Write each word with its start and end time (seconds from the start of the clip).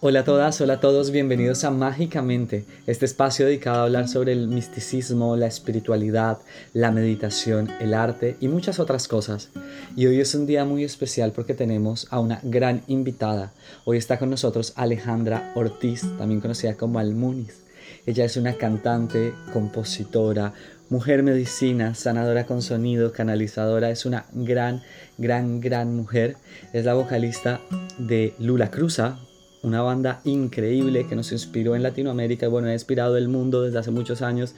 Hola 0.00 0.20
a 0.20 0.24
todas, 0.24 0.60
hola 0.60 0.74
a 0.74 0.80
todos, 0.80 1.10
bienvenidos 1.10 1.64
a 1.64 1.72
Mágicamente, 1.72 2.64
este 2.86 3.04
espacio 3.04 3.46
dedicado 3.46 3.80
a 3.80 3.82
hablar 3.82 4.06
sobre 4.06 4.30
el 4.30 4.46
misticismo, 4.46 5.34
la 5.34 5.48
espiritualidad, 5.48 6.38
la 6.72 6.92
meditación, 6.92 7.68
el 7.80 7.92
arte 7.94 8.36
y 8.38 8.46
muchas 8.46 8.78
otras 8.78 9.08
cosas. 9.08 9.50
Y 9.96 10.06
hoy 10.06 10.20
es 10.20 10.36
un 10.36 10.46
día 10.46 10.64
muy 10.64 10.84
especial 10.84 11.32
porque 11.32 11.52
tenemos 11.52 12.06
a 12.10 12.20
una 12.20 12.38
gran 12.44 12.82
invitada. 12.86 13.52
Hoy 13.84 13.96
está 13.96 14.20
con 14.20 14.30
nosotros 14.30 14.72
Alejandra 14.76 15.50
Ortiz, 15.56 16.02
también 16.16 16.40
conocida 16.40 16.76
como 16.76 17.00
Almuniz. 17.00 17.64
Ella 18.06 18.24
es 18.24 18.36
una 18.36 18.52
cantante, 18.52 19.34
compositora, 19.52 20.52
mujer 20.90 21.24
medicina, 21.24 21.96
sanadora 21.96 22.46
con 22.46 22.62
sonido, 22.62 23.10
canalizadora, 23.10 23.90
es 23.90 24.06
una 24.06 24.26
gran, 24.30 24.80
gran, 25.16 25.60
gran 25.60 25.96
mujer. 25.96 26.36
Es 26.72 26.84
la 26.84 26.94
vocalista 26.94 27.60
de 27.98 28.34
Lula 28.38 28.70
Cruza, 28.70 29.18
una 29.62 29.82
banda 29.82 30.20
increíble 30.24 31.06
que 31.06 31.16
nos 31.16 31.32
inspiró 31.32 31.74
en 31.74 31.82
Latinoamérica 31.82 32.46
y 32.46 32.48
bueno, 32.48 32.68
ha 32.68 32.72
inspirado 32.72 33.16
el 33.16 33.28
mundo 33.28 33.62
desde 33.62 33.78
hace 33.78 33.90
muchos 33.90 34.22
años, 34.22 34.54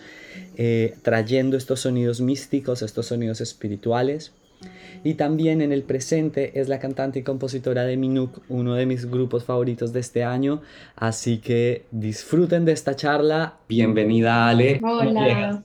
eh, 0.57 0.97
trayendo 1.03 1.57
estos 1.57 1.81
sonidos 1.81 2.21
místicos, 2.21 2.83
estos 2.83 3.07
sonidos 3.07 3.41
espirituales. 3.41 4.33
Y 5.03 5.15
también 5.15 5.63
en 5.63 5.73
el 5.73 5.83
presente 5.83 6.61
es 6.61 6.69
la 6.69 6.79
cantante 6.79 7.21
y 7.21 7.23
compositora 7.23 7.85
de 7.85 7.97
Minuk, 7.97 8.43
uno 8.51 8.75
de 8.75 8.85
mis 8.85 9.11
grupos 9.11 9.45
favoritos 9.45 9.95
de 9.95 10.01
este 10.01 10.25
año. 10.25 10.61
Así 10.97 11.39
que 11.39 11.87
disfruten 11.91 12.67
de 12.67 12.73
esta 12.73 12.95
charla. 12.95 13.57
Bienvenida, 13.67 14.49
Ale. 14.49 14.79
Hola. 14.83 15.65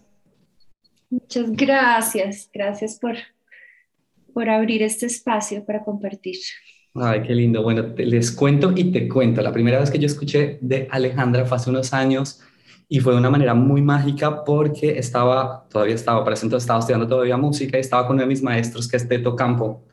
Muchas 1.09 1.51
gracias. 1.51 2.49
Gracias 2.53 2.97
por, 2.97 3.15
por 4.33 4.49
abrir 4.49 4.81
este 4.83 5.07
espacio 5.07 5.65
para 5.65 5.83
compartir. 5.83 6.37
Ay, 6.97 7.23
qué 7.23 7.35
lindo. 7.35 7.61
Bueno, 7.61 7.93
les 7.97 8.31
cuento 8.31 8.71
y 8.73 8.85
te 8.85 9.09
cuento. 9.09 9.41
La 9.41 9.51
primera 9.51 9.79
vez 9.79 9.91
que 9.91 9.99
yo 9.99 10.05
escuché 10.05 10.57
de 10.61 10.87
Alejandra 10.89 11.45
fue 11.45 11.57
hace 11.57 11.69
unos 11.69 11.93
años 11.93 12.39
y 12.87 13.01
fue 13.01 13.11
de 13.11 13.19
una 13.19 13.29
manera 13.29 13.53
muy 13.53 13.81
mágica 13.81 14.45
porque 14.45 14.97
estaba, 14.97 15.67
todavía 15.69 15.95
estaba, 15.95 16.23
para 16.23 16.35
ese 16.35 16.47
estaba 16.55 16.79
estudiando 16.79 17.05
todavía 17.05 17.35
música 17.35 17.77
y 17.77 17.81
estaba 17.81 18.07
con 18.07 18.15
uno 18.15 18.23
de 18.23 18.29
mis 18.29 18.41
maestros 18.41 18.87
que 18.87 18.95
es 18.95 19.07
Teto 19.09 19.35
Campo. 19.35 19.83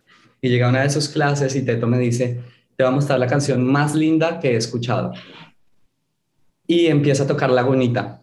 Y 0.40 0.48
llega 0.48 0.68
una 0.68 0.82
de 0.82 0.90
sus 0.90 1.08
clases 1.08 1.56
y 1.56 1.64
Teto 1.64 1.88
me 1.88 1.98
dice, 1.98 2.40
te 2.76 2.84
va 2.84 2.90
a 2.90 2.92
mostrar 2.92 3.18
la 3.18 3.26
canción 3.26 3.64
más 3.64 3.96
linda 3.96 4.38
que 4.38 4.52
he 4.52 4.56
escuchado. 4.56 5.12
Y 6.68 6.86
empieza 6.86 7.24
a 7.24 7.26
tocar 7.26 7.50
Lagunita. 7.50 8.20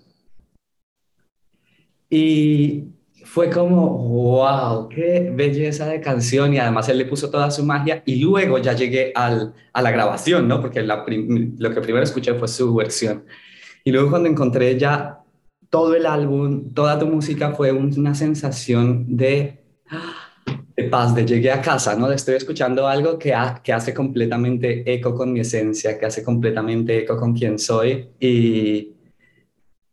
Y 2.09 2.85
fue 3.31 3.51
como, 3.51 3.95
wow, 4.09 4.89
qué 4.89 5.31
belleza 5.31 5.85
de 5.85 6.01
canción 6.01 6.51
y 6.51 6.57
además 6.57 6.89
él 6.89 6.97
le 6.97 7.05
puso 7.05 7.29
toda 7.29 7.51
su 7.51 7.63
magia 7.63 8.01
y 8.03 8.15
luego 8.23 8.57
ya 8.57 8.73
llegué 8.73 9.11
al, 9.13 9.53
a 9.71 9.83
la 9.83 9.91
grabación, 9.91 10.47
¿no? 10.47 10.59
Porque 10.59 10.81
lo 10.81 11.05
que 11.05 11.81
primero 11.81 12.03
escuché 12.03 12.33
fue 12.33 12.47
su 12.47 12.73
versión. 12.73 13.25
Y 13.83 13.91
luego 13.91 14.09
cuando 14.09 14.29
encontré 14.29 14.79
ya 14.79 15.19
todo 15.69 15.93
el 15.93 16.07
álbum, 16.07 16.73
toda 16.73 16.97
tu 16.97 17.05
música 17.05 17.51
fue 17.51 17.71
una 17.71 18.15
sensación 18.15 19.15
de, 19.15 19.63
de 20.75 20.83
paz, 20.85 21.13
de 21.13 21.23
llegué 21.23 21.51
a 21.51 21.61
casa, 21.61 21.95
¿no? 21.95 22.11
Estoy 22.11 22.33
escuchando 22.33 22.87
algo 22.87 23.19
que, 23.19 23.35
que 23.63 23.73
hace 23.73 23.93
completamente 23.93 24.91
eco 24.91 25.13
con 25.13 25.31
mi 25.31 25.41
esencia, 25.41 25.99
que 25.99 26.07
hace 26.07 26.23
completamente 26.23 26.97
eco 26.97 27.15
con 27.15 27.35
quien 27.35 27.59
soy 27.59 28.09
y 28.19 28.95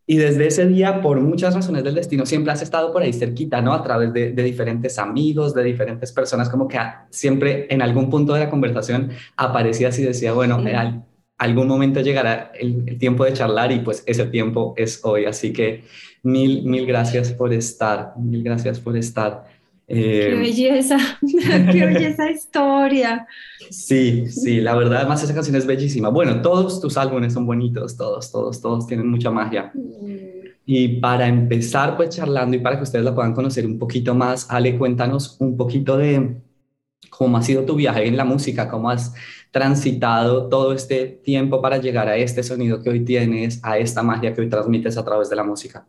y 0.09 0.15
desde 0.15 0.47
ese 0.47 0.65
día, 0.65 1.01
por 1.01 1.19
muchas 1.19 1.53
razones 1.53 1.83
del 1.83 1.95
destino, 1.95 2.25
siempre 2.25 2.53
has 2.53 2.61
estado 2.61 2.93
por 2.93 3.03
ahí 3.03 3.11
cerquita, 3.11 3.61
¿no? 3.61 3.73
A 3.73 3.83
través 3.83 4.13
de, 4.13 4.31
diferentes 4.31 4.97
amigos, 4.99 5.53
de 5.53 5.65
diferentes 5.65 6.13
personas, 6.13 6.47
como 6.47 6.65
que 6.65 6.79
siempre 7.09 7.67
en 7.69 7.81
algún 7.81 8.09
punto 8.09 8.33
de 8.33 8.39
la 8.39 8.49
conversación 8.49 9.09
aparecías 9.35 9.99
y 9.99 10.03
decía, 10.03 10.31
bueno, 10.31 10.65
en 10.65 11.03
algún 11.37 11.67
momento 11.67 11.99
llegará 11.99 12.53
el, 12.57 12.97
tiempo 12.97 13.25
de 13.25 13.33
charlar 13.33 13.73
y 13.73 13.79
pues 13.79 14.03
ese 14.05 14.25
tiempo 14.27 14.73
es 14.77 15.03
hoy. 15.03 15.25
Así 15.25 15.51
que 15.51 15.83
mil, 16.23 16.63
mil 16.63 16.85
gracias 16.85 17.33
por 17.33 17.51
estar, 17.51 18.13
mil 18.17 18.43
gracias 18.43 18.79
por 18.79 18.95
estar. 18.95 19.56
Qué 19.87 20.33
eh, 20.33 20.35
belleza, 20.35 20.97
qué 21.71 21.85
belleza 21.85 22.29
historia. 22.29 23.27
Sí, 23.69 24.27
sí, 24.27 24.59
la 24.59 24.75
verdad, 24.75 24.99
además 24.99 25.23
esa 25.23 25.33
canción 25.33 25.55
es 25.55 25.65
bellísima. 25.65 26.09
Bueno, 26.09 26.41
todos 26.41 26.81
tus 26.81 26.97
álbumes 26.97 27.33
son 27.33 27.45
bonitos, 27.45 27.95
todos, 27.95 28.31
todos, 28.31 28.61
todos 28.61 28.87
tienen 28.87 29.07
mucha 29.07 29.31
magia. 29.31 29.71
Mm. 29.73 30.47
Y 30.65 30.99
para 30.99 31.27
empezar, 31.27 31.95
pues 31.95 32.09
charlando 32.09 32.57
y 32.57 32.59
para 32.59 32.75
que 32.75 32.83
ustedes 32.83 33.05
la 33.05 33.15
puedan 33.15 33.33
conocer 33.33 33.65
un 33.65 33.79
poquito 33.79 34.13
más, 34.13 34.47
Ale, 34.49 34.77
cuéntanos 34.77 35.37
un 35.39 35.55
poquito 35.55 35.97
de 35.97 36.41
cómo 37.09 37.37
ha 37.37 37.41
sido 37.41 37.63
tu 37.63 37.75
viaje 37.75 38.05
en 38.05 38.17
la 38.17 38.25
música, 38.25 38.69
cómo 38.69 38.89
has 38.89 39.13
transitado 39.51 40.49
todo 40.49 40.73
este 40.73 41.05
tiempo 41.07 41.61
para 41.61 41.77
llegar 41.77 42.09
a 42.09 42.17
este 42.17 42.43
sonido 42.43 42.81
que 42.81 42.89
hoy 42.89 43.05
tienes, 43.05 43.61
a 43.63 43.77
esta 43.77 44.03
magia 44.03 44.33
que 44.33 44.41
hoy 44.41 44.49
transmites 44.49 44.97
a 44.97 45.05
través 45.05 45.29
de 45.29 45.37
la 45.37 45.43
música. 45.43 45.87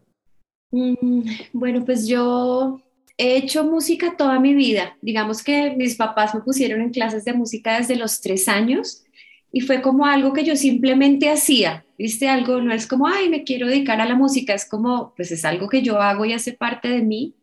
Mm, 0.70 1.22
bueno, 1.52 1.84
pues 1.84 2.06
yo 2.06 2.80
he 3.18 3.36
hecho 3.36 3.64
música 3.64 4.16
toda 4.16 4.38
mi 4.38 4.54
vida. 4.54 4.96
Digamos 5.02 5.42
que 5.42 5.74
mis 5.76 5.96
papás 5.96 6.34
me 6.34 6.40
pusieron 6.40 6.80
en 6.80 6.90
clases 6.90 7.24
de 7.24 7.34
música 7.34 7.76
desde 7.76 7.96
los 7.96 8.20
tres 8.20 8.48
años 8.48 9.04
y 9.52 9.60
fue 9.60 9.82
como 9.82 10.06
algo 10.06 10.32
que 10.32 10.44
yo 10.44 10.56
simplemente 10.56 11.28
hacía, 11.28 11.84
¿viste? 11.98 12.28
Algo, 12.28 12.60
no 12.62 12.72
es 12.72 12.86
como, 12.86 13.08
ay, 13.08 13.28
me 13.28 13.44
quiero 13.44 13.66
dedicar 13.66 14.00
a 14.00 14.06
la 14.06 14.14
música, 14.14 14.54
es 14.54 14.68
como, 14.68 15.14
pues 15.16 15.32
es 15.32 15.44
algo 15.44 15.68
que 15.68 15.82
yo 15.82 16.00
hago 16.00 16.24
y 16.24 16.32
hace 16.32 16.52
parte 16.52 16.88
de 16.88 17.02
mí. 17.02 17.34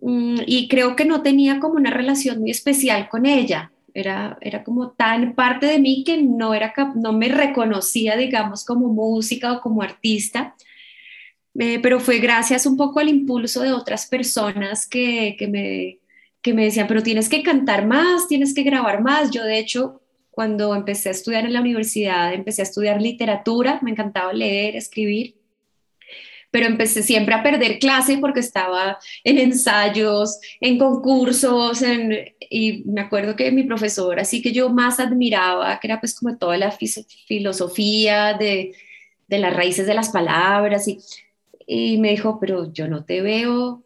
Mm, 0.00 0.40
y 0.46 0.68
creo 0.68 0.96
que 0.96 1.04
no 1.04 1.22
tenía 1.22 1.60
como 1.60 1.74
una 1.74 1.90
relación 1.90 2.40
muy 2.40 2.50
especial 2.50 3.08
con 3.08 3.24
ella. 3.24 3.70
Era, 3.94 4.36
era 4.40 4.62
como 4.64 4.90
tan 4.90 5.34
parte 5.34 5.66
de 5.66 5.78
mí 5.78 6.02
que 6.04 6.20
no, 6.20 6.54
era, 6.54 6.74
no 6.96 7.12
me 7.12 7.28
reconocía, 7.28 8.16
digamos, 8.16 8.64
como 8.64 8.88
música 8.88 9.52
o 9.52 9.60
como 9.60 9.82
artista. 9.82 10.54
Eh, 11.58 11.78
pero 11.80 12.00
fue 12.00 12.18
gracias 12.18 12.66
un 12.66 12.76
poco 12.76 13.00
al 13.00 13.08
impulso 13.08 13.62
de 13.62 13.72
otras 13.72 14.06
personas 14.06 14.86
que, 14.86 15.36
que, 15.38 15.46
me, 15.48 15.98
que 16.42 16.52
me 16.52 16.64
decían, 16.64 16.86
pero 16.86 17.02
tienes 17.02 17.28
que 17.28 17.42
cantar 17.42 17.86
más, 17.86 18.28
tienes 18.28 18.52
que 18.52 18.62
grabar 18.62 19.02
más. 19.02 19.30
Yo 19.30 19.42
de 19.44 19.58
hecho, 19.58 20.02
cuando 20.30 20.74
empecé 20.74 21.08
a 21.08 21.12
estudiar 21.12 21.46
en 21.46 21.54
la 21.54 21.60
universidad, 21.60 22.34
empecé 22.34 22.62
a 22.62 22.64
estudiar 22.64 23.00
literatura, 23.00 23.78
me 23.82 23.90
encantaba 23.90 24.34
leer, 24.34 24.76
escribir, 24.76 25.36
pero 26.50 26.66
empecé 26.66 27.02
siempre 27.02 27.34
a 27.34 27.42
perder 27.42 27.78
clase 27.78 28.18
porque 28.18 28.40
estaba 28.40 28.98
en 29.24 29.38
ensayos, 29.38 30.38
en 30.60 30.78
concursos, 30.78 31.82
y 32.50 32.82
me 32.84 33.00
acuerdo 33.00 33.34
que 33.34 33.50
mi 33.50 33.62
profesor, 33.62 34.20
así 34.20 34.42
que 34.42 34.52
yo 34.52 34.68
más 34.68 35.00
admiraba, 35.00 35.78
que 35.80 35.86
era 35.86 36.00
pues 36.00 36.14
como 36.14 36.36
toda 36.36 36.56
la 36.58 36.70
filosofía 36.70 38.34
de, 38.34 38.74
de 39.26 39.38
las 39.38 39.54
raíces 39.54 39.86
de 39.86 39.94
las 39.94 40.10
palabras, 40.10 40.86
y 40.86 40.98
y 41.66 41.98
me 41.98 42.10
dijo, 42.10 42.38
pero 42.40 42.72
yo 42.72 42.88
no 42.88 43.04
te 43.04 43.20
veo 43.22 43.82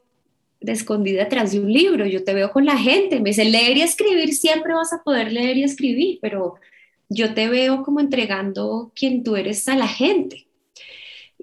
de 0.61 0.73
escondida 0.73 1.25
atrás 1.25 1.53
de 1.53 1.61
un 1.61 1.73
libro, 1.73 2.07
yo 2.07 2.23
te 2.23 2.35
veo 2.35 2.51
con 2.53 2.67
la 2.67 2.77
gente. 2.77 3.21
Me 3.21 3.31
dice, 3.31 3.47
leer 3.47 3.79
y 3.79 3.83
escribir, 3.83 4.35
siempre 4.35 4.75
vas 4.75 4.93
a 4.93 5.03
poder 5.03 5.33
leer 5.33 5.57
y 5.57 5.65
escribir, 5.65 6.19
pero 6.21 6.57
yo 7.09 7.35
te 7.35 7.49
veo 7.49 7.83
como 7.83 8.01
entregando 8.01 8.93
quien 8.95 9.25
tú 9.25 9.37
eres 9.37 9.67
a 9.69 9.77
la 9.77 9.89
gente. 9.89 10.47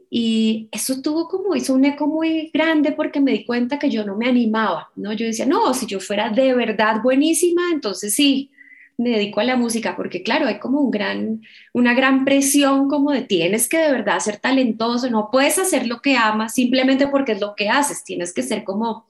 Y 0.09 0.69
eso 0.71 1.01
tuvo 1.01 1.27
como, 1.27 1.55
hizo 1.55 1.73
un 1.73 1.83
eco 1.83 2.07
muy 2.07 2.49
grande 2.53 2.93
porque 2.93 3.19
me 3.19 3.31
di 3.31 3.45
cuenta 3.45 3.77
que 3.77 3.89
yo 3.89 4.05
no 4.05 4.15
me 4.15 4.27
animaba, 4.27 4.89
¿no? 4.95 5.11
Yo 5.11 5.25
decía, 5.25 5.45
no, 5.45 5.73
si 5.73 5.85
yo 5.85 5.99
fuera 5.99 6.29
de 6.29 6.53
verdad 6.53 7.01
buenísima, 7.03 7.71
entonces 7.71 8.13
sí, 8.13 8.51
me 8.97 9.11
dedico 9.11 9.39
a 9.39 9.43
la 9.43 9.55
música, 9.55 9.95
porque 9.95 10.23
claro, 10.23 10.47
hay 10.47 10.59
como 10.59 10.81
un 10.81 10.91
gran, 10.91 11.41
una 11.71 11.93
gran 11.93 12.25
presión 12.25 12.87
como 12.87 13.11
de 13.11 13.21
tienes 13.21 13.69
que 13.69 13.77
de 13.77 13.91
verdad 13.91 14.19
ser 14.19 14.37
talentoso, 14.37 15.09
no 15.09 15.29
puedes 15.31 15.59
hacer 15.59 15.87
lo 15.87 16.01
que 16.01 16.17
amas 16.17 16.55
simplemente 16.55 17.07
porque 17.07 17.33
es 17.33 17.41
lo 17.41 17.55
que 17.55 17.69
haces, 17.69 18.03
tienes 18.03 18.33
que 18.33 18.41
ser 18.41 18.63
como 18.63 19.05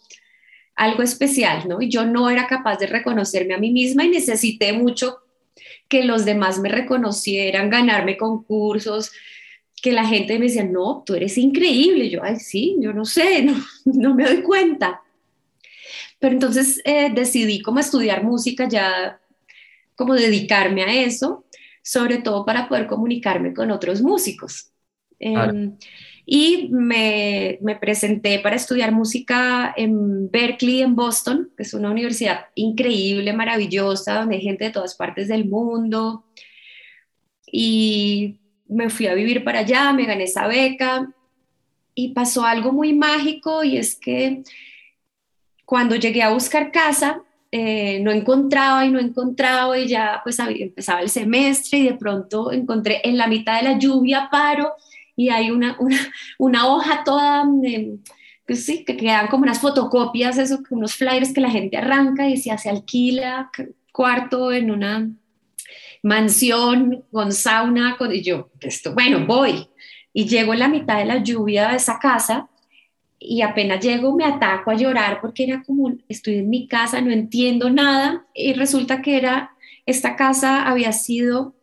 algo 0.76 1.04
especial, 1.04 1.68
¿no? 1.68 1.82
Y 1.82 1.90
yo 1.90 2.06
no 2.06 2.30
era 2.30 2.48
capaz 2.48 2.78
de 2.78 2.88
reconocerme 2.88 3.56
a 3.56 3.60
mí 3.60 3.72
misma 3.72 4.06
y 4.06 4.10
necesité 4.10 4.74
mucho 4.74 5.20
que 5.88 6.04
los 6.04 6.26
demás 6.26 6.60
me 6.60 6.70
reconocieran, 6.70 7.70
ganarme 7.70 8.18
concursos, 8.18 9.12
que 9.82 9.92
la 9.92 10.06
gente 10.06 10.38
me 10.38 10.46
decía, 10.48 10.66
no, 10.66 11.04
tú 11.06 11.16
eres 11.16 11.38
increíble. 11.38 12.10
Yo, 12.10 12.24
ay, 12.24 12.38
sí, 12.38 12.76
yo 12.80 12.94
no 12.94 13.06
sé, 13.06 13.42
no, 13.44 13.56
no 13.86 14.16
me 14.16 14.26
doy 14.26 14.42
cuenta. 14.42 15.02
Pero 16.20 16.34
entonces 16.34 16.82
eh, 16.84 17.12
decidí 17.14 17.62
como 17.62 17.80
estudiar 17.80 18.24
música 18.24 18.68
ya 18.68 19.20
como 19.98 20.14
dedicarme 20.14 20.84
a 20.84 21.04
eso, 21.04 21.46
sobre 21.82 22.20
todo 22.20 22.46
para 22.46 22.70
poder 22.70 22.88
comunicarme 22.88 23.54
con 23.54 23.72
otros 23.72 24.02
músicos. 24.02 24.72
Em, 25.20 25.76
y 26.26 26.70
me, 26.72 27.58
me, 27.62 27.76
presenté 27.76 28.40
para 28.40 28.56
estudiar 28.56 28.92
música 28.92 29.74
en 29.76 30.30
Berkeley, 30.30 30.82
en 30.82 30.96
Boston, 30.96 31.50
que 31.58 31.64
es 31.64 31.74
una 31.74 31.90
universidad 31.90 32.46
increíble, 32.56 33.34
maravillosa, 33.34 34.20
donde 34.20 34.36
hay 34.36 34.42
gente 34.42 34.66
de 34.66 34.72
todas 34.72 34.96
partes 34.96 35.28
del 35.28 35.46
mundo. 35.46 36.26
Y 37.52 38.40
me 38.68 38.90
fui 38.90 39.08
a 39.08 39.14
vivir 39.14 39.44
para 39.44 39.60
allá, 39.60 39.92
me 39.94 40.06
gané 40.06 40.26
esa 40.26 40.48
beca 40.48 41.10
y 41.96 42.10
pasó 42.10 42.46
algo 42.46 42.72
muy 42.72 42.94
mágico 42.94 43.64
y 43.64 43.78
es 43.78 43.96
que 43.96 44.44
cuando 45.66 45.96
llegué 45.96 46.22
a 46.22 46.32
buscar 46.32 46.72
casa, 46.72 47.24
eh, 47.52 48.00
no 48.02 48.12
encontraba 48.12 48.86
y 48.86 48.92
no 48.92 49.00
encontraba 49.00 49.78
y 49.78 49.88
ya 49.88 50.20
pues 50.24 50.38
empezaba 50.40 51.02
el 51.02 51.10
semestre 51.10 51.80
y 51.80 51.84
de 51.86 51.94
pronto 51.94 52.52
encontré 52.52 53.02
en 53.04 53.18
la 53.18 53.28
mitad 53.28 53.58
de 53.58 53.70
la 53.70 53.80
lluvia 53.80 54.28
paro 54.30 54.74
y 55.16 55.30
hay 55.30 55.50
una, 55.50 55.78
una, 56.38 56.68
hoja 56.68 57.04
toda, 57.04 57.46
eh, 57.64 57.96
pues 58.46 58.66
sí, 58.66 58.84
que 58.86 58.98
quedan 58.98 59.28
como 59.28 59.44
unas 59.44 59.60
fotocopias, 59.60 60.38
eso, 60.38 60.60
unos 60.70 60.96
flyers 60.96 61.34
que 61.34 61.42
la 61.42 61.50
gente 61.50 61.78
arranca 61.78 62.28
y 62.28 62.36
decía, 62.36 62.58
se 62.58 62.70
alquila 62.70 63.50
cuarto 63.92 64.52
en 64.52 64.70
una 64.70 65.10
mansión 66.04 67.04
con 67.12 67.32
sauna, 67.32 67.98
con, 67.98 68.14
y 68.14 68.22
yo, 68.22 68.50
esto, 68.62 68.94
bueno, 68.94 69.26
voy. 69.26 69.70
Y 70.14 70.28
llego 70.28 70.54
en 70.54 70.60
la 70.60 70.68
mitad 70.68 71.00
de 71.00 71.06
la 71.06 71.24
lluvia 71.24 71.70
de 71.70 71.78
esa 71.78 71.98
casa 71.98 72.48
y 73.20 73.42
apenas 73.42 73.84
llego 73.84 74.16
me 74.16 74.26
ataco 74.26 74.72
a 74.72 74.76
llorar 74.76 75.20
porque 75.22 75.44
era 75.44 75.64
como, 75.66 75.94
estoy 76.08 76.36
en 76.36 76.50
mi 76.50 76.68
casa, 76.68 77.02
no 77.02 77.12
entiendo 77.12 77.70
nada 77.70 78.26
y 78.34 78.54
resulta 78.54 79.02
que 79.02 79.18
era, 79.18 79.52
esta 79.86 80.16
casa 80.16 80.68
había 80.68 80.92
sido 80.92 81.56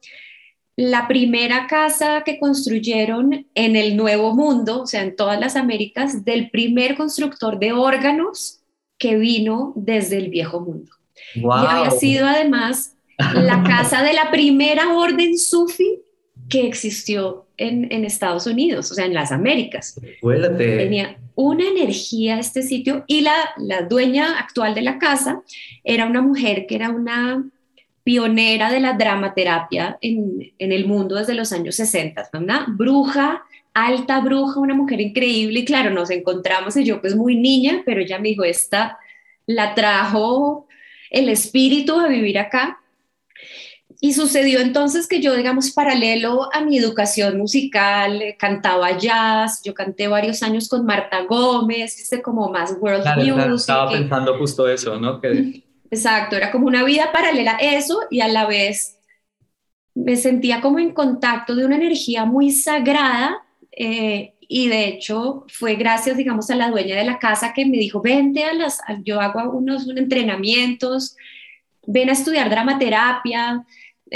la 0.76 1.06
primera 1.06 1.66
casa 1.68 2.22
que 2.24 2.38
construyeron 2.38 3.46
en 3.54 3.76
el 3.76 3.96
Nuevo 3.96 4.34
Mundo, 4.34 4.82
o 4.82 4.86
sea, 4.86 5.02
en 5.02 5.14
todas 5.14 5.38
las 5.38 5.54
Américas, 5.54 6.24
del 6.24 6.50
primer 6.50 6.96
constructor 6.96 7.60
de 7.60 7.72
órganos 7.72 8.60
que 8.98 9.16
vino 9.16 9.72
desde 9.76 10.16
el 10.18 10.30
Viejo 10.30 10.60
Mundo. 10.60 10.90
Y 11.34 11.44
había 11.44 11.90
sido 11.92 12.26
además 12.26 12.96
la 13.18 13.62
casa 13.62 14.02
de 14.02 14.14
la 14.14 14.32
primera 14.32 14.96
orden 14.96 15.38
sufi 15.38 16.00
que 16.48 16.66
existió 16.66 17.46
en, 17.56 17.92
en 17.92 18.04
Estados 18.04 18.46
Unidos, 18.46 18.90
o 18.90 18.94
sea, 18.94 19.06
en 19.06 19.14
las 19.14 19.30
Américas. 19.30 20.00
Tenía 20.76 21.18
una 21.34 21.68
energía 21.68 22.38
este 22.38 22.62
sitio 22.62 23.04
y 23.06 23.22
la, 23.22 23.34
la 23.56 23.82
dueña 23.82 24.38
actual 24.38 24.74
de 24.74 24.82
la 24.82 24.98
casa 24.98 25.42
era 25.82 26.06
una 26.06 26.22
mujer 26.22 26.66
que 26.66 26.76
era 26.76 26.90
una 26.90 27.44
pionera 28.04 28.70
de 28.70 28.80
la 28.80 28.92
dramaterapia 28.92 29.98
en, 30.00 30.52
en, 30.58 30.72
el 30.72 30.86
mundo 30.86 31.16
desde 31.16 31.34
los 31.34 31.52
años 31.52 31.76
60, 31.76 32.28
una 32.34 32.66
bruja, 32.68 33.42
alta 33.72 34.20
bruja, 34.20 34.60
una 34.60 34.74
mujer 34.74 35.00
increíble. 35.00 35.60
Y 35.60 35.64
claro, 35.64 35.90
nos 35.90 36.10
encontramos 36.10 36.76
y 36.76 36.84
yo 36.84 37.00
pues 37.00 37.16
muy 37.16 37.36
niña, 37.36 37.82
pero 37.86 38.02
ella 38.02 38.18
me 38.18 38.28
dijo, 38.28 38.44
esta 38.44 38.98
la 39.46 39.74
trajo 39.74 40.66
el 41.10 41.28
espíritu 41.28 41.98
a 41.98 42.08
vivir 42.08 42.38
acá 42.38 42.78
y 44.00 44.12
sucedió 44.12 44.60
entonces 44.60 45.06
que 45.06 45.20
yo, 45.20 45.34
digamos, 45.34 45.72
paralelo 45.72 46.48
a 46.52 46.60
mi 46.60 46.78
educación 46.78 47.38
musical, 47.38 48.22
eh, 48.22 48.36
cantaba 48.38 48.96
jazz, 48.98 49.62
yo 49.64 49.74
canté 49.74 50.08
varios 50.08 50.42
años 50.42 50.68
con 50.68 50.84
Marta 50.84 51.22
Gómez, 51.22 52.00
hice 52.00 52.22
como 52.22 52.50
más 52.50 52.76
world 52.80 53.04
music. 53.16 53.54
estaba 53.54 53.90
pensando 53.90 54.38
justo 54.38 54.68
eso, 54.68 54.98
¿no? 54.98 55.20
Que... 55.20 55.64
Exacto, 55.90 56.36
era 56.36 56.50
como 56.50 56.66
una 56.66 56.82
vida 56.84 57.12
paralela 57.12 57.56
a 57.56 57.58
eso 57.58 58.00
y 58.10 58.20
a 58.20 58.28
la 58.28 58.46
vez 58.46 58.98
me 59.94 60.16
sentía 60.16 60.60
como 60.60 60.78
en 60.80 60.92
contacto 60.92 61.54
de 61.54 61.64
una 61.64 61.76
energía 61.76 62.24
muy 62.24 62.50
sagrada 62.50 63.44
eh, 63.70 64.34
y 64.40 64.68
de 64.68 64.86
hecho 64.86 65.44
fue 65.48 65.76
gracias, 65.76 66.16
digamos, 66.16 66.50
a 66.50 66.56
la 66.56 66.70
dueña 66.70 66.96
de 66.96 67.04
la 67.04 67.18
casa 67.18 67.52
que 67.54 67.64
me 67.64 67.78
dijo, 67.78 68.02
vente 68.02 68.44
a 68.44 68.52
las, 68.52 68.80
yo 69.04 69.20
hago 69.20 69.50
unos 69.50 69.88
entrenamientos, 69.88 71.16
ven 71.86 72.08
a 72.08 72.12
estudiar 72.12 72.50
dramaterapia, 72.50 73.64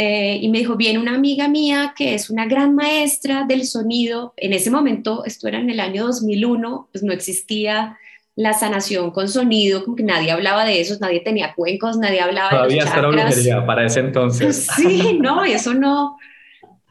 eh, 0.00 0.38
y 0.40 0.48
me 0.48 0.58
dijo, 0.58 0.76
viene 0.76 1.00
una 1.00 1.16
amiga 1.16 1.48
mía 1.48 1.92
que 1.96 2.14
es 2.14 2.30
una 2.30 2.46
gran 2.46 2.76
maestra 2.76 3.44
del 3.48 3.66
sonido. 3.66 4.32
En 4.36 4.52
ese 4.52 4.70
momento, 4.70 5.24
esto 5.24 5.48
era 5.48 5.58
en 5.58 5.70
el 5.70 5.80
año 5.80 6.06
2001, 6.06 6.88
pues 6.92 7.02
no 7.02 7.12
existía 7.12 7.98
la 8.36 8.52
sanación 8.52 9.10
con 9.10 9.28
sonido, 9.28 9.82
como 9.82 9.96
que 9.96 10.04
nadie 10.04 10.30
hablaba 10.30 10.64
de 10.64 10.80
eso, 10.80 10.94
nadie 11.00 11.18
tenía 11.18 11.52
cuencos, 11.52 11.98
nadie 11.98 12.20
hablaba 12.20 12.50
Todavía 12.50 12.84
de 12.84 13.02
los 13.02 13.12
brujería 13.12 13.66
para 13.66 13.86
ese 13.86 13.98
entonces. 13.98 14.68
Sí, 14.76 15.18
no, 15.20 15.44
eso 15.44 15.74
no, 15.74 16.16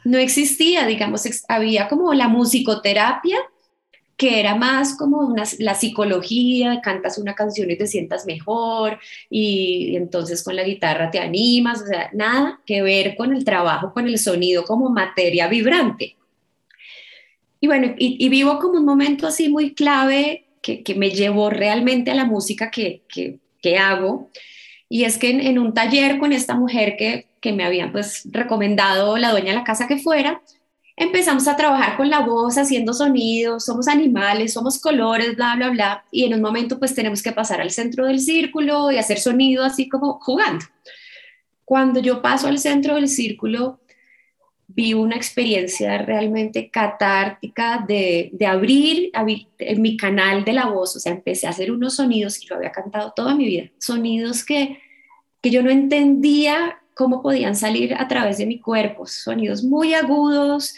no 0.04 0.18
existía, 0.18 0.86
digamos, 0.86 1.24
había 1.48 1.88
como 1.88 2.14
la 2.14 2.28
musicoterapia, 2.28 3.38
que 4.18 4.40
era 4.40 4.56
más 4.56 4.98
como 4.98 5.20
una, 5.20 5.44
la 5.60 5.76
psicología, 5.76 6.82
cantas 6.82 7.20
una 7.20 7.36
canción 7.36 7.70
y 7.70 7.78
te 7.78 7.86
sientas 7.86 8.26
mejor 8.26 9.00
y, 9.30 9.96
entonces 9.96 10.44
con 10.44 10.56
la 10.56 10.64
guitarra 10.64 11.12
te 11.12 11.20
animas, 11.20 11.84
o 11.84 11.86
sea, 11.86 12.10
nada 12.14 12.60
que 12.66 12.82
ver 12.82 13.16
con 13.16 13.36
el 13.36 13.46
trabajo, 13.46 13.94
con 13.94 14.08
el 14.08 14.18
sonido 14.18 14.64
como 14.66 14.90
materia 14.90 15.48
vibrante. 15.48 16.16
Y 17.60 17.68
bueno, 17.68 17.94
y, 17.98 18.28
vivo 18.30 18.60
como 18.60 18.80
un 18.80 18.86
momento 18.86 19.28
así 19.28 19.50
muy 19.50 19.74
clave 19.74 20.46
que, 20.62 20.84
que, 20.84 20.96
me 20.96 21.12
llevó 21.12 21.50
realmente 21.50 22.12
a 22.12 22.16
la 22.16 22.26
música 22.26 22.70
que, 22.72 23.04
que, 23.08 23.40
que 23.62 23.78
hago. 23.78 24.30
Y 24.90 25.04
es 25.06 25.18
que 25.18 25.32
en, 25.32 25.42
en, 25.42 25.60
un 25.60 25.74
taller 25.74 26.20
con 26.20 26.34
esta 26.34 26.56
mujer 26.56 26.96
que, 26.98 27.28
que 27.42 27.54
me 27.54 27.64
habían 27.64 27.92
pues 27.92 28.28
recomendado 28.32 29.18
la 29.18 29.32
dueña 29.32 29.50
de 29.50 29.58
la 29.58 29.64
casa 29.64 29.88
que 29.88 29.98
fuera, 29.98 30.42
empezamos 30.98 31.48
a 31.48 31.56
trabajar 31.56 31.96
con 31.96 32.10
la 32.10 32.22
voz, 32.22 32.58
haciendo 32.58 32.92
sonidos, 32.92 33.66
somos 33.66 33.88
animales, 33.88 34.54
somos 34.54 34.82
colores, 34.82 35.36
bla, 35.36 35.56
bla, 35.56 35.70
bla, 35.70 36.06
y 36.12 36.26
en 36.26 36.34
un 36.34 36.42
momento 36.42 36.80
pues 36.80 36.96
tenemos 36.96 37.22
que 37.22 37.32
pasar 37.32 37.62
al 37.62 37.70
centro 37.70 38.08
del 38.08 38.20
círculo 38.20 38.92
y 38.92 38.98
hacer 38.98 39.20
sonido 39.20 39.64
así 39.64 39.88
como 39.88 40.20
jugando. 40.20 40.66
Cuando 41.64 42.00
yo 42.00 42.22
paso 42.22 42.48
al 42.48 42.58
centro 42.58 42.96
del 42.96 43.08
círculo, 43.08 43.80
vi 44.68 44.96
una 44.96 45.16
experiencia 45.16 46.00
realmente 46.00 46.72
catártica 46.72 47.86
de, 47.88 48.32
de 48.34 48.46
abrir, 48.48 49.12
abrir 49.14 49.48
mi 49.78 49.98
canal 49.98 50.44
de 50.44 50.54
la 50.54 50.66
voz, 50.66 50.96
o 50.96 51.00
sea, 51.00 51.12
empecé 51.12 51.46
a 51.46 51.52
hacer 51.52 51.72
unos 51.72 51.96
sonidos 51.96 52.40
que 52.40 52.48
yo 52.48 52.56
había 52.56 52.72
cantado 52.72 53.14
toda 53.16 53.36
mi 53.36 53.46
vida, 53.46 53.70
sonidos 53.78 54.44
que, 54.44 54.80
que 55.42 55.52
yo 55.52 55.62
no 55.62 55.70
entendía 55.70 56.80
cómo 56.96 57.22
podían 57.22 57.56
salir 57.56 57.94
a 57.94 58.08
través 58.08 58.40
de 58.40 58.48
mi 58.48 58.60
cuerpo, 58.60 59.06
sonidos 59.06 59.64
muy 59.64 59.94
agudos 59.94 60.74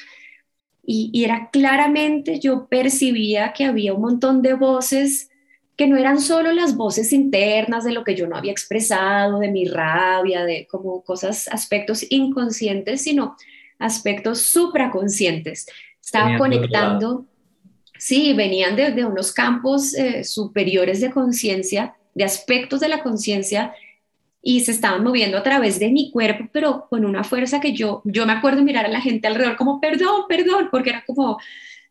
y, 0.91 1.23
era 1.23 1.51
claramente, 1.51 2.39
yo 2.39 2.65
percibía 2.65 3.53
que 3.53 3.65
había 3.65 3.93
un 3.93 4.01
montón 4.01 4.41
de 4.41 4.55
voces 4.55 5.29
que 5.77 5.85
no 5.85 5.97
eran 5.97 6.19
solo 6.19 6.51
las 6.51 6.75
voces 6.75 7.13
internas 7.13 7.83
de 7.83 7.91
lo 7.91 8.03
que 8.03 8.15
yo 8.15 8.25
no 8.25 8.35
había 8.35 8.51
expresado, 8.51 9.37
de 9.37 9.51
mi 9.51 9.65
rabia, 9.65 10.43
de 10.45 10.65
como 10.65 11.03
cosas, 11.03 11.47
aspectos 11.49 12.03
inconscientes, 12.09 13.03
sino 13.03 13.35
aspectos 13.77 14.41
supraconscientes. 14.41 15.67
Estaba 16.03 16.39
conectando, 16.39 17.27
sí, 17.99 18.33
venían 18.33 18.75
de, 18.75 19.05
unos 19.05 19.31
campos 19.31 19.93
eh, 19.93 20.23
superiores 20.23 21.01
de 21.01 21.11
conciencia, 21.11 21.97
de 22.15 22.23
aspectos 22.23 22.79
de 22.79 22.89
la 22.89 23.03
conciencia 23.03 23.75
y 24.41 24.61
se 24.61 24.71
estaban 24.71 25.03
moviendo 25.03 25.37
a 25.37 25.43
través 25.43 25.79
de 25.79 25.89
mi 25.89 26.11
cuerpo, 26.11 26.45
pero 26.51 26.87
con 26.89 27.05
una 27.05 27.23
fuerza 27.23 27.59
que 27.59 27.73
yo, 27.73 28.01
yo 28.05 28.25
me 28.25 28.33
acuerdo 28.33 28.63
mirar 28.63 28.85
a 28.85 28.89
la 28.89 29.01
gente 29.01 29.27
alrededor 29.27 29.57
como, 29.57 29.81
perdón, 29.81 30.23
perdón, 30.29 30.69
porque 30.71 30.91
era 30.91 31.03
como, 31.05 31.39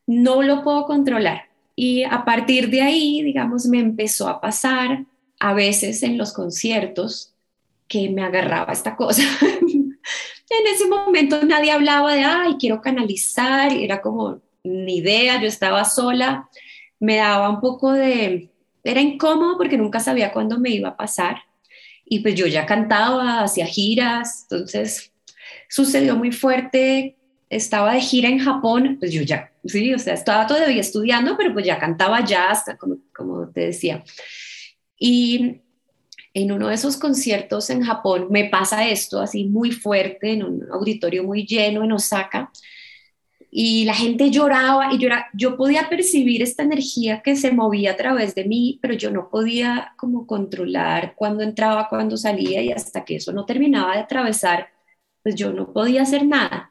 no 0.07 0.43
lo 0.43 0.63
puedo 0.63 0.87
controlar. 0.87 1.49
Y 1.77 2.05
a 2.05 2.25
partir 2.25 2.71
de 2.71 2.83
ahí, 2.83 3.23
digamos, 3.23 3.67
me 3.67 3.79
empezó 3.79 4.29
a 4.29 4.41
pasar 4.41 5.05
a 5.39 5.55
veces 5.55 6.03
en 6.03 6.19
los 6.19 6.33
conciertos 6.33 7.35
que 7.87 8.09
me 8.11 8.23
agarraba 8.23 8.73
esta 8.73 8.97
cosa. 8.97 9.23
en 9.43 10.67
ese 10.73 10.89
momento 10.89 11.45
nadie 11.45 11.71
hablaba 11.71 12.15
de, 12.15 12.25
ay, 12.25 12.57
quiero 12.59 12.81
canalizar, 12.81 13.73
era 13.73 14.01
como 14.01 14.41
ni 14.65 14.97
idea, 14.97 15.41
yo 15.41 15.47
estaba 15.47 15.85
sola, 15.85 16.49
me 16.99 17.17
daba 17.17 17.51
un 17.51 17.61
poco 17.61 17.93
de, 17.93 18.51
era 18.83 19.01
incómodo 19.01 19.57
porque 19.57 19.79
nunca 19.79 20.01
sabía 20.01 20.33
cuándo 20.33 20.59
me 20.59 20.71
iba 20.71 20.91
a 20.91 20.97
pasar 20.97 21.48
y 22.11 22.21
pues 22.21 22.35
yo 22.35 22.47
ya 22.47 22.67
cantaba, 22.67 23.43
hacía 23.43 23.67
giras, 23.67 24.47
entonces 24.51 25.13
sucedió 25.69 26.17
muy 26.17 26.33
fuerte, 26.33 27.17
estaba 27.51 27.95
de 27.95 28.01
gira 28.01 28.29
en 28.29 28.39
Japón, 28.39 28.97
pues 28.99 29.13
yo 29.13 29.23
ya, 29.23 29.53
sí, 29.65 29.95
o 29.95 29.99
sea, 29.99 30.15
estaba 30.15 30.47
todavía 30.47 30.81
estudiando, 30.81 31.37
pero 31.37 31.53
pues 31.53 31.67
ya 31.67 31.79
cantaba 31.79 32.25
jazz, 32.25 32.65
como, 32.79 32.99
como 33.15 33.49
te 33.49 33.61
decía. 33.67 34.05
Y 34.99 35.61
en 36.35 36.53
uno 36.53 36.69
de 36.69 36.75
esos 36.75 36.97
conciertos 36.97 37.71
en 37.71 37.83
Japón 37.83 38.29
me 38.31 38.45
pasa 38.49 38.89
esto 38.89 39.21
así 39.21 39.45
muy 39.45 39.73
fuerte, 39.73 40.33
en 40.33 40.45
un 40.45 40.67
auditorio 40.73 41.25
muy 41.25 41.47
lleno 41.47 41.85
en 41.85 41.93
Osaka, 41.93 42.51
y 43.51 43.85
la 43.85 43.95
gente 43.95 44.31
lloraba 44.31 44.93
y. 44.93 44.99
Yo 45.35 45.57
podía 45.57 45.89
percibir 45.89 46.43
esta 46.43 46.63
energía 46.63 47.23
que 47.23 47.37
se 47.37 47.53
movía 47.53 47.93
a 47.93 47.97
través 47.97 48.35
de 48.35 48.45
mí, 48.45 48.79
pero 48.83 48.95
yo 48.95 49.11
no 49.11 49.29
podía 49.31 49.93
como 49.97 50.27
controlar 50.27 51.15
cuándo 51.17 51.43
entraba, 51.43 51.89
cuándo 51.89 52.17
salía 52.17 52.63
y 52.63 52.73
hasta 52.73 53.05
que 53.05 53.17
eso 53.17 53.33
no 53.33 53.47
terminaba 53.47 53.95
de 53.95 54.01
atravesar, 54.01 54.69
pues 55.23 55.35
yo 55.35 55.53
no 55.53 55.73
podía 55.73 56.03
hacer 56.03 56.27
nada. 56.27 56.71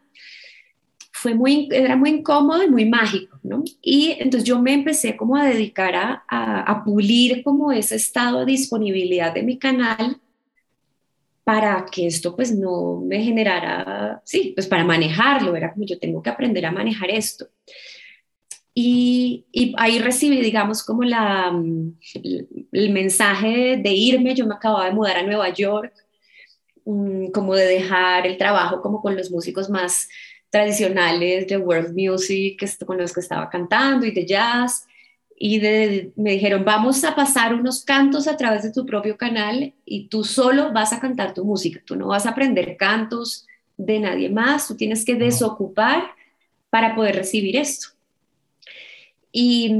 Fue 1.11 1.33
muy, 1.33 1.67
era 1.71 1.95
muy 1.95 2.11
incómodo 2.11 2.63
y 2.63 2.69
muy 2.69 2.85
mágico, 2.85 3.39
¿no? 3.41 3.63
Y 3.81 4.11
entonces 4.19 4.43
yo 4.43 4.61
me 4.61 4.73
empecé 4.73 5.17
como 5.17 5.35
a 5.35 5.45
dedicar 5.45 5.95
a, 5.95 6.23
a, 6.27 6.61
a 6.61 6.83
pulir 6.83 7.43
como 7.43 7.71
ese 7.71 7.95
estado 7.95 8.41
de 8.41 8.51
disponibilidad 8.51 9.33
de 9.33 9.41
mi 9.41 9.57
canal 9.57 10.19
para 11.47 11.85
que 11.89 12.07
esto 12.07 12.35
pues 12.35 12.53
no 12.53 12.99
me 13.05 13.23
generara, 13.23 14.21
sí, 14.25 14.51
pues 14.53 14.67
para 14.67 14.83
manejarlo, 14.83 15.55
era 15.55 15.71
como 15.71 15.85
yo 15.85 15.97
tengo 15.97 16.21
que 16.21 16.29
aprender 16.29 16.65
a 16.65 16.73
manejar 16.73 17.09
esto. 17.09 17.47
Y, 18.73 19.45
ahí 19.77 19.99
recibí, 19.99 20.41
digamos, 20.41 20.83
como 20.83 21.03
la, 21.03 21.57
el 22.73 22.89
mensaje 22.91 23.77
de 23.81 23.91
irme. 23.91 24.35
Yo 24.35 24.45
me 24.45 24.55
acababa 24.55 24.87
de 24.87 24.91
mudar 24.91 25.15
a 25.15 25.23
Nueva 25.23 25.47
York, 25.53 25.93
mm, 26.83 27.27
como 27.27 27.55
de 27.55 27.65
dejar 27.65 28.27
el 28.27 28.37
trabajo 28.37 28.81
como 28.81 29.01
con 29.01 29.15
los 29.15 29.31
músicos 29.31 29.69
más 29.69 30.09
tradicionales 30.49 31.47
de 31.47 31.57
world 31.57 31.95
music 31.95 32.61
con 32.85 32.97
los 32.97 33.13
que 33.13 33.21
estaba 33.21 33.49
cantando 33.49 34.05
y 34.05 34.11
de 34.11 34.25
jazz. 34.25 34.85
Y 35.39 35.59
me 36.15 36.31
dijeron, 36.31 36.65
vamos 36.65 37.03
a 37.03 37.15
pasar 37.15 37.53
unos 37.53 37.85
cantos 37.85 38.27
a 38.27 38.37
través 38.37 38.63
de 38.63 38.71
tu 38.71 38.87
propio 38.87 39.17
canal 39.17 39.73
y 39.85 40.07
tú 40.07 40.23
solo 40.23 40.73
vas 40.73 40.93
a 40.93 40.99
cantar 40.99 41.35
tu 41.35 41.45
música. 41.45 41.79
Tú 41.85 41.95
no 41.95 42.07
vas 42.07 42.25
a 42.25 42.31
aprender 42.31 42.75
cantos 42.75 43.45
de 43.77 43.99
nadie 43.99 44.29
más, 44.29 44.67
tú 44.67 44.75
tienes 44.75 45.05
que 45.05 45.13
desocupar 45.13 46.11
para 46.71 46.95
poder 46.95 47.15
recibir 47.15 47.55
esto. 47.55 47.89
Y 49.31 49.75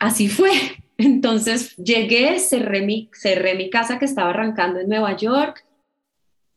así 0.00 0.28
fue. 0.28 0.52
Entonces 0.96 1.76
llegué, 1.76 2.38
cerré 2.38 2.80
mi, 2.80 3.10
cerré 3.12 3.54
mi 3.54 3.68
casa 3.68 3.98
que 3.98 4.06
estaba 4.06 4.30
arrancando 4.30 4.80
en 4.80 4.88
Nueva 4.88 5.14
York 5.16 5.64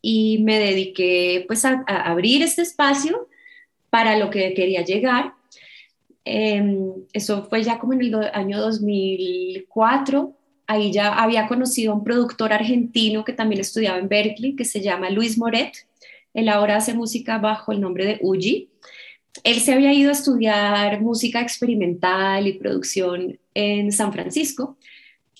y 0.02 0.38
me 0.44 0.60
dediqué 0.60 1.44
pues 1.48 1.66
a, 1.66 1.84
a 1.88 2.10
abrir 2.10 2.42
este 2.42 2.62
espacio 2.62 3.28
para 3.90 4.18
lo 4.18 4.30
que 4.30 4.54
quería 4.54 4.84
llegar. 4.84 5.34
Em, 6.26 7.06
eso 7.14 7.44
fue 7.46 7.64
ya 7.64 7.78
como 7.78 7.94
en 7.94 8.02
el 8.02 8.16
año 8.34 8.60
2004. 8.60 10.36
Ahí 10.68 10.92
ya 10.92 11.14
había 11.14 11.48
conocido 11.48 11.94
a 11.94 11.96
un 11.96 12.04
productor 12.04 12.52
argentino 12.52 13.24
que 13.24 13.34
también 13.34 13.62
estudiaba 13.62 14.00
en 14.00 14.10
Berkeley, 14.10 14.56
que 14.56 14.66
se 14.66 14.82
llama 14.82 15.12
Luis 15.12 15.38
Moret. 15.38 15.88
Él 16.34 16.50
ahora 16.50 16.78
hace 16.78 16.96
música 16.96 17.38
bajo 17.38 17.72
el 17.72 17.80
nombre 17.80 18.06
de 18.06 18.20
Uji. 18.22 18.70
Él 19.44 19.60
se 19.60 19.74
había 19.74 19.94
ido 19.94 20.10
a 20.10 20.14
estudiar 20.14 21.02
música 21.02 21.42
experimental 21.42 22.48
y 22.48 22.54
producción 22.54 23.40
en 23.54 23.92
San 23.92 24.12
Francisco. 24.12 24.78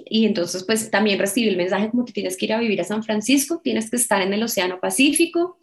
Y 0.06 0.26
entonces, 0.26 0.64
pues 0.64 0.92
también 0.92 1.18
recibí 1.18 1.48
el 1.48 1.58
mensaje 1.58 1.90
como 1.90 2.06
que 2.06 2.14
tienes 2.14 2.38
que 2.38 2.46
ir 2.46 2.54
a 2.54 2.60
vivir 2.60 2.82
a 2.82 2.84
San 2.84 3.04
Francisco, 3.04 3.62
tienes 3.64 3.90
que 3.90 3.96
estar 3.96 4.22
en 4.22 4.34
el 4.34 4.44
Océano 4.44 4.80
Pacífico. 4.80 5.58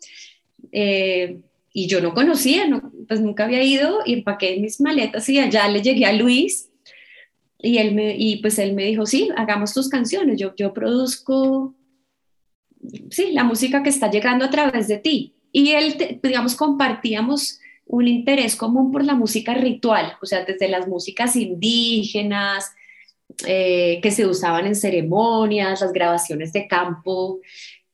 Eh, 0.72 1.38
y 1.72 1.86
yo 1.86 2.00
no 2.00 2.12
conocía, 2.14 2.66
no, 2.66 2.92
pues 3.08 3.20
nunca 3.20 3.44
había 3.44 3.62
ido 3.62 4.00
y 4.04 4.14
empaqué 4.14 4.58
mis 4.60 4.80
maletas 4.80 5.28
y 5.28 5.38
allá 5.38 5.68
le 5.68 5.82
llegué 5.82 6.04
a 6.04 6.12
Luis 6.12 6.70
y 7.62 7.78
él 7.78 7.94
me, 7.94 8.16
y 8.16 8.36
pues 8.36 8.58
él 8.58 8.74
me 8.74 8.84
dijo, 8.84 9.06
sí, 9.06 9.30
hagamos 9.36 9.72
tus 9.72 9.88
canciones, 9.88 10.38
yo, 10.38 10.54
yo 10.56 10.74
produzco, 10.74 11.74
sí, 13.10 13.30
la 13.32 13.44
música 13.44 13.82
que 13.82 13.90
está 13.90 14.10
llegando 14.10 14.44
a 14.44 14.50
través 14.50 14.88
de 14.88 14.98
ti. 14.98 15.34
Y 15.52 15.70
él, 15.70 16.18
digamos, 16.22 16.56
compartíamos 16.56 17.60
un 17.86 18.08
interés 18.08 18.56
común 18.56 18.90
por 18.90 19.04
la 19.04 19.14
música 19.14 19.54
ritual, 19.54 20.14
o 20.20 20.26
sea, 20.26 20.44
desde 20.44 20.68
las 20.68 20.88
músicas 20.88 21.36
indígenas, 21.36 22.72
eh, 23.46 24.00
que 24.02 24.10
se 24.10 24.26
usaban 24.26 24.66
en 24.66 24.74
ceremonias, 24.74 25.80
las 25.80 25.92
grabaciones 25.92 26.52
de 26.52 26.66
campo, 26.66 27.40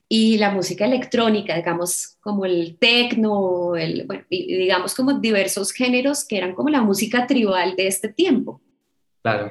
y 0.09 0.39
la 0.39 0.51
música 0.51 0.87
electrónica, 0.87 1.55
digamos, 1.55 2.17
como 2.21 2.47
el 2.47 2.79
techno, 2.79 3.77
el, 3.77 4.07
bueno, 4.07 4.25
digamos 4.31 4.95
como 4.95 5.13
diversos 5.21 5.71
géneros 5.71 6.25
que 6.25 6.39
eran 6.39 6.55
como 6.55 6.71
la 6.71 6.81
música 6.81 7.27
tribal 7.27 7.77
de 7.77 7.89
este 7.89 8.09
tiempo. 8.09 8.63
Claro. 9.23 9.51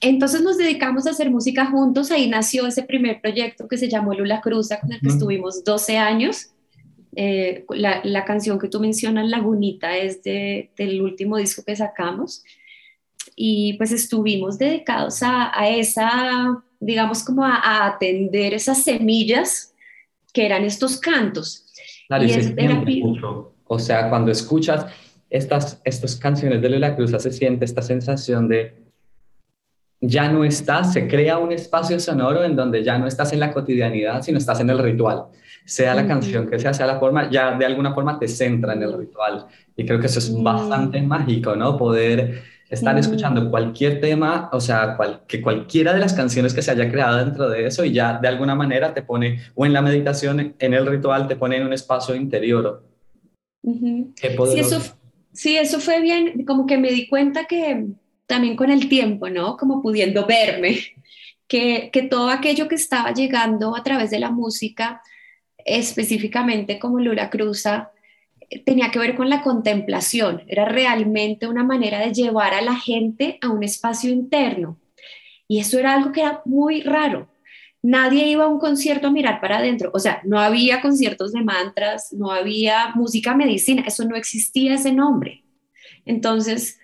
Entonces 0.00 0.40
nos 0.42 0.56
dedicamos 0.56 1.06
a 1.06 1.10
hacer 1.10 1.30
música 1.30 1.66
juntos, 1.66 2.12
ahí 2.12 2.28
nació 2.28 2.66
ese 2.66 2.84
primer 2.84 3.20
proyecto 3.20 3.66
que 3.66 3.76
se 3.76 3.88
llamó 3.88 4.14
Lula 4.14 4.40
Cruza, 4.40 4.80
con 4.80 4.92
el 4.92 5.00
que 5.00 5.08
estuvimos 5.08 5.64
12 5.64 5.98
años. 5.98 6.50
Eh, 7.14 7.64
la, 7.70 8.00
la, 8.04 8.24
canción 8.24 8.58
que 8.58 8.68
tú 8.68 8.80
mencionas, 8.80 9.28
Lagunita, 9.28 9.96
es 9.96 10.22
de, 10.22 10.70
del 10.76 11.02
último 11.02 11.36
disco 11.36 11.62
que 11.64 11.76
sacamos. 11.76 12.42
Y 13.36 13.74
pues 13.74 13.92
estuvimos 13.92 14.58
dedicados 14.58 15.22
a, 15.22 15.56
a 15.56 15.68
esa, 15.68 16.62
digamos, 16.80 17.22
como 17.22 17.44
a, 17.44 17.56
a 17.56 17.86
atender 17.86 18.54
esas 18.54 18.82
semillas 18.82 19.71
que 20.32 20.46
eran 20.46 20.64
estos 20.64 20.98
cantos. 20.98 21.66
Claro, 22.08 22.24
y, 22.24 23.02
O 23.66 23.78
sea, 23.78 24.08
cuando 24.08 24.30
escuchas 24.30 24.86
estas, 25.30 25.80
estas 25.84 26.16
canciones 26.16 26.60
de 26.60 26.68
la 26.70 26.94
Cruz, 26.94 27.10
se 27.10 27.32
siente 27.32 27.64
esta 27.64 27.82
sensación 27.82 28.48
de 28.48 28.82
ya 30.04 30.28
no 30.28 30.44
estás, 30.44 30.92
se 30.92 31.06
crea 31.06 31.38
un 31.38 31.52
espacio 31.52 31.98
sonoro 32.00 32.42
en 32.42 32.56
donde 32.56 32.82
ya 32.82 32.98
no 32.98 33.06
estás 33.06 33.32
en 33.32 33.40
la 33.40 33.52
cotidianidad, 33.52 34.20
sino 34.22 34.36
estás 34.36 34.58
en 34.60 34.68
el 34.68 34.78
ritual. 34.78 35.26
Sea 35.64 35.94
la 35.94 36.08
canción 36.08 36.48
que 36.48 36.58
sea, 36.58 36.74
sea 36.74 36.86
la 36.86 36.98
forma, 36.98 37.30
ya 37.30 37.56
de 37.56 37.64
alguna 37.64 37.94
forma 37.94 38.18
te 38.18 38.26
centra 38.26 38.72
en 38.72 38.82
el 38.82 38.98
ritual. 38.98 39.46
Y 39.76 39.86
creo 39.86 40.00
que 40.00 40.06
eso 40.06 40.18
es 40.18 40.42
bastante 40.42 41.00
mágico, 41.02 41.54
¿no? 41.54 41.76
Poder 41.78 42.42
estar 42.72 42.98
escuchando 42.98 43.50
cualquier 43.50 44.00
tema, 44.00 44.48
o 44.50 44.60
sea, 44.60 44.96
que 45.28 45.42
cualquiera 45.42 45.92
de 45.92 46.00
las 46.00 46.14
canciones 46.14 46.54
que 46.54 46.62
se 46.62 46.70
haya 46.70 46.90
creado 46.90 47.18
dentro 47.18 47.50
de 47.50 47.66
eso 47.66 47.84
y 47.84 47.92
ya 47.92 48.18
de 48.18 48.28
alguna 48.28 48.54
manera 48.54 48.94
te 48.94 49.02
pone, 49.02 49.40
o 49.54 49.66
en 49.66 49.74
la 49.74 49.82
meditación, 49.82 50.54
en 50.58 50.74
el 50.74 50.86
ritual, 50.86 51.28
te 51.28 51.36
pone 51.36 51.58
en 51.58 51.66
un 51.66 51.74
espacio 51.74 52.14
interior. 52.14 52.82
Qué 53.62 54.36
sí, 54.50 54.58
eso, 54.58 54.80
sí, 55.32 55.56
eso 55.56 55.80
fue 55.80 56.00
bien, 56.00 56.44
como 56.46 56.66
que 56.66 56.78
me 56.78 56.90
di 56.90 57.08
cuenta 57.08 57.44
que 57.44 57.88
también 58.26 58.56
con 58.56 58.70
el 58.70 58.88
tiempo, 58.88 59.28
¿no? 59.28 59.58
Como 59.58 59.82
pudiendo 59.82 60.26
verme, 60.26 60.78
que, 61.46 61.90
que 61.92 62.02
todo 62.02 62.30
aquello 62.30 62.68
que 62.68 62.76
estaba 62.76 63.12
llegando 63.12 63.76
a 63.76 63.82
través 63.82 64.10
de 64.10 64.18
la 64.18 64.30
música, 64.30 65.02
específicamente 65.58 66.78
como 66.78 67.00
Lula 67.00 67.28
Cruza, 67.28 67.90
tenía 68.64 68.90
que 68.90 68.98
ver 68.98 69.14
con 69.14 69.28
la 69.28 69.42
contemplación, 69.42 70.42
era 70.46 70.64
realmente 70.64 71.46
una 71.46 71.64
manera 71.64 72.00
de 72.00 72.12
llevar 72.12 72.54
a 72.54 72.62
la 72.62 72.76
gente 72.76 73.38
a 73.40 73.48
un 73.48 73.62
espacio 73.62 74.10
interno. 74.10 74.78
Y 75.48 75.60
eso 75.60 75.78
era 75.78 75.94
algo 75.94 76.12
que 76.12 76.20
era 76.20 76.42
muy 76.44 76.82
raro. 76.82 77.28
Nadie 77.82 78.28
iba 78.28 78.44
a 78.44 78.48
un 78.48 78.58
concierto 78.58 79.08
a 79.08 79.10
mirar 79.10 79.40
para 79.40 79.58
adentro, 79.58 79.90
o 79.92 79.98
sea, 79.98 80.20
no 80.24 80.38
había 80.38 80.80
conciertos 80.80 81.32
de 81.32 81.42
mantras, 81.42 82.12
no 82.12 82.30
había 82.30 82.92
música 82.94 83.34
medicina, 83.34 83.82
eso 83.86 84.04
no 84.04 84.14
existía 84.14 84.74
ese 84.74 84.92
nombre. 84.92 85.42
Entonces, 86.04 86.78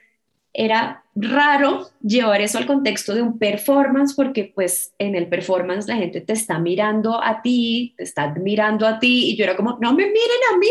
era 0.52 1.04
raro 1.14 1.88
llevar 2.02 2.40
eso 2.40 2.58
al 2.58 2.66
contexto 2.66 3.14
de 3.14 3.22
un 3.22 3.38
performance 3.38 4.14
porque 4.14 4.50
pues 4.52 4.92
en 4.98 5.14
el 5.14 5.28
performance 5.28 5.86
la 5.86 5.96
gente 5.96 6.20
te 6.20 6.32
está 6.32 6.58
mirando 6.58 7.22
a 7.22 7.42
ti, 7.42 7.94
te 7.96 8.04
está 8.04 8.34
mirando 8.34 8.86
a 8.86 8.98
ti 8.98 9.30
y 9.30 9.36
yo 9.36 9.44
era 9.44 9.56
como, 9.56 9.78
no 9.80 9.92
me 9.92 10.06
miren 10.06 10.40
a 10.52 10.58
mí, 10.58 10.68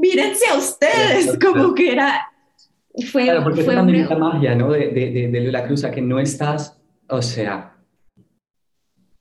mírense 0.00 0.46
a 0.52 0.56
ustedes, 0.56 1.38
como 1.38 1.74
que 1.74 1.92
era... 1.92 2.28
Fue, 3.12 3.24
claro, 3.24 3.42
porque 3.42 3.62
fue 3.62 3.74
también 3.74 4.08
la 4.08 4.16
magia, 4.16 4.54
¿no? 4.54 4.72
De, 4.72 4.88
de, 4.88 5.28
de, 5.28 5.52
la 5.52 5.64
Cruz, 5.66 5.84
a 5.84 5.90
que 5.90 6.00
no 6.00 6.18
estás, 6.18 6.80
o 7.08 7.20
sea, 7.20 7.76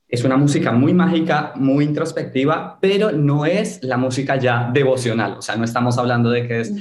es 0.08 0.24
una 0.24 0.38
música 0.38 0.72
muy 0.72 0.94
mágica, 0.94 1.52
muy 1.56 1.84
introspectiva, 1.84 2.78
pero 2.80 3.12
no 3.12 3.46
es 3.46 3.84
la 3.84 3.98
música 3.98 4.38
ya 4.38 4.70
devocional, 4.74 5.40
o 5.40 5.42
sea, 5.42 5.58
no 5.58 5.66
estamos 5.66 5.98
hablando 5.98 6.30
de 6.30 6.48
que 6.48 6.60
es 6.62 6.74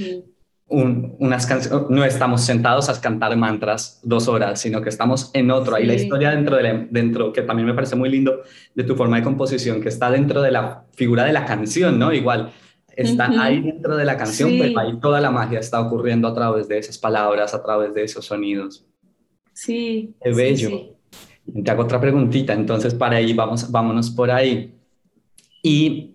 unas 0.67 1.47
canciones, 1.47 1.91
no 1.91 2.05
estamos 2.05 2.43
sentados 2.43 2.89
a 2.89 3.01
cantar 3.01 3.37
mantras 3.37 4.01
dos 4.03 4.29
horas, 4.29 4.61
sino 4.61 4.81
que 4.81 4.89
estamos 4.89 5.31
en 5.35 5.51
otro. 5.51 5.77
Ahí 5.77 5.85
la 5.85 5.95
historia 5.95 6.31
dentro, 6.31 6.57
de 6.57 6.89
dentro, 6.91 7.33
que 7.33 7.43
también 7.43 7.67
me 7.67 7.75
parece 7.75 7.97
muy 7.97 8.09
lindo, 8.09 8.43
de 8.75 8.85
tu 8.85 8.97
forma 8.97 9.19
de 9.19 9.23
composición, 9.23 9.81
que 9.81 9.89
está 9.89 10.11
dentro 10.11 10.41
de 10.43 10.51
la 10.51 10.85
figura 10.95 11.25
de 11.25 11.33
la 11.33 11.45
canción, 11.45 11.99
¿no? 11.99 12.13
Igual, 12.13 12.51
está 12.97 13.29
ahí 13.43 13.61
dentro 13.61 13.97
de 13.97 14.05
la 14.05 14.17
canción, 14.17 14.51
pero 14.59 14.79
ahí 14.79 14.99
toda 15.01 15.21
la 15.21 15.31
magia 15.31 15.59
está 15.59 15.81
ocurriendo 15.81 16.29
a 16.29 16.35
través 16.35 16.69
de 16.69 16.79
esas 16.79 16.99
palabras, 16.99 17.55
a 17.55 17.63
través 17.63 17.95
de 17.95 18.05
esos 18.05 18.25
sonidos. 18.25 18.87
Sí. 19.53 20.15
Qué 20.23 20.33
bello. 20.33 20.97
Te 21.63 21.71
hago 21.71 21.83
otra 21.83 22.01
preguntita, 22.01 22.53
entonces 22.53 22.95
para 22.95 23.17
ahí 23.17 23.33
vamos, 23.33 23.71
vámonos 23.71 24.11
por 24.11 24.31
ahí. 24.31 24.75
Y 25.63 26.15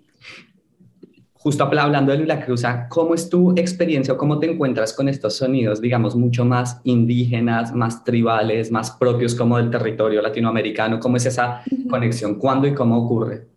justo 1.33 1.63
hablando 1.63 2.11
de 2.11 2.17
Lula 2.17 2.43
Cruz, 2.45 2.63
¿cómo 2.89 3.15
es 3.15 3.29
tu 3.29 3.51
experiencia 3.51 4.13
o 4.13 4.17
cómo 4.17 4.39
te 4.39 4.51
encuentras 4.51 4.93
con 4.93 5.07
estos 5.07 5.37
sonidos, 5.37 5.81
digamos, 5.81 6.15
mucho 6.15 6.45
más 6.45 6.81
indígenas, 6.83 7.73
más 7.73 8.03
tribales, 8.03 8.71
más 8.71 8.91
propios 8.91 9.35
como 9.35 9.57
del 9.57 9.69
territorio 9.69 10.21
latinoamericano? 10.21 10.99
¿Cómo 10.99 11.17
es 11.17 11.25
esa 11.25 11.63
conexión? 11.89 12.35
¿Cuándo 12.35 12.67
y 12.67 12.73
cómo 12.73 13.03
ocurre? 13.03 13.48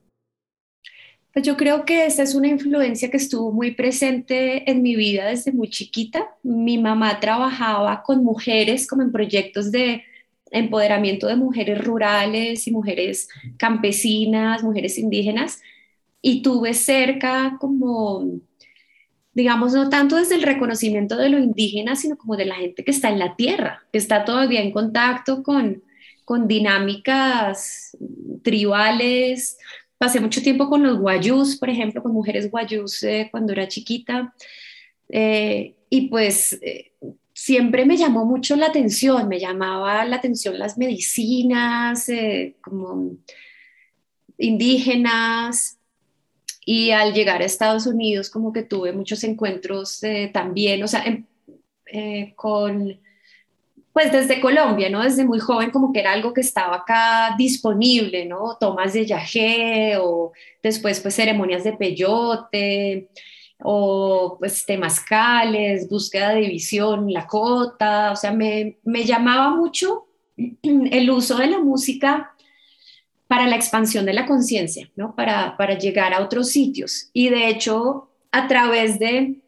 Pues 1.32 1.46
yo 1.46 1.56
creo 1.56 1.84
que 1.86 2.04
esa 2.04 2.22
es 2.22 2.34
una 2.34 2.48
influencia 2.48 3.10
que 3.10 3.16
estuvo 3.16 3.52
muy 3.52 3.70
presente 3.70 4.70
en 4.70 4.82
mi 4.82 4.96
vida 4.96 5.26
desde 5.26 5.52
muy 5.52 5.70
chiquita. 5.70 6.26
Mi 6.42 6.76
mamá 6.76 7.20
trabajaba 7.20 8.02
con 8.02 8.22
mujeres 8.22 8.86
como 8.86 9.02
en 9.02 9.12
proyectos 9.12 9.72
de 9.72 10.04
empoderamiento 10.50 11.26
de 11.26 11.36
mujeres 11.36 11.82
rurales 11.82 12.66
y 12.66 12.70
mujeres 12.70 13.28
campesinas, 13.56 14.62
mujeres 14.62 14.98
indígenas 14.98 15.62
y 16.20 16.42
tuve 16.42 16.74
cerca 16.74 17.56
como, 17.58 18.26
digamos, 19.32 19.72
no 19.72 19.88
tanto 19.88 20.16
desde 20.16 20.36
el 20.36 20.42
reconocimiento 20.42 21.16
de 21.16 21.30
lo 21.30 21.38
indígena, 21.38 21.96
sino 21.96 22.16
como 22.16 22.36
de 22.36 22.44
la 22.44 22.56
gente 22.56 22.84
que 22.84 22.92
está 22.92 23.08
en 23.08 23.18
la 23.18 23.34
tierra, 23.36 23.82
que 23.90 23.98
está 23.98 24.24
todavía 24.24 24.60
en 24.60 24.70
contacto 24.70 25.42
con, 25.42 25.82
con 26.24 26.46
dinámicas 26.46 27.96
tribales. 28.42 29.58
Pasé 30.02 30.18
mucho 30.18 30.42
tiempo 30.42 30.68
con 30.68 30.82
los 30.82 30.98
guayús, 30.98 31.54
por 31.54 31.70
ejemplo, 31.70 32.02
con 32.02 32.12
mujeres 32.12 32.50
guayús 32.50 33.04
eh, 33.04 33.28
cuando 33.30 33.52
era 33.52 33.68
chiquita. 33.68 34.34
Eh, 35.08 35.76
y 35.88 36.08
pues 36.08 36.54
eh, 36.60 36.90
siempre 37.32 37.86
me 37.86 37.96
llamó 37.96 38.24
mucho 38.24 38.56
la 38.56 38.66
atención, 38.66 39.28
me 39.28 39.38
llamaba 39.38 40.04
la 40.04 40.16
atención 40.16 40.58
las 40.58 40.76
medicinas, 40.76 42.10
como 42.60 43.12
indígenas, 44.38 45.78
y 46.66 46.90
al 46.90 47.14
llegar 47.14 47.40
a 47.40 47.44
Estados 47.44 47.86
Unidos 47.86 48.28
como 48.28 48.52
que 48.52 48.64
tuve 48.64 48.92
muchos 48.92 49.22
encuentros 49.22 50.00
también, 50.32 50.82
o 50.82 50.88
sea, 50.88 51.04
em, 51.04 52.34
con, 52.34 52.98
pues 53.92 54.10
desde 54.10 54.40
Colombia, 54.40 54.88
¿no? 54.88 55.02
Desde 55.02 55.24
muy 55.24 55.38
joven 55.38 55.70
como 55.70 55.92
que 55.92 56.00
era 56.00 56.12
algo 56.12 56.32
que 56.32 56.40
estaba 56.40 56.76
acá 56.76 57.34
disponible, 57.36 58.24
¿no? 58.24 58.56
Tomas 58.58 58.94
de 58.94 59.04
yagé 59.04 59.96
o 59.98 60.32
después 60.62 61.00
pues 61.00 61.14
ceremonias 61.14 61.64
de 61.64 61.74
peyote 61.74 63.08
o 63.62 64.36
pues 64.38 64.64
temazcales, 64.64 65.88
búsqueda 65.88 66.34
de 66.34 66.48
visión, 66.48 67.12
la 67.12 67.26
cota, 67.26 68.12
o 68.12 68.16
sea, 68.16 68.32
me, 68.32 68.78
me 68.82 69.04
llamaba 69.04 69.50
mucho 69.50 70.06
el 70.62 71.10
uso 71.10 71.36
de 71.36 71.48
la 71.48 71.58
música 71.58 72.34
para 73.28 73.46
la 73.46 73.56
expansión 73.56 74.04
de 74.04 74.12
la 74.12 74.26
conciencia, 74.26 74.90
¿no? 74.96 75.14
Para, 75.14 75.56
para 75.56 75.78
llegar 75.78 76.12
a 76.12 76.20
otros 76.20 76.50
sitios. 76.50 77.08
Y 77.12 77.28
de 77.28 77.48
hecho, 77.48 78.10
a 78.30 78.48
través 78.48 78.98
de, 78.98 79.40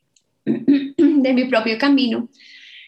de 0.44 1.32
mi 1.32 1.44
propio 1.44 1.76
camino, 1.78 2.28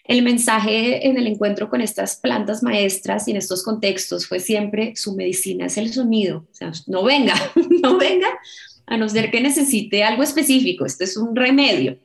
el 0.09 0.23
mensaje 0.23 1.07
en 1.07 1.19
el 1.19 1.27
encuentro 1.27 1.69
con 1.69 1.83
estas 1.83 2.17
plantas 2.17 2.63
maestras 2.63 3.29
y 3.29 3.33
en 3.33 3.37
estos 3.37 3.63
contextos 3.63 4.27
fue 4.27 4.41
siempre 4.41 4.97
su 4.97 5.15
medicina 5.15 5.67
es 5.67 5.77
el 5.77 5.93
sonido. 5.93 6.47
O 6.51 6.55
sea, 6.55 6.73
no 6.87 7.05
venga, 7.05 7.35
no 7.83 7.99
venga, 7.99 8.29
a 8.87 8.97
no 8.97 9.07
ser 9.11 9.31
que 9.31 9.43
necesite 9.43 10.03
algo 10.03 10.23
específico. 10.23 10.87
Esto 10.87 11.05
es 11.05 11.19
un 11.19 11.37
remedio. 11.37 11.99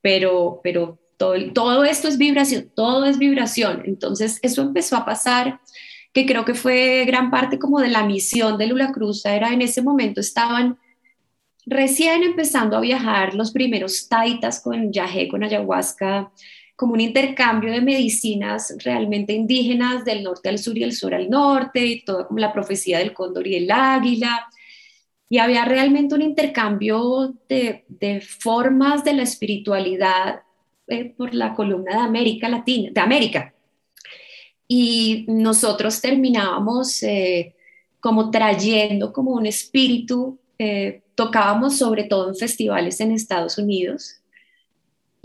Pero, 0.00 0.60
pero 0.64 0.98
todo, 1.18 1.84
esto 1.84 2.08
es 2.08 2.16
vibración, 2.16 2.70
todo 2.74 3.04
es 3.04 3.18
vibración. 3.18 3.82
Entonces, 3.84 4.38
eso 4.40 4.62
empezó 4.62 4.96
a 4.96 5.04
pasar 5.04 5.60
que 6.14 6.24
creo 6.24 6.46
que 6.46 6.54
fue 6.54 7.04
gran 7.04 7.30
parte 7.30 7.58
como 7.58 7.80
de 7.80 7.88
la 7.88 8.06
misión 8.06 8.56
de 8.56 8.66
Lula 8.68 8.92
Cruz, 8.92 9.26
era 9.26 9.52
en 9.52 9.60
ese 9.60 9.82
momento 9.82 10.20
estaban 10.20 10.78
recién 11.66 12.22
empezando 12.22 12.78
a 12.78 12.80
viajar 12.80 13.34
los 13.34 13.50
primeros 13.50 14.08
taitas 14.08 14.60
con 14.60 14.90
yagé, 14.90 15.28
con 15.28 15.44
ayahuasca, 15.44 16.32
como 16.76 16.92
un 16.92 17.00
intercambio 17.00 17.72
de 17.72 17.80
medicinas 17.80 18.76
realmente 18.84 19.32
indígenas 19.32 20.04
del 20.04 20.22
norte 20.22 20.50
al 20.50 20.58
sur 20.58 20.76
y 20.76 20.80
del 20.80 20.92
sur 20.92 21.14
al 21.14 21.30
norte, 21.30 21.84
y 21.84 22.04
toda 22.04 22.26
como 22.26 22.38
la 22.38 22.52
profecía 22.52 22.98
del 22.98 23.14
cóndor 23.14 23.46
y 23.46 23.56
el 23.56 23.70
águila. 23.70 24.46
Y 25.28 25.38
había 25.38 25.64
realmente 25.64 26.14
un 26.14 26.22
intercambio 26.22 27.34
de, 27.48 27.84
de 27.88 28.20
formas 28.20 29.02
de 29.02 29.14
la 29.14 29.22
espiritualidad 29.22 30.42
eh, 30.86 31.06
por 31.16 31.34
la 31.34 31.54
columna 31.54 31.96
de 31.96 32.02
América 32.02 32.48
Latina, 32.48 32.90
de 32.92 33.00
América, 33.00 33.54
y 34.68 35.24
nosotros 35.28 36.00
terminábamos 36.00 37.02
eh, 37.02 37.54
como 38.00 38.30
trayendo 38.30 39.12
como 39.12 39.32
un 39.32 39.46
espíritu, 39.46 40.38
eh, 40.58 41.02
tocábamos 41.14 41.76
sobre 41.78 42.04
todo 42.04 42.28
en 42.28 42.36
festivales 42.36 43.00
en 43.00 43.12
Estados 43.12 43.58
Unidos 43.58 44.20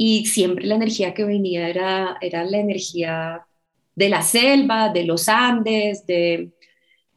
y 0.04 0.26
siempre 0.26 0.66
la 0.66 0.74
energía 0.74 1.14
que 1.14 1.26
venía 1.26 1.70
era, 1.70 2.18
era 2.22 2.44
la 2.44 2.58
energía 2.58 3.46
de 3.94 4.10
la 4.10 4.24
selva, 4.24 4.90
de 4.90 5.04
los 5.04 5.30
Andes, 5.30 6.08
de, 6.08 6.50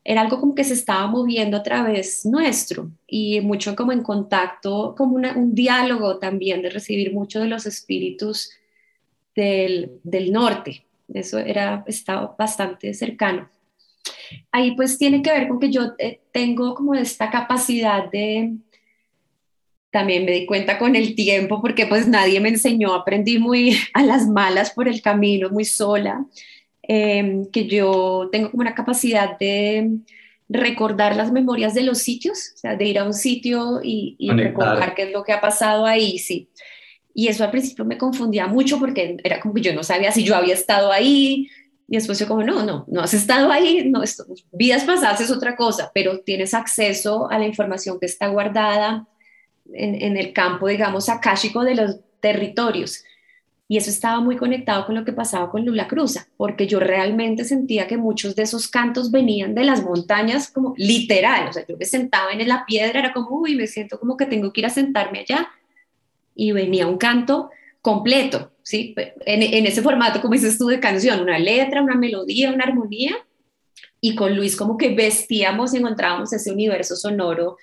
era 0.05 0.21
algo 0.21 0.39
como 0.39 0.55
que 0.55 0.65
se 0.65 0.75
estaba 0.75 1.07
moviendo 1.07 1.57
a 1.57 1.63
través 1.63 2.27
nuestro 2.27 2.91
y 3.07 3.41
mucho 3.41 3.75
como 3.75 3.93
en 3.93 4.03
contacto, 4.03 4.95
como 4.99 5.15
un 5.15 5.55
diálogo 5.55 6.19
también 6.19 6.61
de 6.61 6.69
recibir 6.69 7.15
mucho 7.15 7.41
de 7.41 7.49
los 7.49 7.65
espíritus 7.65 8.51
del, 9.35 9.93
del 10.03 10.31
norte. 10.31 10.85
Eso 11.09 11.39
era, 11.39 11.85
estaba 11.87 12.37
bastante 12.39 12.93
cercano. 12.93 13.49
Ahí 14.53 14.77
pues 14.77 14.99
tiene 14.99 15.23
que 15.23 15.33
ver 15.33 15.49
con 15.49 15.59
que 15.59 15.71
yo 15.71 15.95
eh, 15.99 16.21
tengo 16.33 16.75
como 16.75 16.95
esta 16.95 17.31
capacidad 17.31 18.11
de, 18.11 18.59
también 19.95 20.25
me 20.25 20.33
di 20.33 20.45
cuenta 20.45 20.77
con 20.77 20.97
el 20.97 21.15
tiempo, 21.15 21.63
porque 21.63 21.87
pues 21.87 22.09
nadie 22.09 22.41
me 22.41 22.49
enseñó, 22.49 22.95
aprendí 22.95 23.39
muy 23.39 23.79
a 23.95 24.03
las 24.03 24.27
malas 24.27 24.73
por 24.73 24.89
el 24.89 25.01
camino, 25.01 25.51
muy 25.51 25.65
sola, 25.65 26.27
em, 26.83 27.49
que 27.53 27.69
yo 27.69 28.29
tengo 28.33 28.51
como 28.51 28.63
una 28.63 28.75
capacidad 28.75 29.39
de 29.39 29.99
recordar 30.49 31.15
las 31.15 31.31
memorias 31.31 31.75
de 31.75 31.85
los 31.85 31.99
sitios, 31.99 32.55
o 32.57 32.59
sea, 32.59 32.75
de 32.75 32.87
ir 32.87 32.99
a 32.99 33.05
un 33.05 33.15
sitio 33.15 33.81
y, 33.85 34.17
y 34.19 34.33
recordar 34.33 34.97
qué 34.97 35.05
es 35.05 35.13
lo 35.13 35.23
que 35.23 35.33
ha 35.33 35.41
pasado 35.41 35.87
ahí, 35.87 36.19
sí. 36.19 36.49
Y 37.15 37.29
eso 37.29 37.45
al 37.45 37.53
principio 37.53 37.85
me 37.85 37.97
confundía 37.97 38.49
mucho 38.49 38.81
porque 38.81 39.17
era 39.23 39.39
como 39.39 39.55
que 39.55 39.61
yo 39.61 39.73
no 39.75 39.85
sabía 39.85 40.11
si 40.11 40.25
yo 40.25 40.35
había 40.35 40.55
estado 40.55 40.91
ahí. 40.91 41.49
Y 41.87 41.97
después 41.97 42.19
yo 42.19 42.27
como, 42.27 42.43
no, 42.43 42.65
no, 42.65 42.85
no 42.89 43.03
has 43.03 43.15
estado 43.15 43.53
ahí, 43.53 43.89
no, 43.89 44.03
esto, 44.03 44.25
vidas 44.51 44.83
pasadas 44.83 45.21
es 45.21 45.31
otra 45.31 45.55
cosa, 45.55 45.93
pero 45.95 46.19
tienes 46.21 46.53
acceso 46.53 47.31
a 47.31 47.39
la 47.39 47.47
información 47.47 48.01
que 48.01 48.07
está 48.07 48.27
guardada 48.27 49.07
en, 49.73 50.17
el 50.17 50.33
campo, 50.33 50.69
digamos, 50.69 51.09
akáshico 51.09 51.65
de 51.65 51.75
los 51.75 51.97
territorios. 52.21 53.05
Y 53.67 53.79
eso 53.79 53.91
estaba 53.91 54.21
muy 54.21 54.37
conectado 54.37 54.85
con 54.85 54.95
lo 54.95 55.05
que 55.05 55.13
pasaba 55.13 55.51
con 55.51 55.65
Lula 55.65 55.89
Cruza, 55.89 56.29
porque 56.37 56.67
yo 56.67 56.81
realmente 56.81 57.45
sentía 57.45 57.87
que 57.87 57.97
muchos 57.97 58.37
de 58.37 58.43
esos 58.43 58.69
cantos 58.69 59.11
venían 59.11 59.55
de 59.55 59.65
las 59.65 59.83
montañas, 59.83 60.51
como 60.51 60.75
literal. 60.77 61.49
O 61.49 61.53
sea, 61.53 61.67
yo 61.67 61.77
me 61.77 61.87
sentaba 61.87 62.33
en 62.33 62.47
la 62.47 62.67
piedra, 62.67 62.99
era 62.99 63.13
como, 63.13 63.41
uy, 63.41 63.57
me 63.57 63.67
siento 63.67 63.99
como 63.99 64.17
que 64.17 64.27
tengo 64.27 64.53
que 64.53 64.61
ir 64.61 64.67
a 64.67 64.71
sentarme 64.71 65.21
allá 65.21 65.49
y 66.35 66.53
venía 66.53 66.87
un 66.87 66.99
canto 66.99 67.51
completo, 67.81 68.53
¿sí? 68.63 68.95
En, 69.27 69.67
ese 69.67 69.83
formato, 69.83 70.21
como 70.21 70.35
dices 70.35 70.59
tú, 70.59 70.67
de 70.67 70.81
canción, 70.81 71.21
una 71.21 71.39
letra, 71.39 71.83
una 71.83 71.97
melodía, 71.97 72.51
una 72.51 72.65
armonía, 72.65 73.15
y 74.01 74.15
con 74.15 74.37
Luis 74.37 74.57
como 74.57 74.77
que 74.77 74.95
vestíamos 74.95 75.73
y 75.73 75.79
encontrábamos 75.79 76.33
ese 76.33 76.53
universo 76.53 76.97
sonoro 76.97 77.57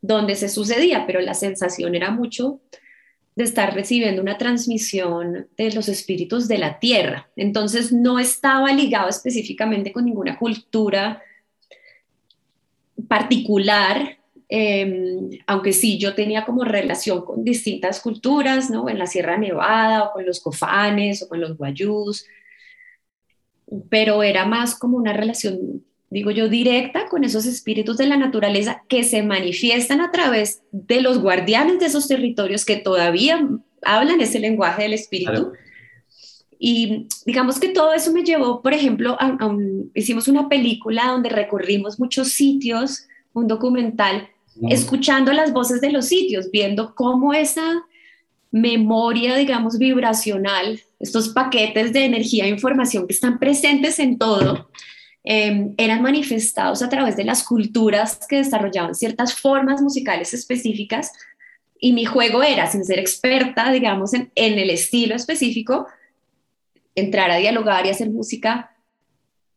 donde 0.00 0.34
se 0.34 0.48
sucedía, 0.48 1.06
pero 1.06 1.20
la 1.20 1.34
sensación 1.34 1.94
era 1.94 2.10
mucho 2.10 2.60
de 3.36 3.44
estar 3.44 3.74
recibiendo 3.74 4.20
una 4.22 4.38
transmisión 4.38 5.48
de 5.56 5.72
los 5.72 5.88
espíritus 5.88 6.48
de 6.48 6.58
la 6.58 6.78
tierra. 6.78 7.30
Entonces 7.36 7.92
no 7.92 8.18
estaba 8.18 8.72
ligado 8.72 9.08
específicamente 9.08 9.92
con 9.92 10.04
ninguna 10.04 10.38
cultura 10.38 11.22
particular, 13.08 14.20
Em, 14.52 15.30
aunque 15.46 15.72
sí, 15.72 15.96
yo 15.96 16.16
tenía 16.16 16.44
como 16.44 16.64
relación 16.64 17.24
con 17.24 17.44
distintas 17.44 18.00
culturas, 18.00 18.68
¿no? 18.68 18.88
En 18.88 18.98
la 18.98 19.06
Sierra 19.06 19.38
Nevada 19.38 20.04
o 20.04 20.12
con 20.12 20.26
los 20.26 20.40
cofanes 20.40 21.22
o 21.22 21.28
con 21.28 21.40
los 21.40 21.56
guayús, 21.56 22.26
pero 23.88 24.24
era 24.24 24.44
más 24.46 24.74
como 24.76 24.96
una 24.96 25.12
relación, 25.12 25.84
digo 26.10 26.32
yo, 26.32 26.48
directa 26.48 27.06
con 27.08 27.24
esos 27.24 27.46
espíritus 27.46 27.96
de 27.96 28.06
la 28.06 28.16
naturaleza 28.16 28.82
que 28.88 29.04
se 29.04 29.22
manifiestan 29.22 30.00
a 30.00 30.10
través 30.10 30.62
de 30.72 31.00
los 31.00 31.20
guardianes 31.20 31.78
de 31.78 31.86
esos 31.86 32.08
territorios 32.08 32.64
que 32.64 32.76
todavía 32.76 33.48
hablan 33.82 34.20
ese 34.20 34.40
lenguaje 34.40 34.82
del 34.82 34.94
espíritu. 34.94 35.52
Y 36.58 37.06
digamos 37.24 37.58
que 37.58 37.68
todo 37.68 37.94
eso 37.94 38.12
me 38.12 38.24
llevó, 38.24 38.60
por 38.60 38.74
ejemplo, 38.74 39.16
hicimos 39.94 40.28
una 40.28 40.48
película 40.48 41.06
donde 41.06 41.30
recorrimos 41.30 41.98
muchos 41.98 42.32
sitios, 42.32 43.06
un 43.32 43.46
documental 43.46 44.28
escuchando 44.68 45.32
las 45.32 45.52
voces 45.52 45.80
de 45.80 45.90
los 45.90 46.06
sitios, 46.06 46.50
viendo 46.50 46.94
cómo 46.94 47.32
esa 47.32 47.84
memoria, 48.50 49.36
digamos, 49.36 49.78
vibracional, 49.78 50.80
estos 50.98 51.30
paquetes 51.30 51.92
de 51.92 52.04
energía 52.04 52.44
e 52.44 52.48
información 52.48 53.06
que 53.06 53.14
están 53.14 53.38
presentes 53.38 53.98
en 53.98 54.18
todo, 54.18 54.68
em, 55.24 55.74
eran 55.76 56.02
manifestados 56.02 56.82
a 56.82 56.88
través 56.88 57.16
de 57.16 57.24
las 57.24 57.44
culturas 57.44 58.26
que 58.28 58.36
desarrollaban 58.36 58.94
ciertas 58.94 59.34
formas 59.34 59.82
musicales 59.82 60.34
específicas. 60.34 61.12
Y 61.78 61.92
mi 61.92 62.04
juego 62.04 62.42
era, 62.42 62.66
sin 62.66 62.84
ser 62.84 62.98
experta, 62.98 63.70
digamos, 63.72 64.14
en, 64.14 64.30
en 64.34 64.58
el 64.58 64.70
estilo 64.70 65.14
específico, 65.14 65.86
entrar 66.94 67.30
a 67.30 67.36
dialogar 67.36 67.86
y 67.86 67.90
hacer 67.90 68.10
música 68.10 68.76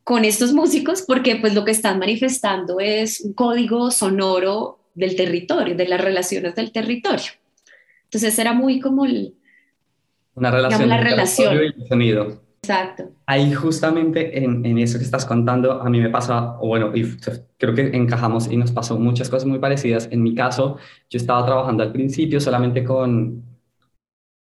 con 0.04 0.26
estos 0.26 0.54
músicos 0.54 1.02
porque 1.02 1.38
pues 1.38 1.54
lo 1.54 1.64
que 1.64 1.72
están 1.72 2.00
manifestando 2.00 2.80
es 2.80 3.22
un 3.22 3.34
código 3.34 3.90
sonoro 3.90 4.80
del 4.96 5.16
territorio, 5.16 5.76
de 5.76 5.88
las 5.88 6.02
relaciones 6.02 6.56
del 6.56 6.72
territorio. 6.72 7.32
Entonces 8.06 8.38
era 8.38 8.54
muy 8.54 8.80
como 8.80 9.06
el, 9.06 9.36
una 10.36 10.52
relación 10.52 10.90
la 10.90 10.98
relación. 10.98 11.56
y 11.56 11.58
el 11.82 11.88
sonido. 11.88 12.43
Exacto. 12.64 13.12
Ahí 13.26 13.54
justamente 13.54 14.42
en, 14.42 14.66
en, 14.66 14.78
eso 14.78 14.98
que 14.98 15.04
estás 15.04 15.26
contando, 15.26 15.82
a 15.82 15.90
mí 15.90 16.00
me 16.00 16.10
pasa, 16.10 16.58
o 16.62 16.68
bueno, 16.68 16.96
y 16.96 17.04
creo 17.58 17.76
que 17.76 17.90
encajamos 17.94 18.50
y 18.50 18.56
nos 18.56 18.72
pasó 18.72 18.98
muchas 18.98 19.30
cosas 19.30 19.46
muy 19.46 19.60
parecidas. 19.60 20.08
En 20.12 20.24
mi 20.24 20.34
caso, 20.34 20.78
yo 21.10 21.18
estaba 21.18 21.46
trabajando 21.46 21.84
al 21.84 21.92
principio 21.92 22.40
solamente 22.40 22.86
con 22.86 23.44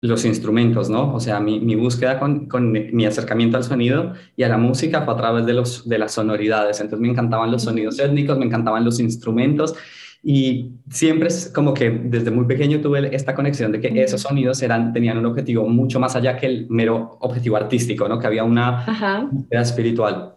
los 0.02 0.26
instrumentos, 0.26 0.90
¿no? 0.90 1.14
O 1.14 1.20
sea, 1.22 1.40
mi, 1.40 1.62
mi 1.62 1.76
búsqueda 1.76 2.20
con, 2.20 2.48
con, 2.50 2.74
mi 2.74 3.06
acercamiento 3.06 3.56
al 3.56 3.64
sonido 3.64 4.14
y 4.36 4.44
a 4.44 4.50
la 4.50 4.58
música 4.58 5.04
fue 5.04 5.14
a 5.14 5.18
través 5.18 5.46
de, 5.46 5.54
los, 5.54 5.88
de 5.88 5.98
las 5.98 6.12
sonoridades. 6.12 6.82
Entonces 6.82 7.00
me 7.00 7.08
encantaban 7.10 7.52
los 7.52 7.64
sonidos 7.64 8.00
étnicos, 8.00 8.38
me 8.38 8.46
encantaban 8.46 8.84
los 8.84 9.00
instrumentos 9.00 9.76
Y 10.26 10.72
siempre 10.90 11.28
es 11.28 11.52
como 11.54 11.74
que 11.74 11.90
desde 11.90 12.32
muy 12.32 12.46
pequeño 12.46 12.80
tuve 12.80 13.14
esta 13.14 13.36
conexión 13.36 13.74
de 13.74 13.82
que 13.82 14.02
esos 14.02 14.22
sonidos 14.22 14.62
eran, 14.62 14.94
tenían 14.94 15.18
un 15.18 15.26
objetivo 15.26 15.68
mucho 15.68 16.00
más 16.00 16.16
allá 16.16 16.38
que 16.38 16.46
el 16.46 16.68
mero 16.70 17.18
objetivo 17.20 17.58
artístico, 17.58 18.08
¿no? 18.08 18.18
Que 18.18 18.28
había 18.28 18.46
una 18.46 19.28
búsqueda 19.30 19.62
espiritual. 19.62 20.36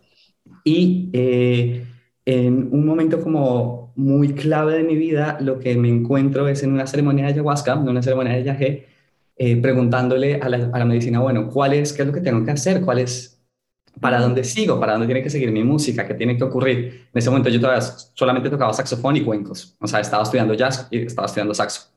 Y 0.65 1.09
eh, 1.13 1.87
en 2.25 2.69
un 2.73 2.85
momento 2.85 3.21
como 3.21 3.93
muy 3.95 4.35
clave 4.35 4.79
de 4.79 4.83
mi 4.83 4.97
vida, 4.97 5.39
lo 5.41 5.61
que 5.61 5.77
me 5.77 5.89
encuentro 5.89 6.49
es 6.49 6.65
en 6.65 6.73
una 6.73 6.89
ceremonia 6.89 7.27
de 7.27 7.35
ayahuasca, 7.35 7.75
en 7.75 7.89
una 7.89 8.03
ceremonia 8.03 8.35
de 8.35 8.43
yagé, 8.43 8.87
eh, 9.37 9.57
preguntándole 9.57 10.41
a 10.41 10.49
la, 10.49 10.69
a 10.73 10.79
la, 10.81 10.85
medicina, 10.85 11.21
bueno, 11.21 11.49
¿cuál 11.49 11.75
es, 11.75 11.93
qué 11.93 12.03
es 12.03 12.09
lo 12.09 12.15
que 12.15 12.21
tengo 12.21 12.45
que 12.45 12.51
hacer? 12.51 12.81
¿Cuál 12.81 12.99
es 12.99 13.36
para 14.01 14.21
dónde 14.21 14.45
sigo, 14.45 14.79
para 14.79 14.93
dónde 14.93 15.07
tiene 15.07 15.23
que 15.23 15.31
seguir 15.31 15.51
mi 15.51 15.65
música, 15.65 16.07
qué 16.07 16.15
tiene 16.15 16.37
que 16.37 16.45
ocurrir. 16.45 17.09
En 17.13 17.19
ese 17.19 17.31
momento 17.31 17.49
yo 17.49 17.61
todavía 17.61 17.83
solamente 18.15 18.51
tocaba 18.51 18.73
saxofón 18.73 19.17
y 19.17 19.23
cuencos, 19.23 19.77
o 19.81 19.87
sea, 19.87 20.01
estaba 20.01 20.23
estudiando 20.23 20.55
jazz 20.55 20.89
y 20.91 20.99
estaba 20.99 21.27
estudiando 21.27 21.55
saxo. 21.55 21.91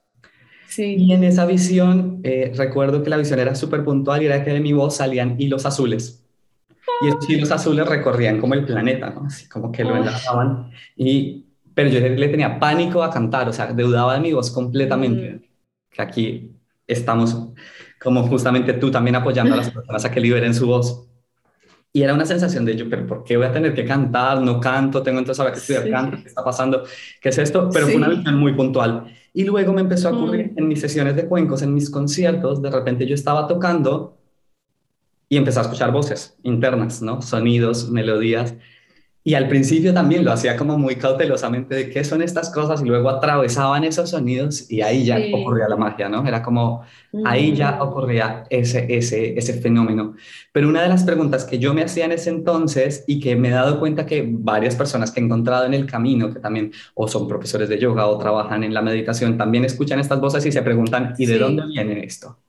Sí. 0.67 0.95
Y 0.99 1.13
en 1.13 1.23
esa 1.23 1.45
visión, 1.45 2.19
eh, 2.23 2.53
recuerdo 2.55 3.01
que 3.03 3.09
la 3.09 3.17
visión 3.17 3.39
era 3.39 3.55
súper 3.55 3.83
puntual 3.83 4.21
y 4.21 4.27
era 4.27 4.43
que 4.43 4.51
de 4.51 4.59
mi 4.59 4.71
voz 4.71 4.97
salían 4.97 5.35
hilos 5.39 5.65
azules. 5.65 6.23
Y 7.01 7.07
esos 7.07 7.29
hilos 7.29 7.51
azules 7.51 7.87
recorrían 7.87 8.39
como 8.39 8.53
el 8.53 8.65
planeta, 8.65 9.09
¿no? 9.09 9.25
Así 9.25 9.47
como 9.47 9.71
que 9.71 9.83
lo 9.83 9.95
enlazaban. 9.95 10.71
Y, 10.95 11.45
pero 11.73 11.89
yo 11.89 11.99
le 11.99 12.27
tenía 12.27 12.59
pánico 12.59 13.03
a 13.03 13.09
cantar, 13.09 13.49
o 13.49 13.53
sea, 13.53 13.73
deudaba 13.73 14.13
de 14.13 14.19
mi 14.19 14.33
voz 14.33 14.51
completamente. 14.51 15.31
Mm. 15.31 15.41
Que 15.89 16.01
aquí 16.01 16.51
estamos, 16.85 17.49
como 17.99 18.23
justamente 18.27 18.73
tú 18.73 18.91
también 18.91 19.15
apoyando 19.15 19.53
a 19.53 19.57
las 19.57 19.71
personas 19.71 20.05
a 20.05 20.11
que 20.11 20.19
liberen 20.19 20.53
su 20.53 20.67
voz. 20.67 21.08
Y 21.91 22.03
era 22.03 22.13
una 22.13 22.25
sensación 22.25 22.65
de 22.65 22.75
yo, 22.75 22.87
pero 22.87 23.07
¿por 23.07 23.23
qué 23.23 23.35
voy 23.35 23.47
a 23.47 23.51
tener 23.51 23.73
que 23.73 23.83
cantar? 23.83 24.41
No 24.41 24.59
canto, 24.59 25.01
tengo 25.01 25.19
entonces 25.19 25.39
ahora 25.39 25.53
que 25.53 25.59
estudiar 25.59 25.89
canto, 25.89 26.17
¿qué 26.21 26.27
está 26.27 26.43
pasando? 26.43 26.83
¿Qué 27.19 27.29
es 27.29 27.37
esto? 27.39 27.69
Pero 27.73 27.87
fue 27.87 27.95
una 27.95 28.09
visión 28.09 28.35
muy 28.35 28.53
puntual. 28.53 29.05
Y 29.33 29.43
luego 29.43 29.73
me 29.73 29.81
empezó 29.81 30.09
a 30.09 30.11
ocurrir 30.11 30.51
mm. 30.53 30.59
en 30.59 30.67
mis 30.67 30.81
sesiones 30.81 31.15
de 31.15 31.25
cuencos, 31.25 31.61
en 31.61 31.73
mis 31.73 31.89
conciertos, 31.89 32.61
de 32.61 32.69
repente 32.69 33.07
yo 33.07 33.15
estaba 33.15 33.47
tocando 33.47 34.17
y 35.29 35.37
empecé 35.37 35.59
a 35.59 35.61
escuchar 35.63 35.91
voces 35.91 36.37
internas, 36.43 37.01
¿no? 37.01 37.21
Sonidos, 37.21 37.89
melodías. 37.89 38.55
Y 39.21 39.33
al 39.33 39.49
principio 39.49 39.93
también 39.93 40.23
lo 40.23 40.31
hacía 40.31 40.55
como 40.55 40.77
muy 40.77 40.95
cautelosamente 40.95 41.75
de 41.75 41.89
qué 41.89 42.05
son 42.05 42.21
estas 42.21 42.49
cosas 42.51 42.81
y 42.81 42.85
luego 42.85 43.09
atravesaban 43.09 43.83
esos 43.83 44.11
sonidos 44.11 44.71
y 44.71 44.81
ahí 44.81 45.03
ya 45.03 45.19
ocurría 45.33 45.67
la 45.67 45.75
magia, 45.75 46.07
¿no? 46.07 46.25
Era 46.25 46.41
como, 46.41 46.83
ahí 47.25 47.53
ya 47.53 47.83
ocurría 47.83 48.45
ese, 48.49 48.85
ese, 48.89 49.37
ese 49.37 49.53
fenómeno. 49.55 50.15
Pero 50.53 50.69
una 50.69 50.81
de 50.81 50.87
las 50.87 51.03
preguntas 51.03 51.43
que 51.43 51.59
yo 51.59 51.73
me 51.73 51.83
hacía 51.83 52.05
en 52.05 52.13
ese 52.13 52.29
entonces 52.29 53.03
y 53.07 53.19
que 53.19 53.35
me 53.35 53.49
he 53.49 53.51
dado 53.51 53.77
cuenta 53.79 54.05
que 54.05 54.25
varias 54.25 54.75
personas 54.75 55.11
que 55.11 55.19
he 55.19 55.23
encontrado 55.23 55.65
en 55.65 55.73
el 55.73 55.85
camino, 55.85 56.33
que 56.33 56.39
también 56.39 56.71
o 56.93 57.07
son 57.09 57.27
profesores 57.27 57.67
de 57.67 57.77
yoga 57.77 58.07
o 58.07 58.17
trabajan 58.17 58.63
en 58.63 58.73
la 58.73 58.81
meditación, 58.81 59.37
también 59.37 59.65
escuchan 59.65 59.99
estas 59.99 60.21
voces 60.21 60.45
y 60.45 60.51
se 60.53 60.61
preguntan, 60.61 61.13
¿y 61.17 61.25
de 61.25 61.37
dónde 61.37 61.65
viene 61.67 62.05
esto? 62.05 62.39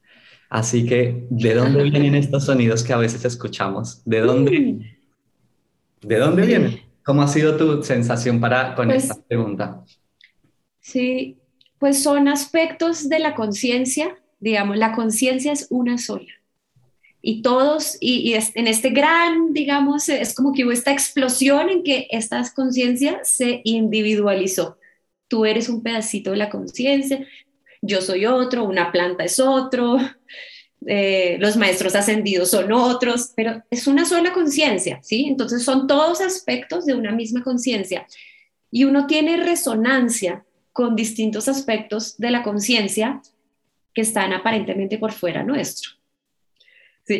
Así 0.48 0.86
que, 0.86 1.26
¿de 1.30 1.54
dónde 1.54 1.82
vienen 1.82 2.14
estos 2.14 2.44
sonidos 2.44 2.84
que 2.84 2.92
a 2.92 2.96
veces 2.96 3.24
escuchamos? 3.24 4.02
¿De 4.04 4.20
dónde? 4.20 4.60
Mm. 4.60 4.99
¿De 6.00 6.18
dónde 6.18 6.46
viene? 6.46 6.86
¿Cómo 7.04 7.22
ha 7.22 7.28
sido 7.28 7.56
tu 7.56 7.82
sensación 7.82 8.40
para, 8.40 8.74
con 8.74 8.88
pues 8.88 9.04
esta 9.04 9.22
pregunta? 9.22 9.84
Sí, 10.80 11.38
pues 11.78 12.02
son 12.02 12.28
aspectos 12.28 13.08
de 13.08 13.18
la 13.18 13.34
conciencia, 13.34 14.18
digamos, 14.38 14.76
la 14.76 14.92
conciencia 14.92 15.52
es 15.52 15.66
una 15.70 15.98
sola. 15.98 16.32
Y 17.22 17.42
todos, 17.42 17.98
y, 18.00 18.34
en 18.54 18.66
este 18.66 18.90
gran, 18.90 19.52
digamos, 19.52 20.08
es 20.08 20.34
como 20.34 20.52
que 20.52 20.64
hubo 20.64 20.72
esta 20.72 20.92
explosión 20.92 21.68
en 21.68 21.82
que 21.82 22.06
esta 22.10 22.42
conciencia 22.54 23.20
se 23.24 23.60
individualizó. 23.64 24.78
Tú 25.28 25.44
eres 25.44 25.68
un 25.68 25.82
pedacito 25.82 26.30
de 26.30 26.38
la 26.38 26.48
conciencia, 26.48 27.26
yo 27.82 28.00
soy 28.00 28.26
otro, 28.26 28.64
una 28.64 28.92
planta 28.92 29.24
es 29.24 29.38
otro, 29.38 29.98
eh, 30.86 31.36
los 31.38 31.56
maestros 31.56 31.94
ascendidos 31.94 32.50
son 32.50 32.72
otros, 32.72 33.32
pero 33.36 33.62
es 33.70 33.86
una 33.86 34.06
sola 34.06 34.32
conciencia, 34.32 35.00
¿sí? 35.02 35.26
Entonces 35.28 35.62
son 35.62 35.86
todos 35.86 36.20
aspectos 36.20 36.86
de 36.86 36.94
una 36.94 37.12
misma 37.12 37.42
conciencia 37.42 38.06
y 38.70 38.84
uno 38.84 39.06
tiene 39.06 39.36
resonancia 39.36 40.44
con 40.72 40.96
distintos 40.96 41.48
aspectos 41.48 42.16
de 42.16 42.30
la 42.30 42.42
conciencia 42.42 43.20
que 43.92 44.02
están 44.02 44.32
aparentemente 44.32 44.98
por 44.98 45.12
fuera 45.12 45.42
nuestro. 45.42 45.90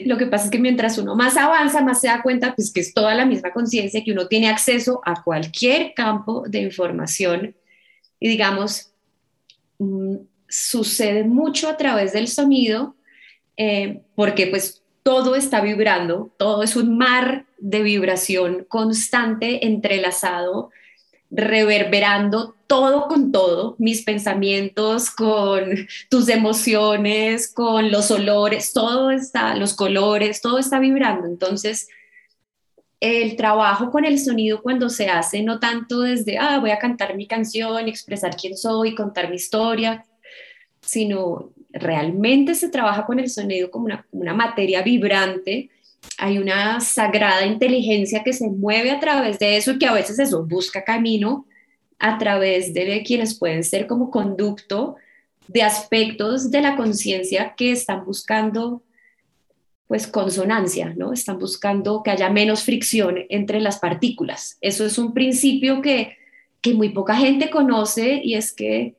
Lo 0.07 0.17
que 0.17 0.27
pasa 0.27 0.45
es 0.45 0.51
que 0.53 0.59
mientras 0.59 0.99
uno 0.99 1.17
más 1.17 1.37
avanza, 1.37 1.83
más 1.83 2.01
se 2.01 2.07
da 2.07 2.23
cuenta 2.23 2.55
pues, 2.55 2.73
que 2.73 2.81
es 2.81 2.95
toda 2.95 3.15
la 3.15 3.27
misma 3.27 3.53
conciencia, 3.53 4.05
que 4.05 4.13
uno 4.13 4.29
tiene 4.29 4.49
acceso 4.49 5.01
a 5.05 5.23
cualquier 5.23 5.95
campo 5.95 6.45
de 6.47 6.61
información 6.61 7.57
y 8.21 8.29
digamos, 8.29 8.93
mm, 9.79 10.17
sucede 10.49 11.25
mucho 11.25 11.69
a 11.69 11.77
través 11.77 12.13
del 12.13 12.29
sonido 12.29 12.95
eh, 13.63 14.01
porque 14.15 14.47
pues 14.47 14.83
todo 15.03 15.35
está 15.35 15.61
vibrando, 15.61 16.33
todo 16.39 16.63
es 16.63 16.77
un 16.77 16.97
mar 16.97 17.45
de 17.59 17.83
vibración 17.83 18.65
constante, 18.67 19.67
entrelazado, 19.67 20.71
reverberando 21.31 22.57
todo 22.67 23.07
con 23.07 23.33
todo, 23.33 23.77
mis 23.79 24.03
pensamientos, 24.03 25.11
con 25.11 25.87
tus 26.09 26.31
emociones, 26.31 27.53
con 27.53 27.91
los 27.91 28.11
olores, 28.11 28.73
todo 28.73 29.11
está, 29.11 29.55
los 29.57 29.75
colores, 29.75 30.41
todo 30.41 30.59
está 30.59 30.79
vibrando. 30.79 31.27
Entonces, 31.27 31.87
el 32.99 33.37
trabajo 33.37 33.91
con 33.91 34.07
el 34.07 34.19
sonido 34.19 34.63
cuando 34.63 34.89
se 34.89 35.11
hace, 35.11 35.43
no 35.43 35.61
tanto 35.61 36.01
desde, 36.01 36.39
ah, 36.39 36.61
voy 36.61 36.71
a 36.71 36.79
cantar 36.79 37.15
mi 37.15 37.27
canción, 37.27 37.89
expresar 37.89 38.35
quién 38.37 38.57
soy, 38.57 38.95
contar 38.95 39.29
mi 39.29 39.37
historia, 39.37 40.07
sino 40.81 41.53
realmente 41.73 42.55
se 42.55 42.69
trabaja 42.69 43.07
con 43.07 43.19
el 43.19 43.31
sonido 43.31 43.71
como 43.71 43.89
una, 44.13 44.35
materia 44.35 44.83
vibrante, 44.83 45.71
hay 46.19 46.39
una 46.39 46.81
sagrada 46.81 47.47
inteligencia 47.47 48.23
que 48.25 48.33
se 48.33 48.49
mueve 48.49 48.91
a 48.91 49.01
través 49.01 49.39
de 49.39 49.57
eso 49.57 49.73
y 49.73 49.79
que 49.79 49.87
a 49.87 49.93
veces 49.93 50.19
eso 50.19 50.45
busca 50.45 50.85
camino 50.85 51.47
a 51.99 52.19
través 52.19 52.73
de 52.73 53.03
quienes 53.05 53.39
pueden 53.39 53.63
ser 53.63 53.87
como 53.87 54.11
conducto 54.11 54.97
de 55.49 55.63
aspectos 55.63 56.51
de 56.51 56.63
la 56.63 56.77
conciencia 56.77 57.55
que 57.57 57.73
están 57.73 58.05
buscando 58.05 58.83
pues 59.87 60.07
consonancia, 60.07 60.95
¿no? 60.97 61.13
Están 61.13 61.41
buscando 61.41 62.05
que 62.05 62.13
haya 62.13 62.31
menos 62.31 62.63
fricción 62.63 63.17
entre 63.29 63.61
las 63.61 63.81
partículas. 63.81 64.57
Eso 64.61 64.87
es 64.87 64.99
un 64.99 65.13
principio 65.13 65.83
que, 65.83 66.17
que 66.61 66.75
muy 66.75 66.91
poca 66.91 67.17
gente 67.17 67.51
conoce 67.51 68.21
y 68.23 68.35
es 68.35 68.53
que 68.53 68.95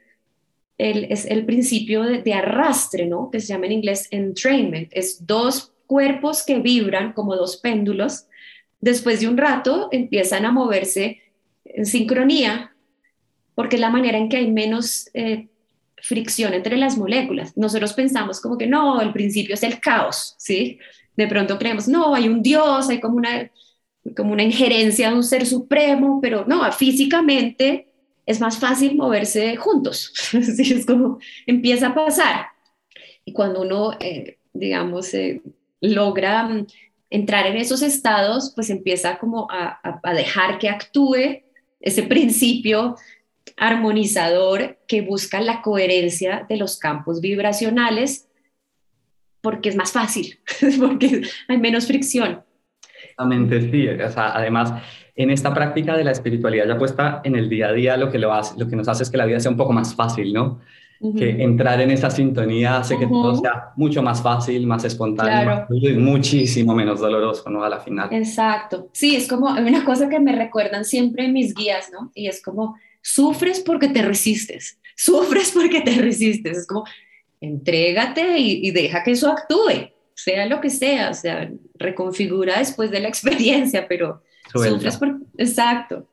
es 0.81 1.25
el 1.25 1.45
principio 1.45 2.03
de, 2.03 2.33
arrastre, 2.33 3.05
¿no? 3.05 3.29
Que 3.29 3.39
se 3.39 3.47
llama 3.47 3.67
en 3.67 3.73
inglés 3.73 4.07
entrainment. 4.11 4.89
Es 4.91 5.25
dos 5.27 5.71
cuerpos 5.85 6.43
que 6.43 6.59
vibran 6.59 7.13
como 7.13 7.35
dos 7.35 7.57
péndulos. 7.57 8.25
Después 8.79 9.19
de 9.19 9.27
un 9.27 9.37
rato 9.37 9.89
empiezan 9.91 10.45
a 10.45 10.51
moverse 10.51 11.21
en 11.65 11.85
sincronía 11.85 12.73
porque 13.53 13.75
es 13.75 13.81
la 13.81 13.89
manera 13.91 14.17
en 14.17 14.27
que 14.27 14.37
hay 14.37 14.49
menos 14.49 15.09
eh, 15.13 15.47
fricción 15.97 16.53
entre 16.53 16.77
las 16.77 16.97
moléculas. 16.97 17.55
Nosotros 17.55 17.93
pensamos 17.93 18.41
como 18.41 18.57
que 18.57 18.65
no, 18.65 19.01
el 19.01 19.13
principio 19.13 19.53
es 19.53 19.63
el 19.63 19.79
caos, 19.79 20.35
¿sí? 20.39 20.79
De 21.15 21.27
pronto 21.27 21.59
creemos, 21.59 21.87
no, 21.87 22.15
hay 22.15 22.27
un 22.27 22.41
Dios, 22.41 22.89
hay 22.89 22.99
como 22.99 23.17
una, 23.17 23.51
como 24.15 24.33
una 24.33 24.43
injerencia 24.43 25.09
de 25.09 25.15
un 25.15 25.23
ser 25.23 25.45
supremo, 25.45 26.19
pero 26.21 26.45
no, 26.47 26.69
físicamente 26.71 27.90
es 28.31 28.39
más 28.39 28.57
fácil 28.57 28.95
moverse 28.95 29.55
juntos. 29.57 30.13
es 30.33 30.85
como 30.85 31.19
empieza 31.45 31.87
a 31.87 31.95
pasar. 31.95 32.47
Y 33.25 33.33
cuando 33.33 33.61
uno, 33.61 33.93
eh, 33.99 34.37
digamos, 34.53 35.13
eh, 35.13 35.41
logra 35.81 36.43
mm, 36.43 36.67
entrar 37.09 37.45
en 37.47 37.57
esos 37.57 37.81
estados, 37.81 38.53
pues 38.55 38.69
empieza 38.69 39.17
como 39.17 39.47
a, 39.51 39.79
dejar 40.15 40.57
que 40.59 40.69
actúe 40.69 41.43
ese 41.79 42.03
principio 42.03 42.95
armonizador 43.57 44.77
que 44.87 45.01
busca 45.01 45.41
la 45.41 45.61
coherencia 45.61 46.45
de 46.47 46.57
los 46.57 46.77
campos 46.77 47.21
vibracionales, 47.21 48.27
porque 49.41 49.69
es 49.69 49.75
más 49.75 49.91
fácil, 49.91 50.39
porque 50.79 51.23
hay 51.47 51.57
menos 51.57 51.85
fricción. 51.85 52.43
Exactamente, 53.11 53.71
sí. 53.71 53.87
O 53.87 54.09
sea, 54.09 54.35
además, 54.35 54.73
en 55.15 55.29
esta 55.29 55.53
práctica 55.53 55.95
de 55.95 56.03
la 56.03 56.11
espiritualidad 56.11 56.67
ya 56.67 56.77
puesta 56.77 57.21
en 57.23 57.35
el 57.35 57.49
día 57.49 57.67
a 57.67 57.73
día, 57.73 57.97
lo 57.97 58.11
que, 58.11 58.19
lo, 58.19 58.33
hace, 58.33 58.57
lo 58.57 58.67
que 58.67 58.75
nos 58.75 58.87
hace 58.87 59.03
es 59.03 59.09
que 59.09 59.17
la 59.17 59.25
vida 59.25 59.39
sea 59.39 59.51
un 59.51 59.57
poco 59.57 59.73
más 59.73 59.95
fácil, 59.95 60.33
¿no? 60.33 60.59
Que 61.17 61.41
entrar 61.41 61.81
en 61.81 61.89
esa 61.89 62.11
sintonía 62.11 62.77
hace 62.77 62.95
que 62.95 63.07
todo 63.07 63.35
sea 63.35 63.71
mucho 63.75 64.03
más 64.03 64.21
fácil, 64.21 64.67
más 64.67 64.85
espontáneo 64.85 65.65
y 65.71 65.93
muchísimo 65.93 66.75
menos 66.75 66.99
doloroso, 66.99 67.49
¿no? 67.49 67.63
A 67.63 67.69
la 67.69 67.79
final. 67.79 68.09
Exacto. 68.11 68.87
Sí, 68.93 69.15
es 69.15 69.27
como 69.27 69.47
una 69.47 69.83
cosa 69.83 70.07
que 70.09 70.19
me 70.19 70.31
recuerdan 70.35 70.85
siempre 70.85 71.27
mis 71.27 71.55
guías, 71.55 71.89
¿no? 71.91 72.11
Y 72.13 72.27
es 72.27 72.39
como, 72.39 72.75
sufres 73.01 73.61
porque 73.61 73.87
te 73.87 74.03
resistes, 74.03 74.79
sufres 74.95 75.51
porque 75.55 75.81
te 75.81 75.95
resistes. 75.95 76.59
Es 76.59 76.67
como, 76.67 76.83
entrégate 77.39 78.37
y, 78.37 78.67
y 78.67 78.69
deja 78.69 79.03
que 79.03 79.11
eso 79.11 79.31
actúe, 79.31 79.89
sea 80.23 80.45
lo 80.45 80.61
que 80.61 80.69
sea, 80.69 81.09
o 81.09 81.13
sea, 81.13 81.51
reconfigura 81.75 82.59
después 82.59 82.91
de 82.91 82.99
la 82.99 83.07
experiencia, 83.13 83.87
pero 83.87 84.21
Exacto. 85.37 86.07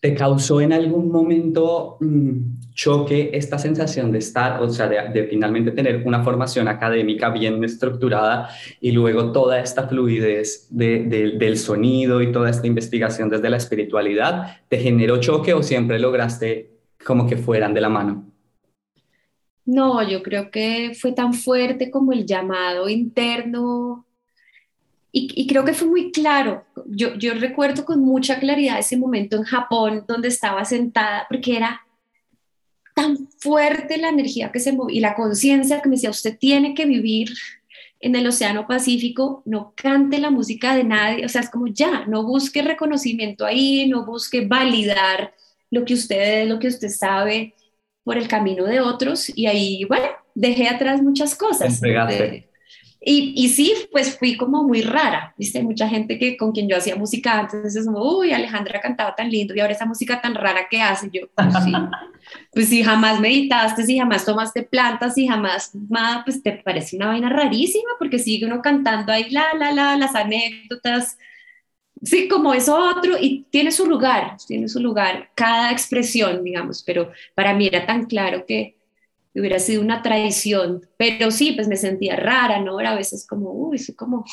¿Te 0.00 0.14
causó 0.14 0.60
en 0.60 0.72
algún 0.72 1.10
momento 1.10 1.96
mm, 2.00 2.72
choque 2.72 3.30
esta 3.32 3.58
sensación 3.58 4.12
de 4.12 4.18
estar, 4.18 4.62
o 4.62 4.70
sea, 4.70 4.86
de, 4.86 5.24
finalmente 5.24 5.72
tener 5.72 6.04
una 6.06 6.22
formación 6.22 6.68
académica 6.68 7.30
bien 7.30 7.64
estructurada 7.64 8.48
y 8.80 8.92
luego 8.92 9.32
toda 9.32 9.58
esta 9.58 9.88
fluidez 9.88 10.68
del 10.70 11.58
sonido 11.58 12.22
y 12.22 12.30
toda 12.30 12.50
esta 12.50 12.68
investigación 12.68 13.28
desde 13.28 13.50
la 13.50 13.56
espiritualidad? 13.56 14.58
¿Te 14.68 14.78
generó 14.78 15.18
choque 15.18 15.52
o 15.52 15.64
siempre 15.64 15.98
lograste 15.98 16.70
como 17.04 17.26
que 17.26 17.36
fueran 17.36 17.74
de 17.74 17.80
la 17.80 17.88
mano? 17.88 18.24
No, 19.68 20.02
yo 20.02 20.22
creo 20.22 20.50
que 20.50 20.96
fue 20.98 21.12
tan 21.12 21.34
fuerte 21.34 21.90
como 21.90 22.12
el 22.12 22.24
llamado 22.24 22.88
interno 22.88 24.06
y, 25.12 25.46
creo 25.46 25.62
que 25.62 25.74
fue 25.74 25.88
muy 25.88 26.10
claro. 26.10 26.64
Yo, 26.86 27.14
yo 27.16 27.34
recuerdo 27.34 27.84
con 27.84 28.00
mucha 28.00 28.38
claridad 28.38 28.78
ese 28.78 28.96
momento 28.96 29.36
en 29.36 29.42
Japón 29.42 30.06
donde 30.08 30.28
estaba 30.28 30.64
sentada, 30.64 31.26
porque 31.28 31.58
era 31.58 31.82
tan 32.94 33.28
fuerte 33.38 33.98
la 33.98 34.08
energía 34.08 34.50
que 34.50 34.60
se 34.60 34.72
movía 34.72 34.96
y 34.96 35.00
la 35.00 35.14
conciencia 35.14 35.82
que 35.82 35.90
me 35.90 35.96
decía, 35.96 36.10
usted 36.10 36.38
tiene 36.38 36.72
que 36.74 36.86
vivir 36.86 37.28
en 38.00 38.16
el 38.16 38.26
Océano 38.26 38.66
Pacífico, 38.66 39.42
no 39.44 39.74
cante 39.76 40.16
la 40.18 40.30
música 40.30 40.74
de 40.74 40.84
nadie, 40.84 41.26
o 41.26 41.28
sea, 41.28 41.42
es 41.42 41.50
como 41.50 41.66
ya, 41.66 42.06
no 42.06 42.22
busque 42.22 42.62
reconocimiento 42.62 43.44
ahí, 43.44 43.86
no 43.86 44.06
busque 44.06 44.46
validar 44.46 45.34
lo 45.70 45.84
que 45.84 45.92
usted 45.92 46.48
lo 46.48 46.58
que 46.58 46.68
usted 46.68 46.88
sabe 46.88 47.54
por 48.08 48.16
el 48.16 48.26
camino 48.26 48.64
de 48.64 48.80
otros 48.80 49.30
y 49.36 49.44
ahí, 49.48 49.84
bueno, 49.84 50.06
dejé 50.34 50.66
atrás 50.66 51.02
muchas 51.02 51.34
cosas. 51.34 51.78
Y, 53.02 53.34
y, 53.36 53.50
sí, 53.50 53.74
pues 53.92 54.18
fui 54.18 54.34
como 54.38 54.64
muy 54.64 54.80
rara, 54.80 55.34
¿viste? 55.36 55.62
Mucha 55.62 55.86
gente 55.86 56.18
que 56.18 56.38
con 56.38 56.52
quien 56.52 56.70
yo 56.70 56.78
hacía 56.78 56.96
música 56.96 57.38
antes, 57.38 57.76
es 57.76 57.84
como, 57.84 58.18
uy, 58.18 58.32
Alejandra 58.32 58.80
cantaba 58.80 59.14
tan 59.14 59.30
lindo 59.30 59.54
y 59.54 59.60
ahora 59.60 59.74
esa 59.74 59.84
música 59.84 60.22
tan 60.22 60.34
rara 60.34 60.68
que 60.70 60.80
hace. 60.80 61.10
Yo, 61.12 61.28
pues 61.34 61.64
sí, 61.64 61.72
pues 62.50 62.68
si 62.70 62.82
jamás 62.82 63.20
meditaste, 63.20 63.84
si 63.84 63.98
jamás 63.98 64.24
tomaste 64.24 64.62
plantas, 64.62 65.12
si 65.12 65.28
jamás, 65.28 65.72
nada, 65.74 66.24
pues 66.24 66.42
te 66.42 66.52
parece 66.52 66.96
una 66.96 67.08
vaina 67.08 67.28
rarísima 67.28 67.90
porque 67.98 68.18
sigue 68.18 68.46
uno 68.46 68.62
cantando 68.62 69.12
ahí, 69.12 69.28
la, 69.28 69.52
la, 69.52 69.70
la, 69.70 69.96
las 69.98 70.14
anécdotas, 70.14 71.18
sí, 72.02 72.28
como 72.28 72.54
eso 72.54 72.76
otro, 72.76 73.16
y 73.18 73.46
tiene 73.50 73.70
su 73.70 73.86
lugar, 73.86 74.36
tiene 74.46 74.68
su 74.68 74.80
lugar, 74.80 75.30
cada 75.34 75.70
expresión, 75.72 76.44
digamos, 76.44 76.82
pero 76.82 77.12
para 77.34 77.54
mí 77.54 77.66
era 77.66 77.86
tan 77.86 78.06
claro 78.06 78.44
que 78.46 78.78
hubiera 79.34 79.58
sido 79.58 79.82
una 79.82 80.02
traición, 80.02 80.86
pero 80.96 81.30
sí, 81.30 81.52
pues 81.52 81.68
me 81.68 81.76
sentía 81.76 82.16
rara, 82.16 82.60
¿no? 82.60 82.80
Era 82.80 82.92
a 82.92 82.96
veces 82.96 83.26
como, 83.26 83.52
uy, 83.52 83.78
soy 83.78 83.94
como... 83.94 84.24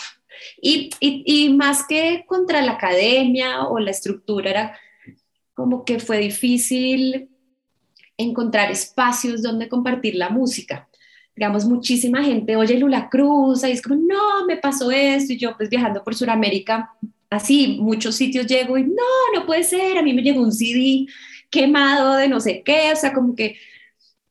Y, 0.61 0.89
y, 0.99 1.53
más 1.53 1.87
que 1.87 2.25
contra 2.27 2.61
la 2.61 2.73
academia 2.73 3.67
o 3.67 3.79
la 3.79 3.91
estructura, 3.91 4.49
era 4.49 4.79
como 5.53 5.85
que 5.85 5.99
fue 5.99 6.17
difícil 6.17 7.29
encontrar 8.17 8.69
espacios 8.69 9.41
donde 9.41 9.69
compartir 9.69 10.15
la 10.15 10.29
música. 10.29 10.89
Digamos, 11.35 11.65
muchísima 11.65 12.23
gente 12.23 12.55
oye 12.57 12.77
Lula 12.77 13.09
Cruz 13.09 13.63
y 13.63 13.71
es 13.71 13.81
como, 13.81 13.95
no, 13.95 14.45
me 14.45 14.57
pasó 14.57 14.91
esto, 14.91 15.31
y 15.33 15.37
yo 15.37 15.55
pues 15.55 15.69
viajando 15.69 16.03
por 16.03 16.15
Sudamérica, 16.15 16.93
así, 17.35 17.77
muchos 17.79 18.15
sitios 18.15 18.47
llego 18.47 18.77
y 18.77 18.83
no, 18.83 19.03
no 19.33 19.45
puede 19.45 19.63
ser, 19.63 19.97
a 19.97 20.01
mí 20.01 20.13
me 20.13 20.21
llegó 20.21 20.41
un 20.41 20.51
CD 20.51 21.05
quemado 21.49 22.15
de 22.15 22.27
no 22.27 22.39
sé 22.39 22.63
qué, 22.63 22.91
o 22.91 22.95
sea, 22.95 23.13
como 23.13 23.35
que 23.35 23.57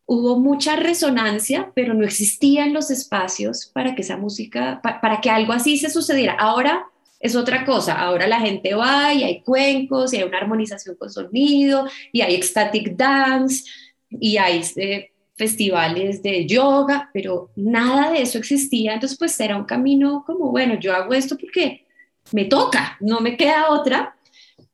hubo 0.07 0.38
mucha 0.38 0.77
resonancia, 0.77 1.73
pero 1.75 1.95
no 1.95 2.05
existían 2.05 2.73
los 2.73 2.90
espacios 2.90 3.67
para 3.67 3.95
que 3.95 4.03
esa 4.03 4.17
música, 4.17 4.81
para, 4.83 5.21
que 5.21 5.31
algo 5.31 5.53
así 5.53 5.79
se 5.79 5.90
sucediera. 5.90 6.35
Ahora 6.35 6.87
es 7.21 7.37
otra 7.37 7.64
cosa, 7.64 7.95
ahora 7.95 8.27
la 8.27 8.40
gente 8.40 8.75
va 8.75 9.14
y 9.14 9.23
hay 9.23 9.40
cuencos 9.40 10.12
y 10.12 10.19
hay 10.19 10.25
una 10.25 10.38
armonización 10.38 10.97
con 10.97 11.11
sonido 11.11 11.87
y 12.12 12.21
hay 12.21 12.35
ecstatic 12.35 12.97
dance 12.97 13.64
y 14.11 14.37
hay 14.37 14.62
eh, 14.77 15.11
festivales 15.35 16.23
de 16.23 16.47
yoga, 16.47 17.11
pero 17.14 17.51
nada 17.57 18.11
de 18.11 18.23
eso 18.23 18.38
existía, 18.38 18.93
entonces 18.95 19.19
pues 19.19 19.38
era 19.40 19.57
un 19.57 19.64
camino 19.64 20.23
como, 20.27 20.51
bueno, 20.51 20.79
yo 20.79 20.95
hago 20.95 21.14
esto 21.14 21.37
porque 21.38 21.84
me 22.33 22.47
toca, 22.47 22.97
no 23.01 23.21
me 23.21 23.37
queda 23.37 23.71
otra, 23.71 24.17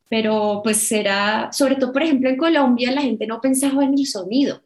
pero 0.09 0.61
pues 0.63 0.91
era, 0.93 1.53
sobre 1.53 1.77
todo 1.77 1.93
por 1.93 2.03
ejemplo 2.03 2.29
en 2.29 2.37
Colombia 2.37 2.93
la 2.93 3.03
gente 3.03 3.27
no 3.27 3.41
pensaba 3.41 3.85
en 3.85 3.95
el 3.95 4.07
sonido, 4.07 4.63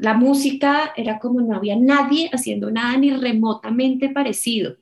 la 0.00 0.14
música 0.14 0.92
era 0.96 1.18
como 1.18 1.40
no 1.40 1.56
había 1.56 1.76
nadie 1.76 2.30
haciendo 2.32 2.70
nada 2.70 2.96
ni 2.96 3.10
remotamente 3.10 4.10
parecido. 4.10 4.76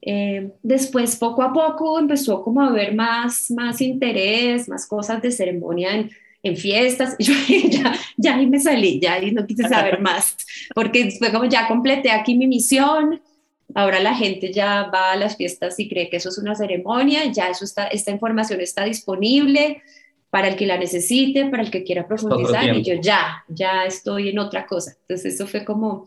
Eh, 0.00 0.52
después, 0.62 1.16
poco 1.16 1.42
a 1.42 1.52
poco, 1.52 1.98
empezó 1.98 2.42
como 2.42 2.62
a 2.62 2.68
haber 2.68 2.94
más, 2.94 3.50
más 3.50 3.80
interés, 3.80 4.68
más 4.68 4.86
cosas 4.86 5.20
de 5.20 5.30
ceremonia 5.30 5.94
en, 5.94 6.10
en 6.42 6.56
fiestas. 6.56 7.16
Yo 7.18 7.34
ya, 7.68 7.94
ya 8.16 8.36
ahí 8.36 8.46
me 8.46 8.60
salí, 8.60 9.00
ya 9.00 9.14
ahí 9.14 9.32
no 9.32 9.46
quise 9.46 9.68
saber 9.68 10.00
más, 10.00 10.36
porque 10.74 11.10
fue 11.18 11.32
como 11.32 11.44
ya 11.46 11.68
completé 11.68 12.10
aquí 12.10 12.36
mi 12.36 12.46
misión. 12.46 13.20
Ahora 13.74 14.00
la 14.00 14.14
gente 14.14 14.52
ya 14.52 14.90
va 14.92 15.12
a 15.12 15.16
las 15.16 15.36
fiestas 15.36 15.78
y 15.78 15.88
cree 15.88 16.08
que 16.08 16.16
eso 16.16 16.30
es 16.30 16.38
una 16.38 16.54
ceremonia, 16.54 17.26
ya 17.30 17.50
eso 17.50 17.64
está, 17.64 17.86
esta 17.88 18.10
información 18.10 18.60
está 18.60 18.84
disponible 18.84 19.82
para 20.30 20.48
el 20.48 20.56
que 20.56 20.66
la 20.66 20.78
necesite, 20.78 21.46
para 21.46 21.62
el 21.62 21.70
que 21.70 21.84
quiera 21.84 22.06
profundizar, 22.06 22.74
y 22.76 22.82
yo 22.82 22.94
ya, 23.00 23.44
ya 23.48 23.84
estoy 23.84 24.28
en 24.30 24.38
otra 24.38 24.66
cosa. 24.66 24.96
Entonces 25.00 25.34
eso 25.34 25.46
fue 25.46 25.64
como 25.64 26.06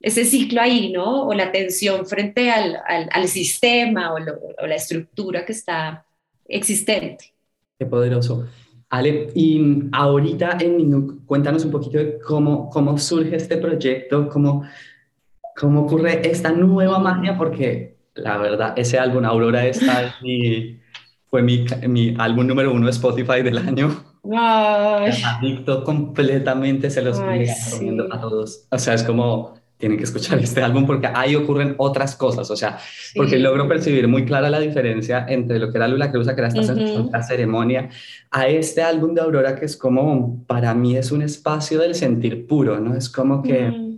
ese 0.00 0.24
ciclo 0.24 0.60
ahí, 0.60 0.92
¿no? 0.92 1.26
O 1.26 1.34
la 1.34 1.50
tensión 1.50 2.06
frente 2.06 2.50
al, 2.50 2.78
al, 2.86 3.28
sistema 3.28 4.12
o, 4.12 4.16
o, 4.16 4.66
la 4.66 4.74
estructura 4.74 5.44
que 5.46 5.52
está 5.52 6.04
existente. 6.46 7.32
Qué 7.78 7.86
poderoso. 7.86 8.46
Ale, 8.90 9.30
y 9.34 9.60
ahorita 9.92 10.58
en 10.60 11.18
cuéntanos 11.20 11.64
un 11.64 11.70
poquito 11.70 11.98
de 11.98 12.18
cómo, 12.18 12.68
cómo 12.70 12.98
surge 12.98 13.34
este 13.36 13.56
proyecto, 13.56 14.28
cómo, 14.28 14.64
cómo 15.56 15.82
ocurre 15.82 16.28
esta 16.28 16.52
nueva 16.52 16.98
magia, 16.98 17.36
porque 17.36 17.96
la 18.14 18.38
verdad, 18.38 18.74
ese 18.76 18.98
álbum 18.98 19.24
Aurora 19.24 19.66
está 19.66 20.14
en 20.22 20.82
fue 21.34 21.42
mi, 21.42 21.64
mi 21.88 22.14
álbum 22.16 22.46
número 22.46 22.72
uno 22.72 22.86
de 22.86 22.92
Spotify 22.92 23.42
del 23.42 23.58
año. 23.58 24.04
Ay. 24.32 25.12
Adicto 25.24 25.82
completamente, 25.82 26.90
se 26.90 27.02
los 27.02 27.18
Ay, 27.18 27.46
a 27.48 28.20
todos. 28.20 28.68
O 28.70 28.78
sea, 28.78 28.94
es 28.94 29.02
como, 29.02 29.54
tienen 29.76 29.98
que 29.98 30.04
escuchar 30.04 30.38
este 30.42 30.62
álbum 30.62 30.86
porque 30.86 31.08
ahí 31.12 31.34
ocurren 31.34 31.74
otras 31.78 32.14
cosas, 32.14 32.48
o 32.52 32.56
sea, 32.56 32.78
porque 33.16 33.40
logro 33.40 33.66
percibir 33.66 34.06
muy 34.06 34.24
clara 34.24 34.48
la 34.48 34.60
diferencia 34.60 35.26
entre 35.28 35.58
lo 35.58 35.72
que 35.72 35.78
era 35.78 35.88
Lula 35.88 36.12
Cruz, 36.12 36.28
que 36.28 36.40
era 36.40 36.46
esta 36.46 37.22
ceremonia, 37.24 37.88
a 38.30 38.46
este 38.46 38.82
álbum 38.82 39.12
de 39.12 39.20
Aurora 39.20 39.56
que 39.56 39.64
es 39.64 39.76
como, 39.76 40.44
para 40.46 40.72
mí 40.74 40.96
es 40.96 41.10
un 41.10 41.22
espacio 41.22 41.80
del 41.80 41.96
sentir 41.96 42.46
puro, 42.46 42.78
¿no? 42.78 42.94
Es 42.94 43.08
como 43.08 43.42
que... 43.42 43.93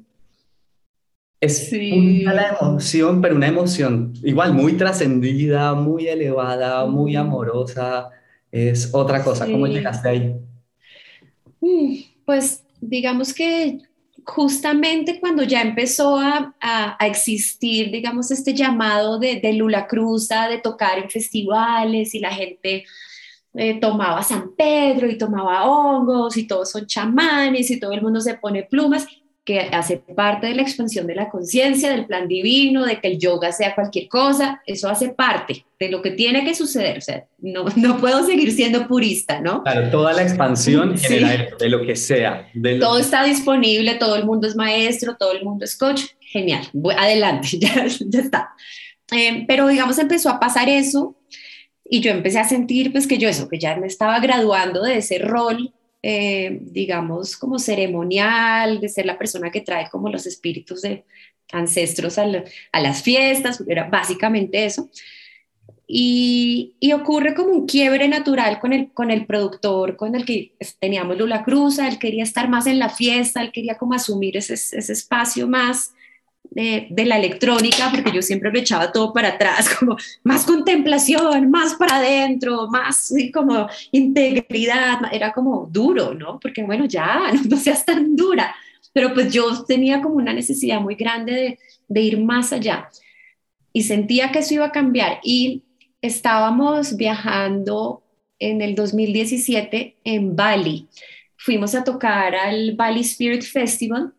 Es 1.41 1.71
una 1.73 2.57
emoción, 2.61 3.21
pero 3.21 3.37
una 3.37 3.49
emoción 3.49 4.15
igual 4.23 4.55
muy 4.55 4.73
trascendida, 4.73 5.75
muy 5.75 6.09
elevada, 6.09 6.87
muy 6.87 7.15
amorosa. 7.15 8.09
Es 8.51 8.95
otra 8.95 9.23
cosa. 9.23 9.45
¿Cómo 9.47 9.67
llegaste 9.67 10.09
ahí? 10.09 10.37
Mm, 11.61 11.97
pues 12.25 12.65
digamos 12.81 13.35
que 13.35 13.79
justamente 14.25 15.21
cuando 15.21 15.43
ya 15.45 15.63
empezó 15.63 16.19
a, 16.19 16.55
a, 16.61 17.07
existir, 17.07 17.91
digamos, 17.93 18.31
este 18.31 18.55
llamado 18.55 19.19
de, 19.19 19.41
de, 19.41 19.53
Lula 19.53 19.87
Cruza, 19.87 20.49
de 20.49 20.59
tocar 20.59 20.99
en 20.99 21.09
festivales 21.09 22.15
y 22.15 22.19
la 22.19 22.33
gente 22.33 22.85
eh, 23.55 23.79
tomaba 23.81 24.23
San 24.23 24.55
Pedro 24.57 25.09
y 25.09 25.17
tomaba 25.17 25.65
hongos 25.65 26.37
y 26.37 26.47
todos 26.47 26.71
son 26.71 26.87
chamanes 26.87 27.71
y 27.71 27.79
todo 27.79 27.93
el 27.93 28.03
mundo 28.03 28.21
se 28.21 28.35
pone 28.35 28.65
plumas, 28.65 29.07
que 29.47 29.61
hace 29.61 29.99
parte 29.99 30.49
de 30.49 30.57
la 30.57 30.63
expansión 30.63 31.07
de 31.07 31.15
la 31.15 31.31
conciencia, 31.31 31.93
del 31.93 32.05
plan 32.05 32.27
divino, 32.27 32.85
de 32.85 33.01
que 33.01 33.07
el 33.07 33.19
yoga 33.19 33.53
sea 33.53 33.77
cualquier 33.77 34.09
cosa, 34.09 34.61
eso 34.67 34.89
hace 34.89 35.11
parte 35.11 35.65
de 35.79 35.89
lo 35.89 36.03
que 36.03 36.11
tiene 36.11 36.45
que 36.45 36.53
suceder. 36.53 36.99
O 36.99 37.01
sea, 37.01 37.25
no, 37.39 37.65
no 37.77 37.99
puedo 37.99 38.27
seguir 38.27 38.51
siendo 38.51 38.89
purista, 38.89 39.41
¿no? 39.41 39.63
Claro, 39.63 39.89
toda 39.91 40.13
la 40.13 40.23
expansión 40.23 40.97
de 40.97 41.69
lo 41.69 41.87
que 41.87 41.95
sea. 41.95 42.51
todo 42.81 42.99
está 42.99 43.23
disponible, 43.23 43.95
todo 43.95 44.17
el 44.17 44.27
mundo 44.27 44.49
es 44.49 44.57
maestro, 44.57 45.17
todo 45.17 45.33
el 45.33 45.45
mundo 45.45 45.65
es 45.65 45.77
coach. 45.77 46.03
Genial, 46.21 46.69
adelante, 46.99 47.49
ya, 47.61 47.87
ya 47.87 48.21
está. 48.21 48.51
Eh, 49.13 49.45
pero 49.47 49.69
digamos, 49.69 49.97
empezó 50.01 50.29
a 50.29 50.41
pasar 50.41 50.69
eso 50.69 51.17
y 51.85 52.01
yo 52.01 52.11
empecé 52.11 52.41
a 52.41 52.49
sentir 52.49 52.91
pues 52.91 53.07
que 53.07 53.19
yo 53.19 53.29
eso, 53.29 53.49
que 53.49 53.61
ya 53.61 53.77
me 53.77 53.87
estaba 53.87 54.19
graduando 54.19 54.83
de 54.83 54.99
ese 54.99 55.21
rol 55.21 55.73
eh, 56.03 56.59
digamos, 56.61 57.37
como 57.37 57.59
ceremonial, 57.59 58.81
de 58.81 58.89
ser 58.89 59.07
la 59.07 59.19
persona 59.19 59.51
que 59.51 59.61
trae 59.61 59.89
como 59.91 60.09
los 60.09 60.27
espíritus 60.27 60.83
de 60.83 61.05
ancestros 61.53 62.19
a, 62.19 62.27
las 62.27 63.03
fiestas, 63.03 63.63
era 63.69 63.89
básicamente 63.89 64.65
eso. 64.65 64.91
Y, 65.89 66.75
ocurre 66.95 67.35
como 67.35 67.51
un 67.51 67.67
quiebre 67.67 68.09
natural 68.09 68.59
con 68.59 68.73
el, 68.73 68.93
con 68.93 69.11
el 69.11 69.27
productor 69.27 69.97
con 69.97 70.15
el 70.15 70.25
que 70.25 70.55
teníamos 70.81 71.19
Lula 71.19 71.45
Cruz, 71.45 71.79
él 71.79 71.99
quería 71.99 72.25
estar 72.25 72.49
más 72.49 72.67
en 72.67 72.79
la 72.79 72.89
fiesta, 72.89 73.43
él 73.43 73.53
quería 73.53 73.77
como 73.77 73.95
asumir 73.95 74.37
ese, 74.37 74.55
ese 74.55 74.93
espacio 74.93 75.47
más 75.47 75.96
de, 76.51 77.05
la 77.05 77.17
electrónica, 77.17 77.91
porque 77.91 78.13
yo 78.13 78.23
siempre 78.23 78.51
me 78.51 78.61
echaba 78.61 78.93
todo 78.93 79.13
para 79.13 79.29
atrás, 79.29 79.69
como 79.79 79.97
más 80.25 80.45
contemplación, 80.45 81.51
más 81.51 81.75
para 81.75 81.97
adentro, 81.97 82.69
más 82.69 83.13
como 83.33 83.69
integridad, 83.93 85.01
era 85.13 85.33
como 85.33 85.69
duro, 85.71 86.15
¿no? 86.15 86.39
Porque 86.41 86.63
bueno, 86.63 86.85
ya, 86.87 87.33
no, 87.49 87.57
seas 87.57 87.85
tan 87.85 88.17
dura, 88.17 88.55
pero 88.93 89.13
pues 89.13 89.33
yo 89.33 89.65
tenía 89.65 90.01
como 90.01 90.17
una 90.17 90.33
necesidad 90.33 90.81
muy 90.81 90.95
grande 90.95 91.33
de, 91.33 91.59
de 91.89 92.01
ir 92.01 92.21
más 92.21 92.53
allá 92.53 92.89
y 93.73 93.83
sentía 93.83 94.33
que 94.33 94.39
eso 94.39 94.55
iba 94.55 94.65
a 94.65 94.73
cambiar 94.73 95.21
y 95.23 95.63
estábamos 96.01 96.97
viajando 96.97 98.03
en 98.39 98.63
el 98.63 98.75
2017 98.75 99.97
en 100.03 100.35
Bali. 100.35 100.89
Fuimos 101.37 101.75
a 101.75 101.85
tocar 101.85 102.35
al 102.35 102.75
Bali 102.75 103.01
Spirit 103.01 103.43
Festival 103.43 104.15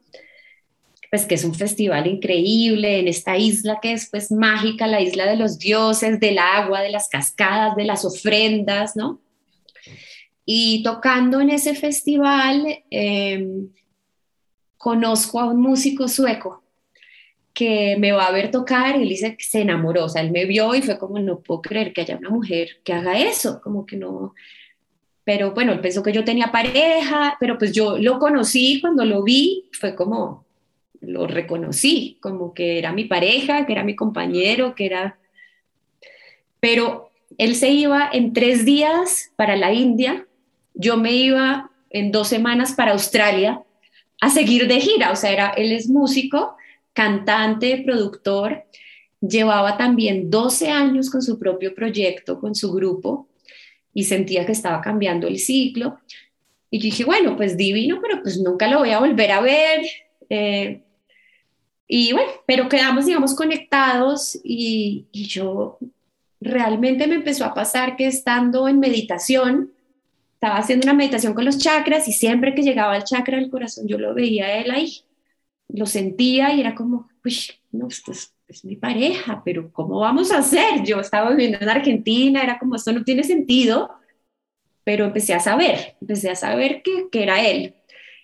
pues 1.09 1.25
que 1.25 1.35
es 1.35 1.43
un 1.43 1.55
festival 1.55 2.07
increíble 2.07 2.99
en 2.99 3.07
esta 3.07 3.37
isla 3.37 3.79
que 3.81 3.93
es 3.93 4.09
pues 4.09 4.31
mágica, 4.31 4.87
la 4.87 5.01
isla 5.01 5.25
de 5.25 5.37
los 5.37 5.57
dioses, 5.57 6.19
del 6.19 6.37
agua, 6.37 6.81
de 6.81 6.89
las 6.89 7.07
cascadas, 7.09 7.75
de 7.75 7.85
las 7.85 8.03
ofrendas, 8.03 8.95
¿no? 8.95 9.21
Y 10.45 10.83
tocando 10.83 11.41
en 11.41 11.49
ese 11.49 11.75
festival, 11.75 12.83
em, 12.89 13.69
conozco 14.77 15.39
a 15.39 15.45
un 15.45 15.61
músico 15.61 16.07
sueco 16.07 16.63
que 17.53 17.97
me 17.97 18.11
va 18.11 18.27
a 18.27 18.31
ver 18.31 18.51
tocar 18.51 18.97
y 18.97 19.03
él 19.03 19.09
dice 19.09 19.35
que 19.35 19.43
se 19.43 19.61
enamoró, 19.61 20.05
o 20.05 20.09
sea, 20.09 20.21
él 20.21 20.31
me 20.31 20.45
vio 20.45 20.75
y 20.75 20.81
fue 20.81 20.99
como, 20.99 21.19
no 21.19 21.39
puedo 21.39 21.61
creer 21.61 21.91
que 21.91 22.01
haya 22.01 22.17
una 22.17 22.29
mujer 22.29 22.81
que 22.83 22.93
haga 22.93 23.19
eso, 23.19 23.59
como 23.61 23.85
que 23.85 23.97
no, 23.97 24.33
pero 25.27 25.51
bueno, 25.51 25.73
él 25.73 25.81
pensó 25.81 26.01
que 26.01 26.13
yo 26.13 26.23
tenía 26.23 26.53
pareja, 26.53 27.35
pero 27.37 27.57
pues 27.57 27.73
yo 27.73 27.97
lo 27.97 28.17
conocí 28.17 28.79
cuando 28.79 29.03
lo 29.03 29.23
vi, 29.23 29.69
fue 29.73 29.93
como, 29.93 30.46
lo 31.01 31.27
reconocí 31.27 32.17
como 32.21 32.53
que 32.53 32.77
era 32.77 32.91
mi 32.91 33.05
pareja, 33.05 33.65
que 33.65 33.73
era 33.73 33.83
mi 33.83 33.95
compañero, 33.95 34.75
que 34.75 34.85
era... 34.85 35.19
Pero 36.59 37.11
él 37.37 37.55
se 37.55 37.69
iba 37.69 38.09
en 38.11 38.33
tres 38.33 38.65
días 38.65 39.31
para 39.35 39.55
la 39.55 39.73
India, 39.73 40.25
yo 40.73 40.97
me 40.97 41.13
iba 41.13 41.71
en 41.89 42.11
dos 42.11 42.27
semanas 42.27 42.73
para 42.73 42.93
Australia 42.93 43.61
a 44.21 44.29
seguir 44.29 44.67
de 44.67 44.79
gira, 44.79 45.11
o 45.11 45.15
sea, 45.15 45.31
era, 45.31 45.49
él 45.49 45.71
es 45.71 45.89
músico, 45.89 46.55
cantante, 46.93 47.83
productor, 47.85 48.65
llevaba 49.21 49.77
también 49.77 50.29
12 50.29 50.69
años 50.69 51.09
con 51.09 51.21
su 51.21 51.37
propio 51.37 51.75
proyecto, 51.75 52.39
con 52.39 52.55
su 52.55 52.71
grupo, 52.71 53.27
y 53.93 54.03
sentía 54.03 54.45
que 54.45 54.51
estaba 54.51 54.81
cambiando 54.81 55.27
el 55.27 55.39
ciclo. 55.39 55.99
Y 56.69 56.79
dije, 56.79 57.03
bueno, 57.05 57.35
pues 57.35 57.57
divino, 57.57 57.99
pero 58.01 58.21
pues 58.21 58.39
nunca 58.39 58.67
lo 58.67 58.79
voy 58.79 58.91
a 58.91 58.99
volver 58.99 59.31
a 59.31 59.41
ver. 59.41 59.81
Eh, 60.29 60.81
y 61.87 62.11
bueno, 62.11 62.31
pero 62.45 62.67
quedamos, 62.67 63.05
digamos, 63.05 63.33
conectados 63.33 64.37
y, 64.43 65.07
yo 65.13 65.79
realmente 66.39 67.07
me 67.07 67.15
empezó 67.15 67.45
a 67.45 67.53
pasar 67.53 67.95
que 67.95 68.05
estando 68.07 68.67
en 68.67 68.79
meditación, 68.79 69.71
estaba 70.33 70.57
haciendo 70.57 70.85
una 70.85 70.93
meditación 70.93 71.33
con 71.33 71.45
los 71.45 71.57
chakras 71.57 72.07
y 72.07 72.11
siempre 72.11 72.53
que 72.53 72.61
llegaba 72.61 72.93
al 72.93 73.05
chakra 73.05 73.37
del 73.37 73.49
corazón 73.49 73.87
yo 73.87 73.97
lo 73.97 74.13
veía 74.13 74.59
él 74.59 74.69
ahí, 74.69 75.01
lo 75.69 75.85
sentía 75.85 76.53
y 76.53 76.59
era 76.59 76.75
como, 76.75 77.09
uy, 77.25 77.37
no, 77.71 77.87
esto 77.87 78.11
es, 78.11 78.33
mi 78.63 78.77
pareja, 78.77 79.41
pero 79.43 79.71
¿cómo 79.73 79.99
vamos 79.99 80.31
a 80.31 80.37
hacer? 80.37 80.83
Yo 80.85 81.01
estaba 81.01 81.31
viviendo 81.31 81.57
en 81.59 81.67
Argentina, 81.69 82.41
era 82.41 82.57
como, 82.59 82.75
esto 82.75 82.93
no 82.93 83.03
tiene 83.03 83.23
sentido, 83.23 83.91
pero 84.85 85.03
empecé 85.03 85.33
a 85.33 85.41
saber, 85.41 85.97
empecé 85.99 86.29
a 86.29 86.35
saber 86.35 86.81
que, 86.81 87.09
que 87.11 87.23
era 87.23 87.45
él 87.45 87.75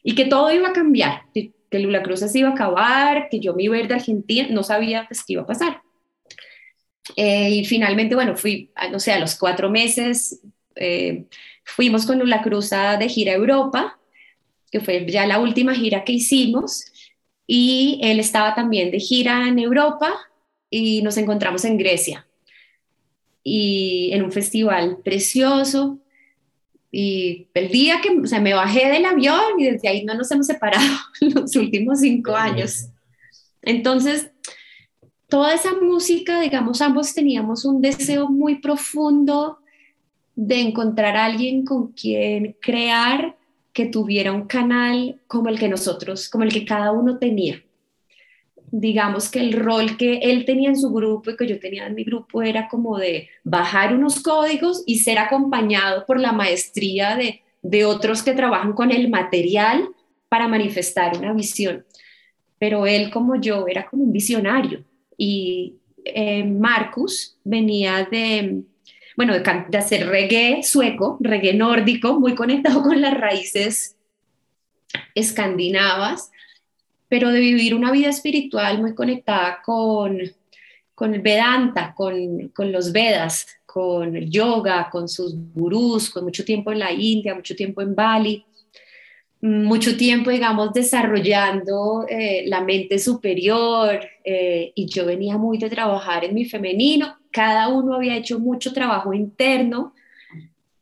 y 0.02 0.16
que 0.16 0.26
todo 0.26 0.50
iba 0.52 0.70
a 0.70 0.74
cambiar, 0.74 1.24
Lula 1.80 2.04
Cruz 2.04 2.20
se 2.20 2.40
iba 2.40 2.50
a 2.50 2.54
acabar, 2.54 3.28
que 3.30 3.40
yo 3.40 3.54
me 3.54 3.64
iba 3.64 3.76
a 3.76 3.80
ir 3.80 3.88
de 3.88 3.96
Argentina, 3.96 4.48
no 4.52 4.64
sabía 4.64 5.06
pues, 5.08 5.24
qué 5.24 5.34
iba 5.34 5.44
a 5.44 5.48
pasar. 5.48 5.82
Eh, 7.16 7.50
y 7.50 7.66
finalmente, 7.66 8.16
bueno, 8.16 8.36
fui, 8.36 8.72
no 8.92 9.00
sé, 9.00 9.12
a 9.12 9.20
los 9.20 9.36
cuatro 9.36 9.70
meses 9.70 10.42
eh, 10.76 11.26
fuimos 11.64 12.06
con 12.06 12.20
Lula 12.20 12.42
Cruz 12.42 12.70
de 12.70 13.10
gira 13.10 13.34
a 13.34 13.36
Europa, 13.36 14.00
que 14.72 14.80
fue 14.80 15.06
ya 15.08 15.26
la 15.28 15.40
última 15.40 15.76
gira 15.76 16.04
que 16.04 16.14
hicimos, 16.14 16.86
y 17.46 18.00
él 18.02 18.20
estaba 18.20 18.56
también 18.56 18.92
de 18.92 19.00
gira 19.00 19.48
en 19.48 19.60
Europa 19.60 20.14
y 20.70 21.02
nos 21.02 21.18
encontramos 21.18 21.66
en 21.66 21.78
Grecia 21.78 22.26
y 23.44 24.12
en 24.14 24.24
un 24.24 24.32
festival 24.32 25.00
precioso 25.04 26.00
y 26.96 27.48
el 27.56 27.70
día 27.70 28.02
que 28.02 28.16
o 28.16 28.28
sea, 28.28 28.40
me 28.40 28.54
bajé 28.54 28.88
del 28.88 29.04
avión 29.06 29.60
y 29.60 29.66
desde 29.66 29.88
ahí 29.88 30.06
no 30.06 30.14
nos 30.14 30.30
hemos 30.30 30.46
separado 30.46 30.86
los 31.22 31.56
últimos 31.56 32.02
cinco 32.02 32.36
años. 32.36 32.86
Entonces, 33.64 34.30
toda 35.28 35.56
esa 35.56 35.74
música, 35.74 36.40
digamos, 36.40 36.84
ambos 36.84 37.16
teníamos 37.16 37.66
un 37.66 37.82
deseo 37.82 38.30
muy 38.30 38.60
profundo 38.60 39.58
de 40.36 40.62
encontrar 40.62 41.18
a 41.18 41.26
alguien 41.26 41.66
con 41.66 41.94
quien 41.94 42.56
crear 42.62 43.38
que 43.74 43.88
tuviera 43.88 44.32
un 44.32 44.46
canal 44.46 45.20
como 45.26 45.50
el 45.50 45.58
que 45.58 45.70
nosotros, 45.70 46.30
como 46.30 46.44
el 46.44 46.54
que 46.54 46.64
cada 46.64 46.92
uno 46.92 47.18
tenía 47.18 47.64
digamos 48.76 49.30
que 49.30 49.40
el 49.40 49.54
rol 49.54 49.98
que 49.98 50.18
él 50.24 50.46
tenía 50.46 50.70
en 50.70 50.80
su 50.80 50.92
grupo 50.92 51.30
y 51.30 51.38
que 51.38 51.46
yo 51.46 51.60
tenía 51.60 51.86
en 51.86 51.94
mi 51.94 52.04
grupo 52.04 52.42
era 52.42 52.68
como 52.68 52.98
de 52.98 53.30
bajar 53.44 53.94
unos 53.94 54.20
códigos 54.24 54.82
y 54.88 54.98
ser 54.98 55.20
acompañado 55.20 56.08
por 56.08 56.20
la 56.20 56.32
maestría 56.32 57.16
de, 57.16 57.44
de 57.62 57.86
otros 57.86 58.24
que 58.24 58.34
trabajan 58.34 58.74
con 58.74 58.90
el 58.90 59.12
material 59.12 59.90
para 60.28 60.48
manifestar 60.48 61.16
una 61.16 61.34
visión. 61.34 61.86
Pero 62.58 62.88
él 62.88 63.12
como 63.12 63.40
yo 63.40 63.68
era 63.68 63.86
como 63.86 64.06
un 64.06 64.12
visionario 64.12 64.84
y 65.16 65.76
eh, 66.04 66.44
Marcus 66.44 67.38
venía 67.44 68.08
de, 68.10 68.64
bueno, 69.16 69.34
de, 69.34 69.66
de 69.70 69.78
hacer 69.78 70.08
reggae 70.08 70.64
sueco, 70.64 71.18
reggae 71.20 71.54
nórdico, 71.54 72.20
muy 72.20 72.34
conectado 72.34 72.82
con 72.82 73.00
las 73.00 73.14
raíces 73.14 73.98
escandinavas 75.14 76.32
pero 77.14 77.30
de 77.30 77.42
vivir 77.42 77.76
una 77.76 77.92
vida 77.92 78.10
espiritual 78.10 78.82
muy 78.82 78.96
conectada 78.96 79.62
con, 79.64 80.18
con 80.96 81.14
el 81.14 81.22
Vedanta, 81.22 81.94
con, 81.96 82.48
con 82.48 82.72
los 82.72 82.92
Vedas, 82.92 83.46
con 83.68 84.16
el 84.16 84.32
yoga, 84.32 84.90
con 84.92 85.08
sus 85.08 85.36
gurús, 85.54 86.10
con 86.10 86.24
mucho 86.24 86.44
tiempo 86.44 86.72
en 86.72 86.80
la 86.80 86.92
India, 86.92 87.36
mucho 87.36 87.56
tiempo 87.56 87.84
en 87.84 87.94
Bali, 87.94 88.44
mucho 89.42 89.96
tiempo, 89.96 90.32
digamos, 90.32 90.74
desarrollando 90.74 92.08
eh, 92.10 92.46
la 92.48 92.62
mente 92.62 92.98
superior 92.98 94.00
eh, 94.24 94.72
y 94.74 94.88
yo 94.88 95.06
venía 95.06 95.38
muy 95.38 95.60
de 95.60 95.70
trabajar 95.70 96.26
en 96.26 96.34
mi 96.34 96.46
femenino, 96.46 97.16
cada 97.30 97.68
uno 97.68 97.94
había 97.94 98.18
hecho 98.18 98.40
mucho 98.40 98.74
trabajo 98.74 99.14
interno 99.14 99.94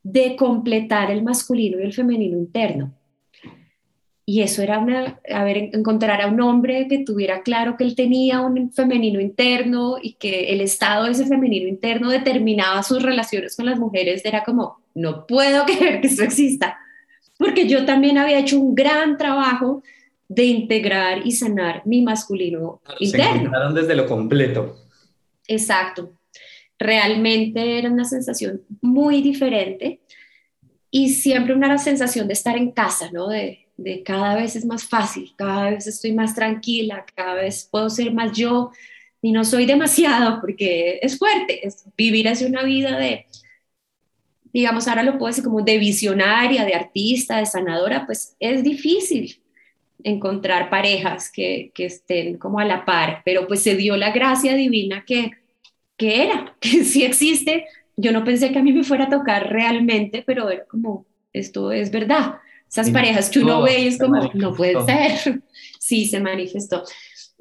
de 0.01 0.37
completar 0.37 1.11
el 1.11 1.23
masculino 1.23 1.77
y 1.77 1.83
el 1.83 1.91
femenino 1.91 2.37
interno. 2.37 2.93
Y 4.31 4.43
eso 4.43 4.61
era 4.61 4.79
una, 4.79 5.19
a 5.29 5.43
ver, 5.43 5.57
encontrar 5.57 6.21
a 6.21 6.27
un 6.27 6.39
hombre 6.39 6.87
que 6.87 6.99
tuviera 6.99 7.41
claro 7.41 7.75
que 7.75 7.83
él 7.83 7.95
tenía 7.97 8.39
un 8.39 8.71
femenino 8.71 9.19
interno 9.19 9.97
y 10.01 10.13
que 10.13 10.53
el 10.53 10.61
estado 10.61 11.03
de 11.03 11.11
ese 11.11 11.25
femenino 11.25 11.67
interno 11.67 12.09
determinaba 12.09 12.81
sus 12.81 13.03
relaciones 13.03 13.57
con 13.57 13.65
las 13.65 13.77
mujeres, 13.77 14.23
era 14.23 14.45
como, 14.45 14.79
no 14.95 15.27
puedo 15.27 15.65
creer 15.65 15.99
que 15.99 16.07
eso 16.07 16.23
exista, 16.23 16.79
porque 17.37 17.67
yo 17.67 17.85
también 17.85 18.17
había 18.17 18.39
hecho 18.39 18.57
un 18.57 18.73
gran 18.73 19.17
trabajo 19.17 19.83
de 20.29 20.45
integrar 20.45 21.27
y 21.27 21.33
sanar 21.33 21.81
mi 21.83 22.01
masculino 22.01 22.79
interno. 23.01 23.51
Se 23.73 23.81
desde 23.81 23.95
lo 23.95 24.07
completo. 24.07 24.77
Exacto. 25.45 26.13
Realmente 26.79 27.79
era 27.79 27.91
una 27.91 28.05
sensación 28.05 28.61
muy 28.79 29.21
diferente 29.21 29.99
y 30.89 31.09
siempre 31.09 31.53
una 31.53 31.77
sensación 31.77 32.27
de 32.27 32.33
estar 32.33 32.55
en 32.55 32.71
casa, 32.71 33.09
¿no? 33.11 33.27
De, 33.27 33.67
de 33.83 34.03
cada 34.03 34.35
vez 34.35 34.55
es 34.55 34.65
más 34.65 34.83
fácil, 34.83 35.33
cada 35.35 35.71
vez 35.71 35.87
estoy 35.87 36.13
más 36.13 36.35
tranquila, 36.35 37.05
cada 37.15 37.35
vez 37.35 37.67
puedo 37.69 37.89
ser 37.89 38.13
más 38.13 38.31
yo 38.31 38.71
y 39.21 39.31
no 39.31 39.43
soy 39.43 39.65
demasiado 39.65 40.39
porque 40.41 40.99
es 41.01 41.17
fuerte, 41.17 41.65
es 41.65 41.85
vivir 41.97 42.27
así 42.27 42.45
una 42.45 42.63
vida 42.63 42.97
de, 42.97 43.27
digamos, 44.53 44.87
ahora 44.87 45.03
lo 45.03 45.17
puedo 45.17 45.27
decir 45.27 45.43
como 45.43 45.61
de 45.61 45.77
visionaria, 45.77 46.65
de 46.65 46.75
artista, 46.75 47.37
de 47.37 47.45
sanadora, 47.45 48.05
pues 48.05 48.35
es 48.39 48.63
difícil 48.63 49.41
encontrar 50.03 50.69
parejas 50.69 51.31
que, 51.31 51.71
que 51.73 51.85
estén 51.85 52.37
como 52.37 52.59
a 52.59 52.65
la 52.65 52.85
par, 52.85 53.21
pero 53.23 53.47
pues 53.47 53.61
se 53.61 53.75
dio 53.75 53.95
la 53.97 54.11
gracia 54.11 54.55
divina 54.55 55.03
que, 55.05 55.31
que 55.97 56.23
era, 56.23 56.55
que 56.59 56.83
sí 56.83 57.03
existe. 57.03 57.65
Yo 57.97 58.11
no 58.11 58.23
pensé 58.23 58.51
que 58.51 58.59
a 58.59 58.63
mí 58.63 58.73
me 58.73 58.83
fuera 58.83 59.05
a 59.05 59.09
tocar 59.09 59.51
realmente, 59.51 60.23
pero 60.25 60.49
era 60.49 60.65
como, 60.65 61.05
esto 61.33 61.71
es 61.71 61.91
verdad. 61.91 62.35
Esas 62.71 62.89
parejas 62.89 63.29
que 63.29 63.39
uno 63.39 63.61
ve 63.61 63.81
y 63.81 63.87
es 63.87 63.99
como, 63.99 64.31
no 64.33 64.53
puede 64.53 64.83
ser. 64.85 65.41
Sí, 65.83 66.05
se 66.05 66.19
manifestó. 66.19 66.83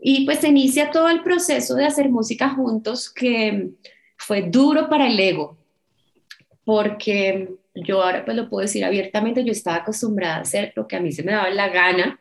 Y 0.00 0.24
pues 0.24 0.38
se 0.38 0.48
inicia 0.48 0.90
todo 0.90 1.10
el 1.10 1.22
proceso 1.22 1.74
de 1.74 1.84
hacer 1.84 2.08
música 2.08 2.48
juntos 2.48 3.10
que 3.10 3.68
fue 4.16 4.42
duro 4.42 4.88
para 4.88 5.06
el 5.06 5.20
ego, 5.20 5.58
porque 6.64 7.50
yo 7.74 8.02
ahora 8.02 8.24
pues 8.24 8.34
lo 8.34 8.48
puedo 8.48 8.62
decir 8.62 8.82
abiertamente, 8.82 9.44
yo 9.44 9.52
estaba 9.52 9.76
acostumbrada 9.76 10.36
a 10.36 10.40
hacer 10.40 10.72
lo 10.74 10.88
que 10.88 10.96
a 10.96 11.00
mí 11.00 11.12
se 11.12 11.22
me 11.22 11.32
daba 11.32 11.50
la 11.50 11.68
gana, 11.68 12.18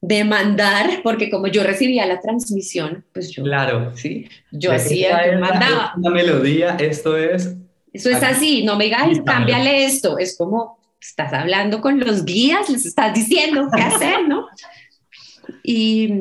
demandar, 0.00 1.00
porque 1.04 1.30
como 1.30 1.46
yo 1.46 1.62
recibía 1.62 2.04
la 2.06 2.20
transmisión, 2.20 3.04
pues 3.14 3.30
yo, 3.30 3.44
claro. 3.44 3.96
¿sí? 3.96 4.28
yo 4.50 4.72
hacía, 4.72 5.32
yo 5.32 5.38
mandaba. 5.38 5.94
Una 5.96 6.10
melodía, 6.10 6.76
esto 6.80 7.16
es... 7.16 7.56
Eso 7.92 8.10
es 8.10 8.22
así, 8.22 8.64
no 8.64 8.76
me 8.76 8.84
digas, 8.84 9.20
cámbiale 9.24 9.84
esto, 9.84 10.18
es 10.18 10.36
como, 10.36 10.81
estás 11.02 11.32
hablando 11.32 11.80
con 11.80 11.98
los 12.00 12.24
guías, 12.24 12.68
les 12.70 12.86
estás 12.86 13.12
diciendo 13.12 13.68
qué 13.74 13.82
hacer, 13.82 14.28
¿no? 14.28 14.46
Y, 15.62 16.12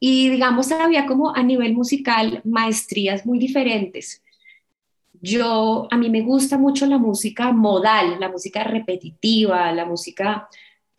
y 0.00 0.28
digamos, 0.30 0.72
había 0.72 1.06
como 1.06 1.34
a 1.34 1.42
nivel 1.42 1.74
musical 1.74 2.40
maestrías 2.44 3.24
muy 3.24 3.38
diferentes. 3.38 4.22
Yo, 5.20 5.88
a 5.90 5.96
mí 5.96 6.10
me 6.10 6.20
gusta 6.20 6.58
mucho 6.58 6.86
la 6.86 6.98
música 6.98 7.52
modal, 7.52 8.20
la 8.20 8.28
música 8.28 8.64
repetitiva, 8.64 9.72
la 9.72 9.84
música, 9.84 10.48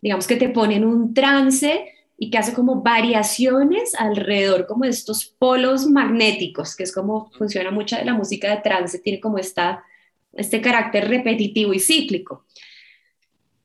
digamos, 0.02 0.26
que 0.26 0.38
te 0.38 0.50
pone 0.50 0.76
en 0.76 0.86
un 0.86 1.14
trance 1.14 1.94
y 2.18 2.32
que 2.32 2.38
hace 2.38 2.54
como 2.54 2.82
variaciones 2.82 3.94
alrededor 3.96 4.66
como 4.66 4.86
de 4.86 4.90
estos 4.90 5.26
polos 5.26 5.86
magnéticos, 5.86 6.76
que 6.76 6.84
es 6.84 6.94
como 6.94 7.30
funciona 7.32 7.70
mucha 7.70 8.00
de 8.00 8.06
la 8.06 8.14
música 8.14 8.50
de 8.50 8.62
trance, 8.62 9.00
tiene 9.00 9.20
como 9.20 9.38
esta, 9.38 9.84
este 10.34 10.60
carácter 10.62 11.08
repetitivo 11.08 11.74
y 11.74 11.80
cíclico. 11.80 12.46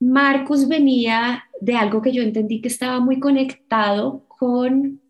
Marcus 0.02 0.66
venía 0.66 1.44
de 1.60 1.76
algo 1.76 2.02
que 2.02 2.10
yo 2.10 2.22
entendí 2.22 2.60
que 2.60 2.66
estaba 2.66 2.98
muy 2.98 3.20
conectado 3.20 4.24
con 4.26 5.00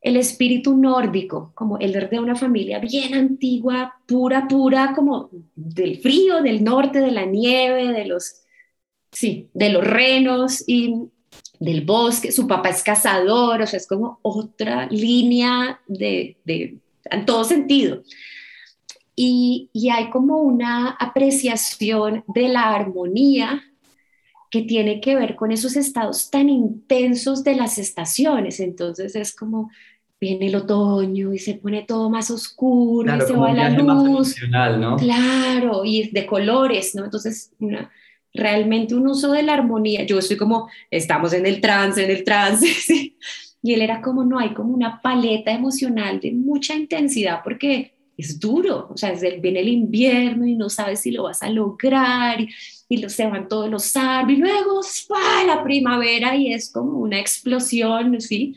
el 0.00 0.16
espíritu 0.16 0.76
nórdico, 0.76 1.50
como 1.56 1.76
el 1.78 1.92
de 2.08 2.20
una 2.20 2.36
familia 2.36 2.78
bien 2.78 3.14
antigua, 3.14 3.96
pura, 4.06 4.46
pura, 4.46 4.92
como 4.94 5.28
del 5.56 5.98
frío, 5.98 6.40
del 6.40 6.62
norte, 6.62 7.00
de 7.00 7.10
la 7.10 7.26
nieve, 7.26 7.88
de 7.88 8.04
los, 8.04 8.42
sí, 9.10 9.48
de 9.54 9.70
los 9.70 9.84
renos 9.84 10.62
y 10.68 10.94
del 11.58 11.84
bosque. 11.84 12.30
Su 12.30 12.46
papá 12.46 12.68
es 12.68 12.84
cazador, 12.84 13.62
o 13.62 13.66
sea, 13.66 13.78
es 13.78 13.88
como 13.88 14.20
otra 14.22 14.86
línea 14.86 15.80
de, 15.88 16.36
de 16.44 16.78
en 17.10 17.26
todo 17.26 17.42
sentido. 17.42 18.02
Y, 19.16 19.68
y 19.72 19.90
hay 19.90 20.10
como 20.10 20.38
una 20.38 20.90
apreciación 20.90 22.22
de 22.28 22.48
la 22.48 22.72
armonía 22.72 23.64
que 24.52 24.62
tiene 24.62 25.00
que 25.00 25.16
ver 25.16 25.34
con 25.34 25.50
esos 25.50 25.76
estados 25.76 26.30
tan 26.30 26.50
intensos 26.50 27.42
de 27.42 27.56
las 27.56 27.78
estaciones. 27.78 28.60
Entonces 28.60 29.16
es 29.16 29.34
como 29.34 29.70
viene 30.20 30.46
el 30.46 30.54
otoño 30.54 31.32
y 31.32 31.38
se 31.38 31.54
pone 31.54 31.82
todo 31.82 32.08
más 32.10 32.30
oscuro 32.30 33.16
y 33.16 33.20
se 33.22 33.32
va 33.32 33.52
la 33.52 33.70
luz. 33.70 34.36
¿no? 34.78 34.96
Claro, 34.96 35.84
y 35.84 36.10
de 36.10 36.26
colores, 36.26 36.94
¿no? 36.94 37.04
Entonces, 37.04 37.50
realmente 38.32 38.94
un 38.94 39.08
uso 39.08 39.32
de 39.32 39.42
la 39.42 39.54
armonía. 39.54 40.04
Yo 40.04 40.18
estoy 40.18 40.36
como, 40.36 40.68
estamos 40.90 41.32
en 41.32 41.46
el 41.46 41.60
trance, 41.60 42.04
en 42.04 42.10
el 42.10 42.22
trance, 42.22 42.68
Y 43.64 43.74
él 43.74 43.82
era 43.82 44.02
como, 44.02 44.24
no, 44.24 44.40
hay 44.40 44.54
como 44.54 44.74
una 44.74 45.00
paleta 45.00 45.52
emocional 45.52 46.18
de 46.18 46.32
mucha 46.32 46.74
intensidad 46.74 47.42
porque 47.44 47.94
es 48.16 48.38
duro, 48.38 48.88
o 48.92 48.96
sea, 48.96 49.12
viene 49.40 49.60
el 49.60 49.68
invierno 49.68 50.46
y 50.46 50.54
no 50.54 50.68
sabes 50.68 51.00
si 51.00 51.12
lo 51.12 51.24
vas 51.24 51.42
a 51.42 51.48
lograr 51.48 52.40
y, 52.40 52.48
y 52.92 53.08
se 53.08 53.26
van 53.26 53.48
todos 53.48 53.70
los 53.70 53.96
árboles 53.96 54.38
y 54.38 54.40
luego 54.42 54.80
la 55.46 55.64
primavera 55.64 56.36
y 56.36 56.52
es 56.52 56.70
como 56.70 56.98
una 56.98 57.18
explosión, 57.18 58.20
¿sí? 58.20 58.54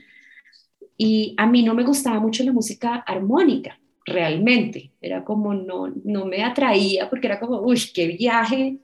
Y 0.97 1.33
a 1.37 1.47
mí 1.47 1.63
no 1.63 1.73
me 1.73 1.83
gustaba 1.83 2.19
mucho 2.19 2.43
la 2.43 2.51
música 2.51 2.95
armónica, 2.95 3.79
realmente, 4.05 4.91
era 4.99 5.23
como 5.23 5.53
no, 5.53 5.93
no 6.03 6.25
me 6.25 6.43
atraía 6.43 7.09
porque 7.09 7.27
era 7.27 7.39
como, 7.39 7.61
uy, 7.61 7.79
qué 7.93 8.07
viaje, 8.07 8.79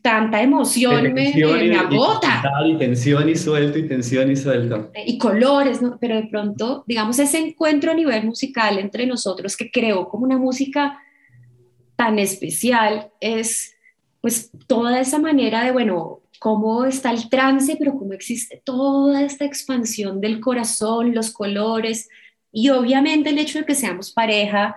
tanta 0.00 0.42
emoción 0.42 1.12
me, 1.12 1.34
me, 1.34 1.76
agota. 1.76 2.42
Y, 2.66 2.78
tensión 2.78 3.28
y 3.28 3.36
suelto, 3.36 3.78
y 3.78 3.86
tensión 3.86 4.30
y 4.30 4.36
suelto. 4.36 4.90
Y 5.04 5.18
colores, 5.18 5.82
¿no? 5.82 5.98
Pero 6.00 6.16
de 6.16 6.26
pronto, 6.28 6.84
digamos, 6.86 7.18
ese 7.18 7.38
encuentro 7.38 7.90
a 7.90 7.94
nivel 7.94 8.24
musical 8.24 8.78
entre 8.78 9.06
nosotros 9.06 9.58
que 9.58 9.70
creó 9.70 10.08
como 10.08 10.24
una 10.24 10.38
música 10.38 10.98
tan 11.96 12.18
especial 12.18 13.10
es 13.20 13.73
pues 14.24 14.50
toda 14.66 15.02
esa 15.02 15.18
manera 15.18 15.64
de, 15.64 15.70
bueno, 15.70 16.22
cómo 16.38 16.86
está 16.86 17.10
el 17.10 17.28
trance, 17.28 17.76
pero 17.78 17.92
cómo 17.92 18.14
existe 18.14 18.62
toda 18.64 19.20
esta 19.20 19.44
expansión 19.44 20.22
del 20.22 20.40
corazón, 20.40 21.14
los 21.14 21.30
colores 21.30 22.08
y 22.50 22.70
obviamente 22.70 23.28
el 23.28 23.38
hecho 23.38 23.58
de 23.58 23.66
que 23.66 23.74
seamos 23.74 24.12
pareja, 24.12 24.76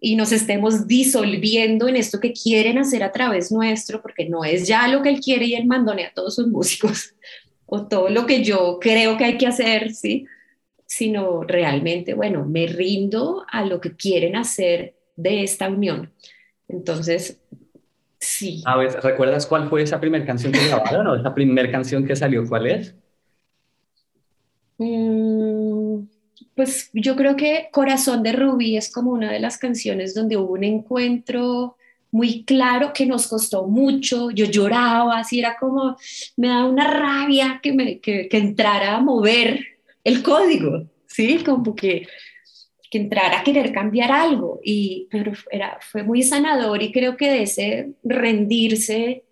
y 0.00 0.16
nos 0.16 0.32
estemos 0.32 0.86
disolviendo 0.86 1.86
en 1.86 1.96
esto 1.96 2.18
que 2.18 2.32
quieren 2.32 2.78
hacer 2.78 3.02
a 3.02 3.12
través 3.12 3.52
nuestro, 3.52 4.00
porque 4.00 4.26
no 4.26 4.42
es 4.42 4.66
ya 4.66 4.88
lo 4.88 5.02
que 5.02 5.10
él 5.10 5.20
quiere 5.20 5.44
y 5.44 5.54
él 5.54 5.66
mandonea 5.66 6.08
a 6.08 6.14
todos 6.14 6.36
sus 6.36 6.46
músicos, 6.46 7.14
o 7.66 7.86
todo 7.86 8.08
lo 8.08 8.24
que 8.24 8.42
yo 8.42 8.78
creo 8.80 9.18
que 9.18 9.24
hay 9.26 9.36
que 9.36 9.48
hacer, 9.48 9.92
¿sí? 9.92 10.24
Sino 10.86 11.42
realmente, 11.42 12.14
bueno, 12.14 12.46
me 12.46 12.66
rindo 12.66 13.44
a 13.52 13.66
lo 13.66 13.82
que 13.82 13.94
quieren 13.94 14.34
hacer 14.34 14.94
de 15.14 15.42
esta 15.42 15.68
unión. 15.68 16.10
Entonces, 16.68 17.38
sí. 18.18 18.62
A 18.66 18.76
ver, 18.76 18.92
¿recuerdas 19.02 19.46
cuál 19.46 19.68
fue 19.68 19.82
esa 19.82 20.00
primera 20.00 20.24
canción 20.24 20.52
que 20.52 20.66
grabaron 20.66 21.06
o 21.06 21.16
esa 21.16 21.34
primera 21.34 21.70
canción 21.70 22.06
que 22.06 22.16
salió? 22.16 22.46
¿Cuál 22.46 22.66
es? 22.66 22.94
Mm, 24.78 26.06
pues 26.54 26.90
yo 26.92 27.16
creo 27.16 27.36
que 27.36 27.68
Corazón 27.72 28.22
de 28.22 28.32
Rubí 28.32 28.76
es 28.76 28.90
como 28.90 29.12
una 29.12 29.32
de 29.32 29.40
las 29.40 29.58
canciones 29.58 30.14
donde 30.14 30.36
hubo 30.36 30.52
un 30.52 30.64
encuentro 30.64 31.76
muy 32.10 32.44
claro 32.44 32.92
que 32.92 33.06
nos 33.06 33.26
costó 33.26 33.66
mucho, 33.66 34.30
yo 34.30 34.46
lloraba, 34.46 35.18
así 35.18 35.40
era 35.40 35.56
como, 35.58 35.96
me 36.36 36.48
da 36.48 36.64
una 36.64 36.90
rabia 36.90 37.60
que, 37.62 37.72
me, 37.72 38.00
que, 38.00 38.28
entrara 38.32 38.96
a 38.96 39.00
mover 39.00 39.60
el 40.04 40.22
código, 40.22 40.86
¿sí? 41.06 41.42
Como 41.44 41.74
que, 41.74 42.06
que 42.90 42.98
entrara 42.98 43.40
a 43.40 43.44
querer 43.44 43.72
cambiar 43.72 44.10
algo, 44.10 44.60
y, 44.64 45.08
pero 45.10 45.32
era, 45.50 45.78
fue 45.80 46.02
muy 46.02 46.22
sanador 46.22 46.82
y 46.82 46.92
creo 46.92 47.16
que 47.16 47.30
de 47.30 47.42
ese 47.42 47.92
rendirse 48.02 49.24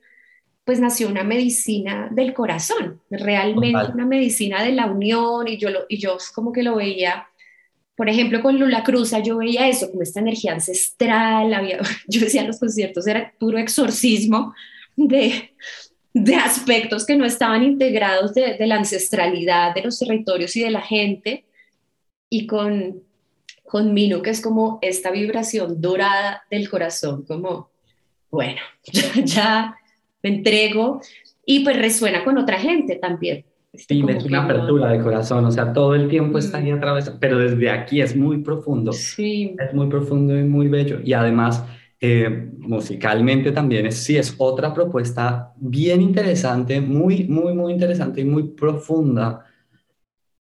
pues 0.67 0.81
nació 0.81 1.09
una 1.09 1.23
medicina 1.23 2.09
del 2.11 2.35
corazón, 2.35 3.01
realmente 3.09 3.93
una 3.93 4.05
medicina 4.05 4.65
de 4.65 4.73
la 4.73 4.87
unión. 4.87 5.47
Y 5.47 5.59
yo, 5.59 5.71
lo, 5.71 5.87
y 5.89 5.99
yo 5.99 6.19
como 6.35 6.53
que 6.53 6.65
lo 6.65 6.75
veía, 6.75 7.29
por 7.95 8.09
ejemplo, 8.09 8.43
con 8.43 8.59
Lula 8.59 8.83
Cruza 8.83 9.21
yo 9.21 9.37
veía 9.37 9.69
eso, 9.69 9.89
como 9.89 10.03
esta 10.03 10.19
energía 10.19 10.55
ancestral, 10.55 11.55
había, 11.55 11.79
yo 12.09 12.21
decía 12.21 12.41
en 12.41 12.49
los 12.49 12.59
conciertos 12.59 13.07
era 13.07 13.33
puro 13.39 13.59
exorcismo 13.59 14.55
de, 14.97 15.55
de 16.13 16.35
aspectos 16.35 17.07
que 17.07 17.15
no 17.15 17.25
estaban 17.25 17.63
integrados 17.63 18.35
de, 18.35 18.55
de, 18.55 18.67
la 18.67 18.75
ancestralidad 18.75 19.73
de 19.73 19.83
los 19.83 20.01
territorios 20.01 20.57
y 20.57 20.65
de 20.65 20.71
la 20.73 20.83
gente, 20.83 21.45
y 22.29 22.49
con, 22.49 23.05
con 23.67 23.93
Mino, 23.93 24.23
que 24.23 24.31
es 24.31 24.41
como 24.41 24.79
esta 24.83 25.11
vibración 25.11 25.81
dorada 25.81 26.45
del 26.51 26.71
corazón, 26.71 27.25
como, 27.25 27.71
bueno, 28.31 28.61
ya, 28.93 29.25
ya 29.25 29.77
entrego 30.23 31.01
y 31.45 31.65
pues 31.65 31.77
resuena 31.79 32.25
con 32.25 32.39
otra 32.39 32.59
gente 32.59 32.97
también. 32.97 33.45
Este, 33.73 33.95
sí, 33.95 34.05
es 34.09 34.25
una 34.25 34.45
apertura 34.45 34.91
de 34.91 35.03
corazón, 35.03 35.45
o 35.45 35.51
sea, 35.51 35.73
todo 35.73 35.95
el 35.95 36.09
tiempo 36.09 36.39
está 36.39 36.59
ahí 36.59 36.71
atravesado, 36.71 37.19
pero 37.21 37.39
desde 37.39 37.69
aquí 37.69 38.01
es 38.01 38.17
muy 38.17 38.39
profundo. 38.39 38.93
Sí. 38.93 39.55
Es 39.59 39.75
muy 39.75 39.89
profundo 39.89 40.37
y 40.39 40.45
muy 40.45 40.69
bello. 40.69 40.99
Y 41.05 41.13
además, 41.13 41.63
eh, 42.01 42.51
musicalmente 42.59 43.53
también 43.53 43.87
es, 43.87 44.03
sí, 44.03 44.17
es 44.17 44.35
otra 44.39 44.73
propuesta 44.73 45.53
bien 45.57 46.01
interesante, 46.01 46.81
muy, 46.81 47.25
muy, 47.25 47.53
muy 47.53 47.73
interesante 47.73 48.23
y 48.23 48.25
muy 48.25 48.45
profunda. 48.45 49.45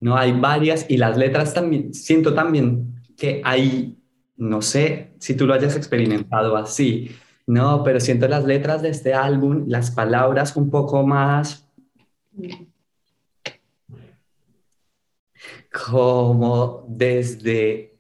No 0.00 0.16
hay 0.16 0.32
varias 0.32 0.86
y 0.88 0.96
las 0.96 1.18
letras 1.18 1.52
también, 1.52 1.92
siento 1.92 2.32
también 2.32 2.95
que 3.16 3.40
hay, 3.44 3.96
no 4.36 4.62
sé 4.62 5.12
si 5.18 5.34
tú 5.34 5.46
lo 5.46 5.54
hayas 5.54 5.76
experimentado 5.76 6.56
así, 6.56 7.10
no, 7.46 7.84
pero 7.84 8.00
siento 8.00 8.26
las 8.28 8.44
letras 8.44 8.82
de 8.82 8.90
este 8.90 9.14
álbum, 9.14 9.64
las 9.68 9.90
palabras 9.90 10.56
un 10.56 10.70
poco 10.70 11.06
más 11.06 11.68
como 15.70 16.84
desde 16.88 17.94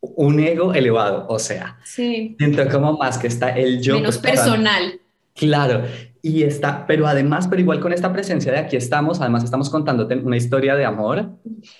un 0.00 0.40
ego 0.40 0.72
elevado, 0.72 1.26
o 1.28 1.38
sea, 1.38 1.78
sí. 1.84 2.36
siento 2.38 2.68
como 2.68 2.96
más 2.96 3.18
que 3.18 3.26
está 3.26 3.50
el 3.50 3.82
yo. 3.82 3.96
Menos 3.96 4.18
personal. 4.18 5.00
Claro, 5.34 5.84
y 6.22 6.42
está, 6.42 6.86
pero 6.86 7.06
además, 7.06 7.48
pero 7.48 7.62
igual 7.62 7.80
con 7.80 7.92
esta 7.92 8.12
presencia 8.12 8.52
de 8.52 8.58
aquí 8.58 8.76
estamos, 8.76 9.20
además 9.20 9.44
estamos 9.44 9.70
contándote 9.70 10.16
una 10.16 10.36
historia 10.36 10.74
de 10.76 10.84
amor, 10.84 11.30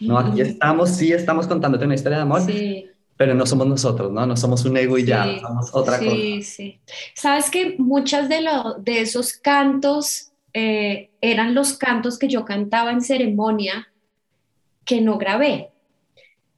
¿no? 0.00 0.18
Aquí 0.18 0.40
estamos, 0.40 0.90
sí 0.90 1.12
estamos 1.12 1.46
contándote 1.46 1.84
una 1.84 1.94
historia 1.94 2.18
de 2.18 2.22
amor, 2.22 2.40
sí 2.42 2.86
pero 3.20 3.34
no 3.34 3.44
somos 3.44 3.66
nosotros, 3.66 4.10
¿no? 4.10 4.24
No 4.24 4.34
somos 4.34 4.64
un 4.64 4.78
ego 4.78 4.96
y 4.96 5.04
ya, 5.04 5.26
somos 5.42 5.74
otra 5.74 5.98
cosa. 5.98 6.10
Sí, 6.10 6.42
sí. 6.42 6.80
Sabes 7.12 7.50
que 7.50 7.74
muchas 7.76 8.30
de, 8.30 8.48
de 8.78 9.02
esos 9.02 9.34
cantos 9.34 10.32
eh, 10.54 11.10
eran 11.20 11.54
los 11.54 11.74
cantos 11.74 12.18
que 12.18 12.28
yo 12.28 12.46
cantaba 12.46 12.92
en 12.92 13.02
ceremonia 13.02 13.92
que 14.86 15.02
no 15.02 15.18
grabé. 15.18 15.68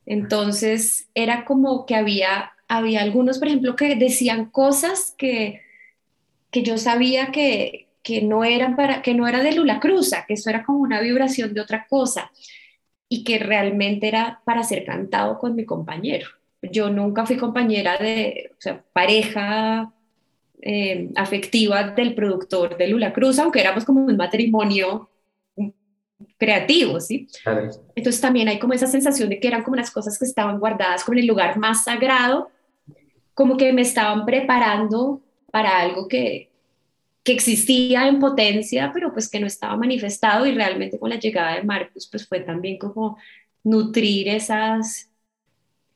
Entonces 0.07 1.09
era 1.17 1.45
como 1.47 1.85
que 1.85 1.97
había, 1.97 2.53
había 2.69 3.03
algunos, 3.03 3.41
por 3.41 3.49
ejemplo, 3.49 3.75
que 3.75 3.97
decían 3.97 4.45
cosas 4.45 5.17
que, 5.19 5.63
que 6.53 6.63
yo 6.63 6.79
sabía 6.79 7.33
que, 7.33 7.89
que 8.03 8.23
no 8.23 8.45
eran 8.45 8.77
para, 8.77 9.03
que 9.03 9.15
no 9.15 9.27
era 9.27 9.43
de 9.43 9.53
Lula 9.53 9.81
Cruza, 9.81 10.25
que 10.29 10.35
eso 10.35 10.51
era 10.51 10.65
como 10.65 10.79
una 10.79 11.01
vibración 11.01 11.55
de 11.55 11.61
otra 11.61 11.87
cosa 11.89 12.31
y 13.09 13.25
que 13.25 13.39
realmente 13.39 14.07
era 14.07 14.41
para 14.45 14.63
ser 14.63 14.85
cantado 14.85 15.39
con 15.39 15.57
mi 15.57 15.65
compañero. 15.65 16.29
Yo 16.63 16.91
nunca 16.91 17.27
fui 17.27 17.37
compañera 17.37 17.97
de, 17.97 18.53
o 18.53 18.61
sea, 18.61 18.85
pareja 18.93 19.93
eh, 20.61 21.11
afectiva 21.17 21.83
del 21.91 22.15
productor 22.15 22.77
de 22.77 22.87
Lula 22.87 23.13
Cruz, 23.13 23.39
aunque 23.39 23.61
éramos 23.61 23.85
como 23.85 24.05
un 24.05 24.17
matrimonio 24.17 25.09
creativo, 26.39 27.01
¿sí? 27.01 27.29
Entonces 27.97 28.21
también 28.21 28.49
hay 28.49 28.59
como 28.59 28.75
esa 28.75 28.87
sensación 28.87 29.29
de 29.29 29.41
que 29.41 29.49
eran 29.49 29.63
como 29.63 29.75
unas 29.75 29.91
cosas 29.91 30.19
que 30.19 30.25
estaban 30.25 30.59
guardadas 30.59 31.03
como 31.03 31.15
en 31.15 31.21
el 31.21 31.27
lugar 31.27 31.59
más 31.59 31.85
sagrado, 31.85 32.51
como 33.35 33.57
que 33.57 33.73
me 33.73 33.83
estaban 33.83 34.27
preparando 34.27 35.21
para 35.53 35.79
algo 35.79 36.09
que, 36.09 36.51
que 37.23 37.33
existía 37.33 38.09
en 38.09 38.19
potencia, 38.19 38.91
pero 38.93 39.13
pues 39.13 39.29
que 39.29 39.39
no 39.39 39.47
estaba 39.47 39.77
manifestado 39.77 40.47
y 40.47 40.53
realmente 40.53 40.99
con 40.99 41.11
la 41.11 41.21
llegada 41.21 41.55
de 41.55 41.63
Marcus 41.63 42.09
pues 42.11 42.27
fue 42.27 42.41
también 42.41 42.79
como 42.79 43.19
nutrir 43.63 44.29
esas 44.29 45.09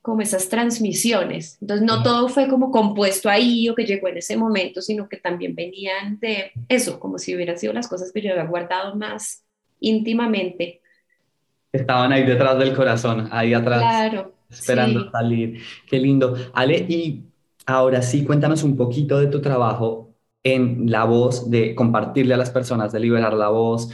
como 0.02 0.20
esas 0.20 0.48
transmisiones. 0.48 1.58
Entonces 1.60 1.84
no 1.84 2.04
todo 2.04 2.28
fue 2.28 2.46
como 2.46 2.70
compuesto 2.70 3.28
ahí 3.28 3.68
o 3.68 3.74
que 3.74 3.84
llegó 3.84 4.06
en 4.06 4.18
ese 4.18 4.36
momento, 4.36 4.80
sino 4.80 5.08
que 5.08 5.16
también 5.16 5.56
venían 5.56 6.20
de 6.20 6.52
eso, 6.68 7.00
como 7.00 7.18
si 7.18 7.34
hubieran 7.34 7.58
sido 7.58 7.72
las 7.72 7.88
cosas 7.88 8.12
que 8.12 8.22
yo 8.22 8.30
había 8.30 8.44
guardado 8.44 8.94
más 8.94 9.42
íntimamente. 9.80 10.80
Estaban 11.72 12.12
ahí 12.12 12.24
detrás 12.24 12.56
del 12.56 12.72
corazón, 12.72 13.28
ahí 13.32 13.52
atrás, 13.52 13.80
claro, 13.80 14.32
esperando 14.48 15.10
salir. 15.10 15.60
Qué 15.88 15.98
lindo. 15.98 16.36
Ale, 16.54 16.86
y 16.88 17.24
ahora 17.66 18.00
sí, 18.00 18.24
cuéntanos 18.24 18.62
un 18.62 18.76
poquito 18.76 19.18
de 19.18 19.26
tu 19.26 19.40
trabajo 19.40 20.14
en 20.44 20.90
la 20.90 21.04
voz, 21.04 21.50
de 21.50 21.74
compartirle 21.74 22.34
a 22.34 22.36
las 22.36 22.50
personas, 22.50 22.92
de 22.92 23.00
liberar 23.00 23.34
la 23.34 23.48
voz. 23.48 23.90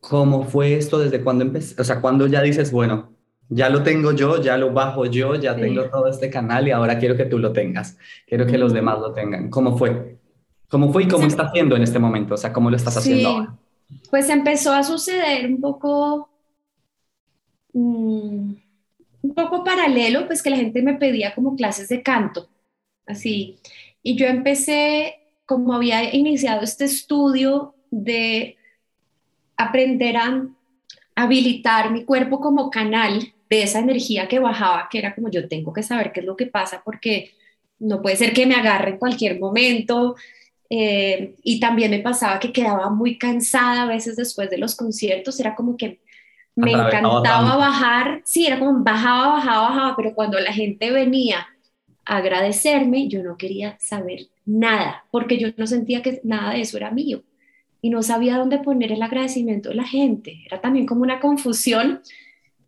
¿Cómo 0.00 0.44
fue 0.44 0.74
esto? 0.74 1.00
¿Desde 1.00 1.22
cuándo 1.22 1.44
empecé? 1.44 1.80
O 1.80 1.84
sea, 1.84 2.00
cuando 2.00 2.28
ya 2.28 2.40
dices, 2.40 2.70
bueno, 2.70 3.12
ya 3.48 3.68
lo 3.68 3.82
tengo 3.82 4.12
yo, 4.12 4.40
ya 4.40 4.56
lo 4.56 4.72
bajo 4.72 5.06
yo, 5.06 5.34
ya 5.34 5.56
tengo 5.56 5.84
todo 5.84 6.06
este 6.06 6.30
canal 6.30 6.68
y 6.68 6.70
ahora 6.70 6.98
quiero 6.98 7.16
que 7.16 7.24
tú 7.24 7.38
lo 7.38 7.52
tengas, 7.52 7.98
quiero 8.26 8.46
que 8.46 8.58
los 8.58 8.72
demás 8.72 9.00
lo 9.00 9.12
tengan. 9.12 9.50
¿Cómo 9.50 9.76
fue? 9.76 10.18
¿Cómo 10.68 10.92
fue 10.92 11.04
y 11.04 11.08
cómo 11.08 11.26
está 11.26 11.44
haciendo 11.44 11.74
en 11.74 11.82
este 11.82 11.98
momento? 11.98 12.34
O 12.34 12.36
sea, 12.36 12.52
¿cómo 12.52 12.70
lo 12.70 12.76
estás 12.76 12.96
haciendo 12.96 13.28
ahora? 13.28 13.54
Pues 14.10 14.28
empezó 14.28 14.72
a 14.72 14.82
suceder 14.82 15.46
un 15.46 15.60
poco, 15.60 16.28
mm, 17.72 18.52
un 19.22 19.34
poco 19.34 19.64
paralelo, 19.64 20.26
pues 20.26 20.42
que 20.42 20.50
la 20.50 20.56
gente 20.56 20.82
me 20.82 20.94
pedía 20.94 21.34
como 21.34 21.56
clases 21.56 21.88
de 21.88 22.02
canto, 22.02 22.48
así. 23.08 23.58
Y 24.02 24.16
yo 24.16 24.26
empecé, 24.26 25.16
como 25.46 25.74
había 25.74 26.14
iniciado 26.14 26.62
este 26.62 26.84
estudio 26.84 27.74
de 27.90 28.56
aprender 29.56 30.16
a 30.16 30.46
habilitar 31.16 31.90
mi 31.90 32.04
cuerpo 32.04 32.40
como 32.40 32.70
canal 32.70 33.32
de 33.50 33.62
esa 33.62 33.80
energía 33.80 34.28
que 34.28 34.38
bajaba, 34.38 34.88
que 34.90 34.98
era 34.98 35.14
como 35.14 35.30
yo 35.30 35.48
tengo 35.48 35.72
que 35.72 35.82
saber 35.82 36.12
qué 36.12 36.20
es 36.20 36.26
lo 36.26 36.36
que 36.36 36.46
pasa 36.46 36.82
porque 36.84 37.32
no 37.78 38.02
puede 38.02 38.16
ser 38.16 38.32
que 38.32 38.46
me 38.46 38.54
agarre 38.54 38.90
en 38.90 38.98
cualquier 38.98 39.40
momento. 39.40 40.16
Eh, 40.70 41.34
y 41.42 41.60
también 41.60 41.90
me 41.90 42.00
pasaba 42.00 42.38
que 42.38 42.52
quedaba 42.52 42.90
muy 42.90 43.16
cansada 43.16 43.84
a 43.84 43.86
veces 43.86 44.16
después 44.16 44.50
de 44.50 44.58
los 44.58 44.76
conciertos, 44.76 45.40
era 45.40 45.54
como 45.54 45.78
que 45.78 46.00
me 46.54 46.72
encantaba 46.72 47.56
bajar, 47.56 48.20
sí, 48.24 48.46
era 48.46 48.58
como 48.58 48.82
bajaba, 48.82 49.34
bajaba, 49.34 49.68
bajaba, 49.68 49.96
pero 49.96 50.14
cuando 50.14 50.38
la 50.40 50.52
gente 50.52 50.90
venía 50.90 51.46
agradecerme, 52.08 53.08
yo 53.08 53.22
no 53.22 53.36
quería 53.36 53.76
saber 53.78 54.28
nada, 54.46 55.04
porque 55.10 55.38
yo 55.38 55.48
no 55.56 55.66
sentía 55.66 56.02
que 56.02 56.20
nada 56.24 56.54
de 56.54 56.62
eso 56.62 56.78
era 56.78 56.90
mío 56.90 57.22
y 57.80 57.90
no 57.90 58.02
sabía 58.02 58.38
dónde 58.38 58.58
poner 58.58 58.92
el 58.92 59.02
agradecimiento 59.02 59.68
de 59.68 59.76
la 59.76 59.84
gente. 59.84 60.42
Era 60.46 60.60
también 60.60 60.86
como 60.86 61.02
una 61.02 61.20
confusión 61.20 62.00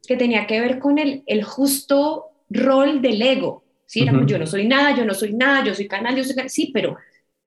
que 0.07 0.17
tenía 0.17 0.47
que 0.47 0.61
ver 0.61 0.79
con 0.79 0.99
el, 0.99 1.23
el 1.27 1.43
justo 1.43 2.27
rol 2.51 3.03
del 3.03 3.21
ego. 3.23 3.65
¿sí? 3.87 4.05
yo 4.27 4.39
no 4.39 4.47
soy 4.47 4.69
nada, 4.69 4.95
yo 4.95 5.05
no 5.05 5.15
soy 5.15 5.33
nada, 5.33 5.65
yo 5.65 5.75
soy 5.75 5.89
canal, 5.89 6.15
yo 6.17 6.23
soy 6.23 6.37
canal. 6.37 6.51
Sí, 6.51 6.71
pero 6.73 6.97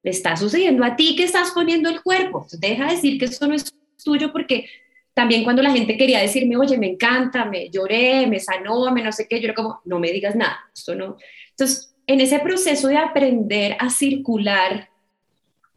le 0.02 0.12
está 0.12 0.36
sucediendo 0.36 0.84
a 0.84 0.96
ti 0.96 1.16
que 1.16 1.24
estás 1.24 1.52
poniendo 1.52 1.90
el 1.90 2.02
cuerpo. 2.02 2.46
Deja 2.60 2.88
de 2.88 2.96
decir 2.96 3.18
que 3.18 3.26
eso 3.26 3.48
no 3.48 3.54
es 3.54 3.72
tuyo 4.04 4.34
porque 4.34 4.66
también 5.14 5.44
cuando 5.44 5.62
la 5.62 5.72
gente 5.72 5.96
quería 5.96 6.20
decirme, 6.20 6.58
oye, 6.58 6.78
me 6.78 6.88
encanta, 6.88 7.46
me 7.46 7.70
lloré, 7.70 8.28
me 8.28 8.40
sanó, 8.40 8.92
me 8.92 9.04
no 9.04 9.12
sé 9.12 9.28
qué, 9.30 9.40
yo 9.40 9.46
era 9.46 9.54
como, 9.54 9.80
no 9.86 10.00
me 10.00 10.12
digas 10.12 10.36
nada, 10.36 10.60
esto 10.76 10.96
no. 10.96 11.18
Entonces, 11.54 11.96
en 12.08 12.22
ese 12.22 12.40
proceso 12.40 12.88
de 12.88 12.98
aprender 12.98 13.78
a 13.80 13.90
circular 13.90 14.90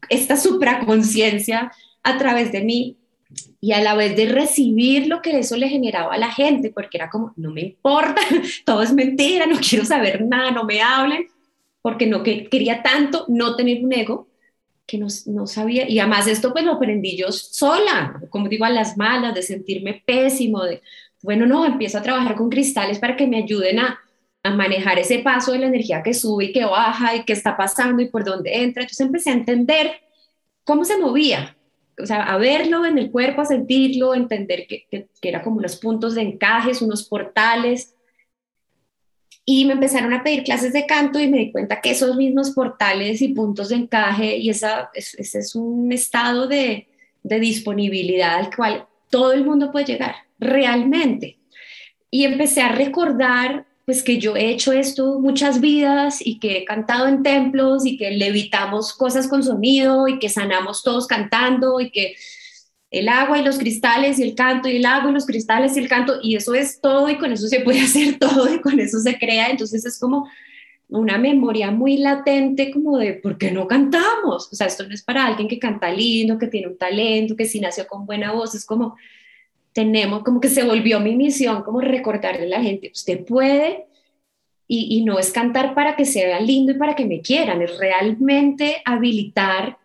esta 0.09 0.37
supraconciencia 0.37 1.71
a 2.03 2.17
través 2.17 2.51
de 2.51 2.61
mí, 2.61 2.97
y 3.59 3.73
a 3.73 3.81
la 3.81 3.95
vez 3.95 4.15
de 4.15 4.27
recibir 4.27 5.07
lo 5.07 5.21
que 5.21 5.39
eso 5.39 5.57
le 5.57 5.69
generaba 5.69 6.13
a 6.13 6.17
la 6.17 6.31
gente, 6.31 6.71
porque 6.73 6.97
era 6.97 7.09
como, 7.09 7.33
no 7.35 7.51
me 7.51 7.61
importa, 7.61 8.21
todo 8.65 8.81
es 8.81 8.93
mentira, 8.93 9.45
no 9.45 9.57
quiero 9.57 9.85
saber 9.85 10.23
nada, 10.25 10.51
no 10.51 10.63
me 10.63 10.81
hablen, 10.81 11.27
porque 11.81 12.07
no 12.07 12.23
que, 12.23 12.47
quería 12.49 12.81
tanto 12.83 13.25
no 13.27 13.55
tener 13.55 13.83
un 13.83 13.93
ego 13.93 14.27
que 14.85 14.97
no, 14.97 15.07
no, 15.25 15.47
sabía, 15.47 15.89
y 15.89 15.99
además 15.99 16.27
esto 16.27 16.53
pues 16.53 16.63
lo 16.63 16.73
aprendí 16.73 17.17
yo 17.17 17.31
sola, 17.31 18.21
como 18.29 18.47
digo, 18.47 18.63
a 18.63 18.69
las 18.69 18.95
malas, 18.95 19.35
de 19.35 19.41
sentirme 19.41 20.01
pésimo, 20.05 20.63
de, 20.63 20.81
bueno, 21.21 21.45
no, 21.45 21.65
empiezo 21.65 21.97
a 21.97 22.03
trabajar 22.03 22.35
con 22.35 22.49
cristales 22.49 22.99
para 22.99 23.17
que 23.17 23.27
me 23.27 23.37
ayuden 23.37 23.79
a, 23.79 23.99
a 24.47 24.55
manejar 24.55 24.99
ese 24.99 25.19
paso 25.19 25.51
de 25.51 25.59
la 25.59 25.67
energía 25.67 26.03
que 26.03 26.13
sube 26.13 26.45
y 26.45 26.51
que 26.53 26.65
baja 26.65 27.15
y 27.15 27.23
qué 27.23 27.33
está 27.33 27.55
pasando 27.57 28.01
y 28.01 28.09
por 28.09 28.23
dónde 28.23 28.63
entra, 28.63 28.83
entonces 28.83 29.05
empecé 29.05 29.29
a 29.29 29.33
entender 29.33 29.91
cómo 30.63 30.83
se 30.83 30.97
movía, 30.97 31.55
o 32.01 32.05
sea, 32.05 32.23
a 32.23 32.37
verlo 32.37 32.85
en 32.85 32.97
el 32.97 33.11
cuerpo, 33.11 33.41
a 33.41 33.45
sentirlo, 33.45 34.13
entender 34.13 34.67
que, 34.67 34.85
que, 34.89 35.07
era 35.21 35.41
como 35.41 35.57
unos 35.57 35.77
puntos 35.77 36.15
de 36.15 36.21
encajes, 36.21 36.81
unos 36.81 37.07
portales. 37.07 37.95
Y 39.45 39.65
me 39.65 39.73
empezaron 39.73 40.13
a 40.13 40.23
pedir 40.23 40.43
clases 40.43 40.73
de 40.73 40.85
canto 40.85 41.19
y 41.19 41.27
me 41.27 41.37
di 41.37 41.51
cuenta 41.51 41.79
que 41.79 41.91
esos 41.91 42.17
mismos 42.17 42.51
portales 42.51 43.21
y 43.21 43.29
puntos 43.29 43.69
de 43.69 43.77
encaje 43.77 44.37
y 44.37 44.49
esa, 44.49 44.91
ese 44.93 45.39
es 45.39 45.55
un 45.55 45.91
estado 45.91 46.47
de, 46.47 46.87
de 47.23 47.39
disponibilidad 47.39 48.35
al 48.35 48.55
cual 48.55 48.87
todo 49.09 49.33
el 49.33 49.45
mundo 49.45 49.71
puede 49.71 49.85
llegar, 49.85 50.15
realmente. 50.39 51.37
Y 52.11 52.25
empecé 52.25 52.61
a 52.61 52.73
recordar 52.73 53.66
pues 53.87 54.03
que 54.03 54.19
yo 54.19 54.35
he 54.35 54.49
hecho 54.49 54.73
esto 54.73 55.17
muchas 55.21 55.61
vidas 55.61 56.19
y 56.19 56.39
que 56.39 56.57
he 56.57 56.65
cantado 56.65 57.07
en 57.07 57.23
templos 57.23 57.85
y 57.85 57.95
que 57.95 58.11
levitamos 58.11 58.91
cosas 58.93 59.29
con 59.29 59.43
sonido 59.43 60.09
y 60.09 60.19
que 60.19 60.27
sanamos 60.27 60.83
todos 60.83 61.07
cantando 61.07 61.79
y 61.79 61.89
que 61.89 62.17
el 62.91 63.07
agua 63.07 63.39
y 63.39 63.45
los 63.45 63.57
cristales 63.57 64.19
y 64.19 64.23
el 64.23 64.35
canto 64.35 64.67
y 64.67 64.75
el 64.75 64.85
agua 64.85 65.09
y 65.09 65.13
los 65.13 65.25
cristales 65.25 65.77
y 65.77 65.79
el 65.79 65.87
canto 65.87 66.15
y 66.21 66.35
eso 66.35 66.53
es 66.53 66.81
todo 66.81 67.09
y 67.09 67.17
con 67.17 67.31
eso 67.31 67.47
se 67.47 67.61
puede 67.61 67.79
hacer 67.85 68.19
todo 68.19 68.53
y 68.53 68.59
con 68.59 68.77
eso 68.77 68.99
se 68.99 69.17
crea, 69.17 69.47
entonces 69.47 69.85
es 69.85 69.97
como 69.97 70.27
una 70.89 71.17
memoria 71.17 71.71
muy 71.71 71.95
latente 71.95 72.71
como 72.71 72.97
de 72.97 73.13
¿por 73.13 73.37
qué 73.37 73.51
no 73.51 73.67
cantamos? 73.67 74.49
O 74.51 74.55
sea, 74.57 74.67
esto 74.67 74.85
no 74.85 74.93
es 74.93 75.01
para 75.01 75.25
alguien 75.25 75.47
que 75.47 75.59
canta 75.59 75.89
lindo, 75.93 76.37
que 76.37 76.47
tiene 76.47 76.67
un 76.67 76.77
talento, 76.77 77.37
que 77.37 77.45
sí 77.45 77.61
nació 77.61 77.87
con 77.87 78.05
buena 78.05 78.33
voz, 78.33 78.53
es 78.53 78.65
como 78.65 78.97
tenemos, 79.77 80.23
como 80.23 80.41
que 80.41 80.49
se 80.49 80.63
volvió 80.63 80.99
mi 80.99 81.15
misión, 81.15 81.61
como 81.61 81.81
recordarle 81.81 82.45
a 82.45 82.57
la 82.57 82.63
gente, 82.63 82.89
usted 82.91 83.23
puede, 83.23 83.85
y, 84.67 85.03
no 85.03 85.19
es 85.19 85.31
cantar 85.31 85.75
para 85.75 85.95
que 85.95 86.03
se 86.03 86.25
vea 86.25 86.39
lindo 86.39 86.71
y 86.71 86.77
para 86.79 86.95
que 86.95 87.05
me 87.05 87.21
quieran, 87.21 87.61
es 87.61 87.77
realmente 87.77 88.81
habilitar 88.85 89.77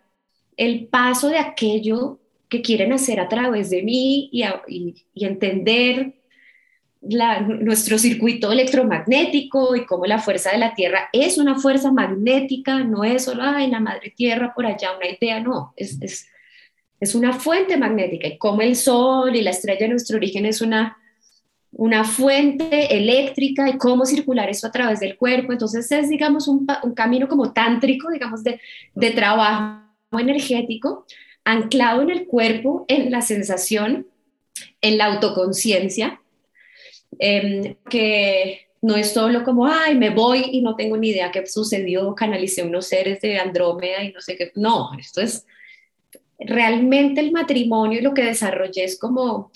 el 0.57 0.87
paso 0.87 1.29
de 1.29 1.37
aquello 1.37 2.19
que 2.49 2.63
quieren 2.63 2.95
hacer 2.95 3.21
a 3.21 3.29
través 3.29 3.69
de 3.69 3.83
mí 3.83 4.31
y, 4.33 4.45
y, 4.67 5.27
entender 5.27 6.15
nuestro 7.61 7.99
circuito 7.99 8.51
electromagnético 8.51 9.77
y 9.77 9.85
cómo 9.85 10.07
la 10.07 10.21
fuerza 10.21 10.53
de 10.53 10.59
la 10.59 10.75
Tierra 10.75 11.11
es 11.13 11.37
una 11.37 11.59
fuerza 11.59 11.93
magnética, 11.93 12.83
no 12.83 13.05
es 13.05 13.25
solo, 13.25 13.43
ay, 13.43 13.71
la 13.71 13.81
madre 13.81 14.15
Tierra 14.17 14.55
por 14.55 14.65
allá, 14.65 14.97
una 14.97 15.11
idea, 15.11 15.39
no, 15.39 15.75
es 15.77 16.32
es 17.03 17.17
una 17.17 17.33
fuente 17.33 17.77
magnética 17.77 18.29
y 18.29 18.39
como 18.39 18.63
el 18.63 18.77
Sol 18.77 19.35
y 19.35 19.43
la 19.43 19.51
estrella 19.51 19.81
de 19.81 19.89
nuestro 19.89 20.19
origen 20.19 20.47
es 20.47 20.61
una, 20.61 20.97
una 21.73 22.05
fuente 22.05 22.97
eléctrica 22.97 23.69
y 23.69 23.77
cómo 23.77 24.07
circular 24.07 24.49
eso 24.49 24.69
a 24.69 24.71
través 24.71 25.01
del 25.01 25.17
cuerpo. 25.17 25.51
Entonces 25.51 25.91
es, 25.91 26.09
digamos, 26.09 26.47
un, 26.47 26.65
un 26.85 26.95
camino 26.95 27.27
como 27.27 27.53
tántrico, 27.53 28.09
digamos, 28.09 28.45
de, 28.45 28.61
de 28.95 29.11
trabajo 29.11 29.83
energético, 30.17 31.05
anclado 31.43 32.03
en 32.03 32.11
el 32.11 32.27
cuerpo, 32.29 32.85
en 32.87 33.11
la 33.11 33.21
sensación, 33.21 34.07
en 34.81 34.97
la 34.97 35.07
autoconciencia, 35.07 36.21
em, 37.19 37.75
que 37.91 38.69
no 38.81 38.95
es 38.95 39.11
solo 39.13 39.43
como, 39.43 39.67
ay, 39.67 39.97
me 39.97 40.11
voy 40.11 40.45
y 40.53 40.63
no 40.63 40.77
tengo 40.77 40.97
ni 40.97 41.09
idea 41.09 41.33
qué 41.33 41.45
sucedió, 41.49 42.15
canalicé 42.15 42.63
unos 42.63 42.87
seres 42.87 43.21
de 43.21 43.41
Andrómeda 43.41 44.05
y 44.05 44.13
no 44.13 44.21
sé 44.21 44.37
qué. 44.37 44.53
No, 44.55 44.93
esto 44.97 45.21
es 45.21 45.45
realmente 46.47 47.21
el 47.21 47.33
matrimonio 47.33 47.99
y 47.99 48.03
lo 48.03 48.15
que 48.15 48.25
desarrollé 48.25 48.85
es 48.85 48.99
como 48.99 49.51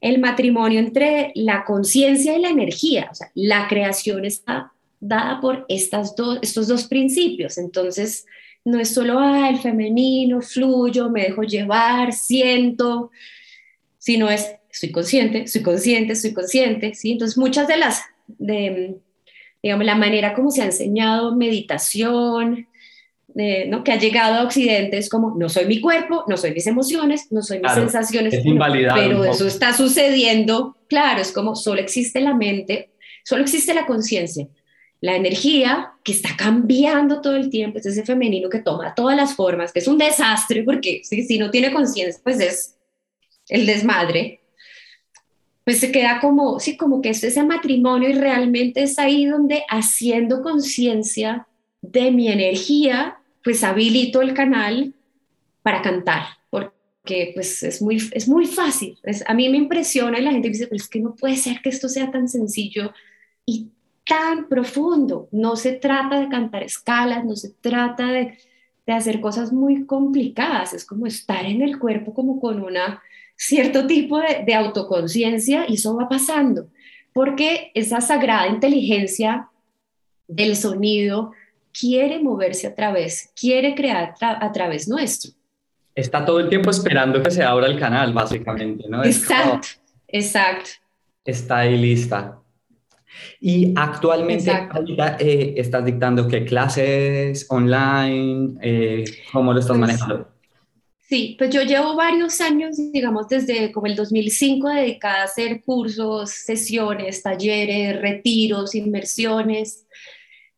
el 0.00 0.18
matrimonio 0.18 0.80
entre 0.80 1.32
la 1.34 1.64
conciencia 1.64 2.36
y 2.36 2.40
la 2.40 2.50
energía. 2.50 3.10
La 3.34 3.68
creación 3.68 4.24
está 4.24 4.72
dada 5.00 5.40
por 5.40 5.64
estas 5.68 6.14
estos 6.42 6.68
dos 6.68 6.84
principios. 6.84 7.58
Entonces, 7.58 8.26
no 8.64 8.80
es 8.80 8.94
solo 8.94 9.18
ah, 9.18 9.48
el 9.48 9.58
femenino, 9.58 10.40
fluyo, 10.40 11.10
me 11.10 11.22
dejo 11.22 11.42
llevar, 11.42 12.12
siento, 12.12 13.10
sino 13.98 14.30
es, 14.30 14.56
soy 14.70 14.90
consciente, 14.90 15.46
soy 15.46 15.62
consciente, 15.62 16.14
soy 16.16 16.32
consciente, 16.32 16.94
¿sí? 16.94 17.12
Entonces 17.12 17.36
muchas 17.36 17.68
de 17.68 17.76
las, 17.76 18.02
de, 18.26 18.96
digamos, 19.62 19.84
la 19.84 19.94
manera 19.94 20.34
como 20.34 20.50
se 20.50 20.62
ha 20.62 20.66
enseñado 20.66 21.36
meditación, 21.36 22.66
¿no? 23.34 23.82
que 23.82 23.92
ha 23.92 23.98
llegado 23.98 24.36
a 24.36 24.44
Occidente 24.44 24.96
es 24.96 25.08
como, 25.08 25.34
no 25.36 25.48
soy 25.48 25.66
mi 25.66 25.80
cuerpo, 25.80 26.24
no 26.28 26.36
soy 26.36 26.52
mis 26.52 26.66
emociones, 26.66 27.32
no 27.32 27.42
soy 27.42 27.60
mis 27.60 27.72
sensaciones, 27.72 28.34
pero 28.94 29.24
eso 29.24 29.46
está 29.46 29.72
sucediendo, 29.72 30.76
claro, 30.88 31.20
es 31.20 31.32
como 31.32 31.56
solo 31.56 31.80
existe 31.80 32.20
la 32.20 32.34
mente, 32.34 32.92
solo 33.24 33.42
existe 33.42 33.74
la 33.74 33.86
conciencia, 33.86 34.46
la 35.00 35.16
energía 35.16 35.92
que 36.04 36.12
está 36.12 36.30
cambiando 36.36 37.20
todo 37.20 37.34
el 37.34 37.50
tiempo, 37.50 37.78
es 37.78 37.86
ese 37.86 38.04
femenino 38.04 38.48
que 38.48 38.60
toma 38.60 38.94
todas 38.94 39.16
las 39.16 39.34
formas, 39.34 39.72
que 39.72 39.80
es 39.80 39.88
un 39.88 39.98
desastre, 39.98 40.62
porque 40.62 41.00
si, 41.02 41.24
si 41.24 41.38
no 41.38 41.50
tiene 41.50 41.72
conciencia, 41.72 42.20
pues 42.22 42.40
es 42.40 42.76
el 43.48 43.66
desmadre, 43.66 44.42
pues 45.64 45.80
se 45.80 45.90
queda 45.90 46.20
como, 46.20 46.60
sí, 46.60 46.76
como 46.76 47.02
que 47.02 47.10
es 47.10 47.24
ese 47.24 47.42
matrimonio 47.42 48.10
y 48.10 48.14
realmente 48.14 48.82
es 48.82 48.98
ahí 48.98 49.24
donde 49.24 49.64
haciendo 49.68 50.42
conciencia 50.42 51.48
de 51.80 52.10
mi 52.10 52.28
energía, 52.28 53.18
pues 53.44 53.62
habilito 53.62 54.22
el 54.22 54.34
canal 54.34 54.94
para 55.62 55.82
cantar, 55.82 56.24
porque 56.50 57.32
pues 57.34 57.62
es 57.62 57.80
muy, 57.80 57.96
es 58.12 58.26
muy 58.26 58.46
fácil. 58.46 58.98
A 59.26 59.34
mí 59.34 59.48
me 59.48 59.58
impresiona 59.58 60.18
y 60.18 60.22
la 60.22 60.32
gente 60.32 60.48
dice, 60.48 60.66
pero 60.66 60.76
es 60.76 60.88
que 60.88 61.00
no 61.00 61.14
puede 61.14 61.36
ser 61.36 61.60
que 61.62 61.68
esto 61.68 61.88
sea 61.88 62.10
tan 62.10 62.28
sencillo 62.28 62.92
y 63.46 63.68
tan 64.06 64.48
profundo. 64.48 65.28
No 65.30 65.56
se 65.56 65.72
trata 65.72 66.20
de 66.20 66.28
cantar 66.28 66.62
escalas, 66.62 67.24
no 67.24 67.36
se 67.36 67.50
trata 67.50 68.08
de, 68.08 68.38
de 68.86 68.92
hacer 68.92 69.20
cosas 69.20 69.52
muy 69.52 69.86
complicadas, 69.86 70.72
es 70.74 70.84
como 70.84 71.06
estar 71.06 71.44
en 71.44 71.62
el 71.62 71.78
cuerpo 71.78 72.14
como 72.14 72.40
con 72.40 72.62
una 72.62 73.02
cierto 73.36 73.86
tipo 73.86 74.18
de, 74.18 74.54
autoconciencia 74.54 75.66
y 75.68 75.74
eso 75.74 75.96
va 75.96 76.08
pasando, 76.08 76.68
porque 77.12 77.70
esa 77.74 78.00
sagrada 78.00 78.48
inteligencia 78.48 79.48
del 80.28 80.56
sonido 80.56 81.32
quiere 81.78 82.20
moverse 82.20 82.66
a 82.66 82.74
través, 82.74 83.30
quiere 83.38 83.74
crear 83.74 84.14
a 84.20 84.52
través 84.52 84.88
nuestro. 84.88 85.32
Está 85.94 86.24
todo 86.24 86.40
el 86.40 86.48
tiempo 86.48 86.70
esperando 86.70 87.22
que 87.22 87.30
se 87.30 87.44
abra 87.44 87.66
el 87.66 87.78
canal, 87.78 88.12
básicamente, 88.12 88.84
¿no? 88.88 89.04
Exacto, 89.04 89.68
exacto. 90.08 90.70
Está 91.24 91.58
ahí 91.58 91.78
lista. 91.78 92.38
Y 93.40 93.72
actualmente 93.76 94.50
eh, 95.20 95.54
estás 95.56 95.84
dictando 95.84 96.26
qué 96.26 96.44
clases 96.44 97.46
online, 97.48 98.54
eh, 98.60 99.04
¿cómo 99.32 99.52
lo 99.52 99.60
estás 99.60 99.76
pues, 99.76 99.80
manejando? 99.80 100.28
Sí, 101.08 101.36
pues 101.38 101.50
yo 101.50 101.62
llevo 101.62 101.94
varios 101.94 102.40
años, 102.40 102.76
digamos, 102.92 103.28
desde 103.28 103.70
como 103.70 103.86
el 103.86 103.94
2005 103.94 104.68
dedicada 104.70 105.20
a 105.20 105.24
hacer 105.24 105.62
cursos, 105.62 106.30
sesiones, 106.30 107.22
talleres, 107.22 108.00
retiros, 108.00 108.74
inmersiones, 108.74 109.86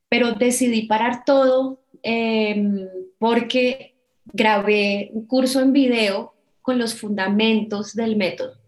pero 0.08 0.32
decidí 0.32 0.82
parar 0.82 1.24
todo 1.24 1.80
em, 2.02 2.88
porque 3.18 3.94
grabé 4.24 5.10
un 5.12 5.26
curso 5.26 5.60
en 5.60 5.72
video 5.72 6.34
con 6.62 6.78
los 6.78 6.94
fundamentos 6.94 7.94
del 7.94 8.16
método. 8.16 8.58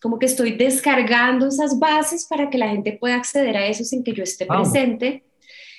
Como 0.00 0.18
que 0.18 0.26
estoy 0.26 0.52
descargando 0.52 1.46
esas 1.48 1.78
bases 1.78 2.26
para 2.28 2.50
que 2.50 2.58
la 2.58 2.68
gente 2.68 2.92
pueda 2.92 3.16
acceder 3.16 3.56
a 3.56 3.66
eso 3.66 3.84
sin 3.84 4.02
que 4.02 4.12
yo 4.12 4.22
esté 4.22 4.46
presente. 4.46 5.24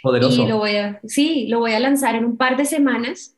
Poderoso. 0.01 0.43
Y 0.43 0.47
lo 0.47 0.57
voy 0.57 0.75
a, 0.77 0.99
sí, 1.05 1.47
lo 1.47 1.59
voy 1.59 1.73
a 1.73 1.79
lanzar 1.79 2.15
en 2.15 2.25
un 2.25 2.37
par 2.37 2.55
de 2.57 2.65
semanas 2.65 3.35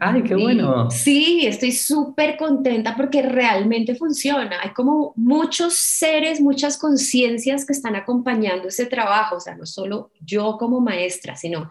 ¡Ay, 0.00 0.22
qué 0.22 0.34
bueno! 0.34 0.90
sí, 0.90 1.46
estoy 1.46 1.72
súper 1.72 2.36
contenta 2.36 2.96
porque 2.96 3.22
realmente 3.22 3.94
funciona. 3.94 4.60
Hay 4.62 4.70
como 4.70 5.12
muchos 5.16 5.74
seres, 5.74 6.40
muchas 6.40 6.78
conciencias 6.78 7.64
que 7.64 7.72
están 7.72 7.94
acompañando 7.94 8.68
ese 8.68 8.86
trabajo. 8.86 9.36
O 9.36 9.40
sea, 9.40 9.54
no 9.54 9.66
solo 9.66 10.10
yo 10.20 10.56
como 10.58 10.80
maestra, 10.80 11.36
sino 11.36 11.70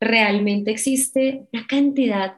realmente 0.00 0.70
existe 0.70 1.46
una 1.52 1.66
cantidad 1.66 2.36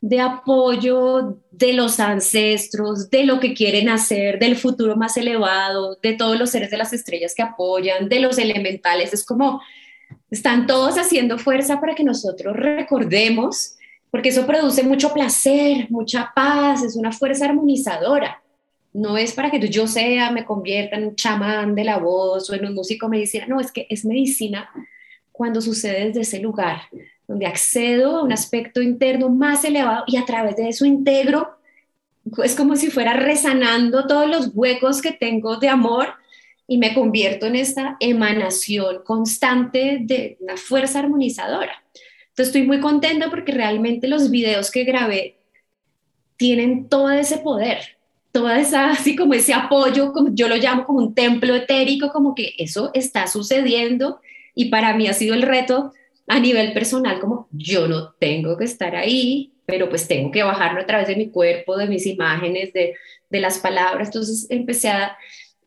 de 0.00 0.20
apoyo 0.20 1.38
de 1.50 1.72
los 1.72 1.98
ancestros, 1.98 3.08
de 3.08 3.24
lo 3.24 3.40
que 3.40 3.54
quieren 3.54 3.88
hacer, 3.88 4.38
del 4.38 4.56
futuro 4.56 4.96
más 4.96 5.16
elevado, 5.16 5.98
de 6.02 6.12
todos 6.12 6.38
los 6.38 6.50
seres 6.50 6.70
de 6.70 6.76
las 6.76 6.92
estrellas 6.92 7.34
que 7.34 7.42
apoyan, 7.42 8.08
de 8.08 8.20
los 8.20 8.36
elementales. 8.36 9.14
Es 9.14 9.24
como, 9.24 9.62
están 10.30 10.66
todos 10.66 10.98
haciendo 10.98 11.38
fuerza 11.38 11.80
para 11.80 11.94
que 11.94 12.04
nosotros 12.04 12.54
recordemos 12.54 13.76
porque 14.14 14.28
eso 14.28 14.46
produce 14.46 14.84
mucho 14.84 15.12
placer, 15.12 15.90
mucha 15.90 16.30
paz, 16.36 16.84
es 16.84 16.94
una 16.94 17.10
fuerza 17.10 17.46
armonizadora. 17.46 18.40
No 18.92 19.18
es 19.18 19.32
para 19.32 19.50
que 19.50 19.58
yo 19.68 19.88
sea, 19.88 20.30
me 20.30 20.44
convierta 20.44 20.94
en 20.94 21.08
un 21.08 21.16
chamán 21.16 21.74
de 21.74 21.82
la 21.82 21.98
voz 21.98 22.48
o 22.48 22.54
en 22.54 22.64
un 22.64 22.74
músico 22.74 23.08
medicina, 23.08 23.46
no, 23.48 23.58
es 23.58 23.72
que 23.72 23.88
es 23.90 24.04
medicina 24.04 24.70
cuando 25.32 25.60
sucede 25.60 26.06
desde 26.06 26.20
ese 26.20 26.38
lugar, 26.38 26.82
donde 27.26 27.46
accedo 27.46 28.18
a 28.18 28.22
un 28.22 28.32
aspecto 28.32 28.80
interno 28.80 29.30
más 29.30 29.64
elevado 29.64 30.04
y 30.06 30.16
a 30.16 30.24
través 30.24 30.54
de 30.54 30.68
eso 30.68 30.86
integro, 30.86 31.58
es 32.44 32.54
como 32.54 32.76
si 32.76 32.92
fuera 32.92 33.14
resanando 33.14 34.06
todos 34.06 34.28
los 34.28 34.50
huecos 34.54 35.02
que 35.02 35.10
tengo 35.10 35.56
de 35.56 35.70
amor 35.70 36.14
y 36.68 36.78
me 36.78 36.94
convierto 36.94 37.46
en 37.46 37.56
esta 37.56 37.96
emanación 37.98 39.02
constante 39.02 39.98
de 40.02 40.36
una 40.38 40.56
fuerza 40.56 41.00
armonizadora. 41.00 41.82
Entonces 42.34 42.48
estoy 42.48 42.66
muy 42.66 42.80
contenta 42.80 43.30
porque 43.30 43.52
realmente 43.52 44.08
los 44.08 44.28
videos 44.28 44.72
que 44.72 44.82
grabé 44.82 45.36
tienen 46.36 46.88
todo 46.88 47.08
ese 47.12 47.38
poder, 47.38 47.96
toda 48.32 48.58
esa, 48.58 48.90
así 48.90 49.14
como 49.14 49.34
ese 49.34 49.54
apoyo, 49.54 50.12
como 50.12 50.34
yo 50.34 50.48
lo 50.48 50.56
llamo 50.56 50.84
como 50.84 50.98
un 50.98 51.14
templo 51.14 51.54
etérico, 51.54 52.10
como 52.10 52.34
que 52.34 52.54
eso 52.58 52.90
está 52.92 53.28
sucediendo 53.28 54.20
y 54.52 54.64
para 54.64 54.96
mí 54.96 55.06
ha 55.06 55.12
sido 55.12 55.32
el 55.32 55.42
reto 55.42 55.92
a 56.26 56.40
nivel 56.40 56.72
personal, 56.72 57.20
como 57.20 57.46
yo 57.52 57.86
no 57.86 58.14
tengo 58.14 58.56
que 58.56 58.64
estar 58.64 58.96
ahí, 58.96 59.52
pero 59.64 59.88
pues 59.88 60.08
tengo 60.08 60.32
que 60.32 60.42
bajarlo 60.42 60.80
a 60.80 60.86
través 60.86 61.06
de 61.06 61.14
mi 61.14 61.28
cuerpo, 61.28 61.76
de 61.76 61.86
mis 61.86 62.04
imágenes, 62.04 62.72
de, 62.72 62.96
de 63.30 63.40
las 63.40 63.60
palabras. 63.60 64.08
Entonces 64.08 64.48
empecé 64.50 64.88
a, 64.88 65.16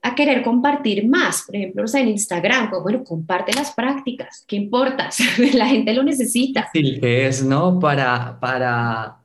a 0.01 0.15
querer 0.15 0.43
compartir 0.43 1.07
más, 1.07 1.43
por 1.43 1.55
ejemplo, 1.55 1.83
o 1.83 1.87
sea, 1.87 2.01
en 2.01 2.09
Instagram, 2.09 2.69
pues 2.69 2.81
bueno, 2.81 3.03
comparte 3.03 3.53
las 3.53 3.71
prácticas, 3.71 4.43
¿qué 4.47 4.55
importa? 4.55 5.09
La 5.53 5.67
gente 5.67 5.93
lo 5.93 6.03
necesita. 6.03 6.69
Sí, 6.73 6.99
que 6.99 7.27
es, 7.27 7.43
¿no? 7.43 7.79
Para, 7.79 8.39
para... 8.39 9.17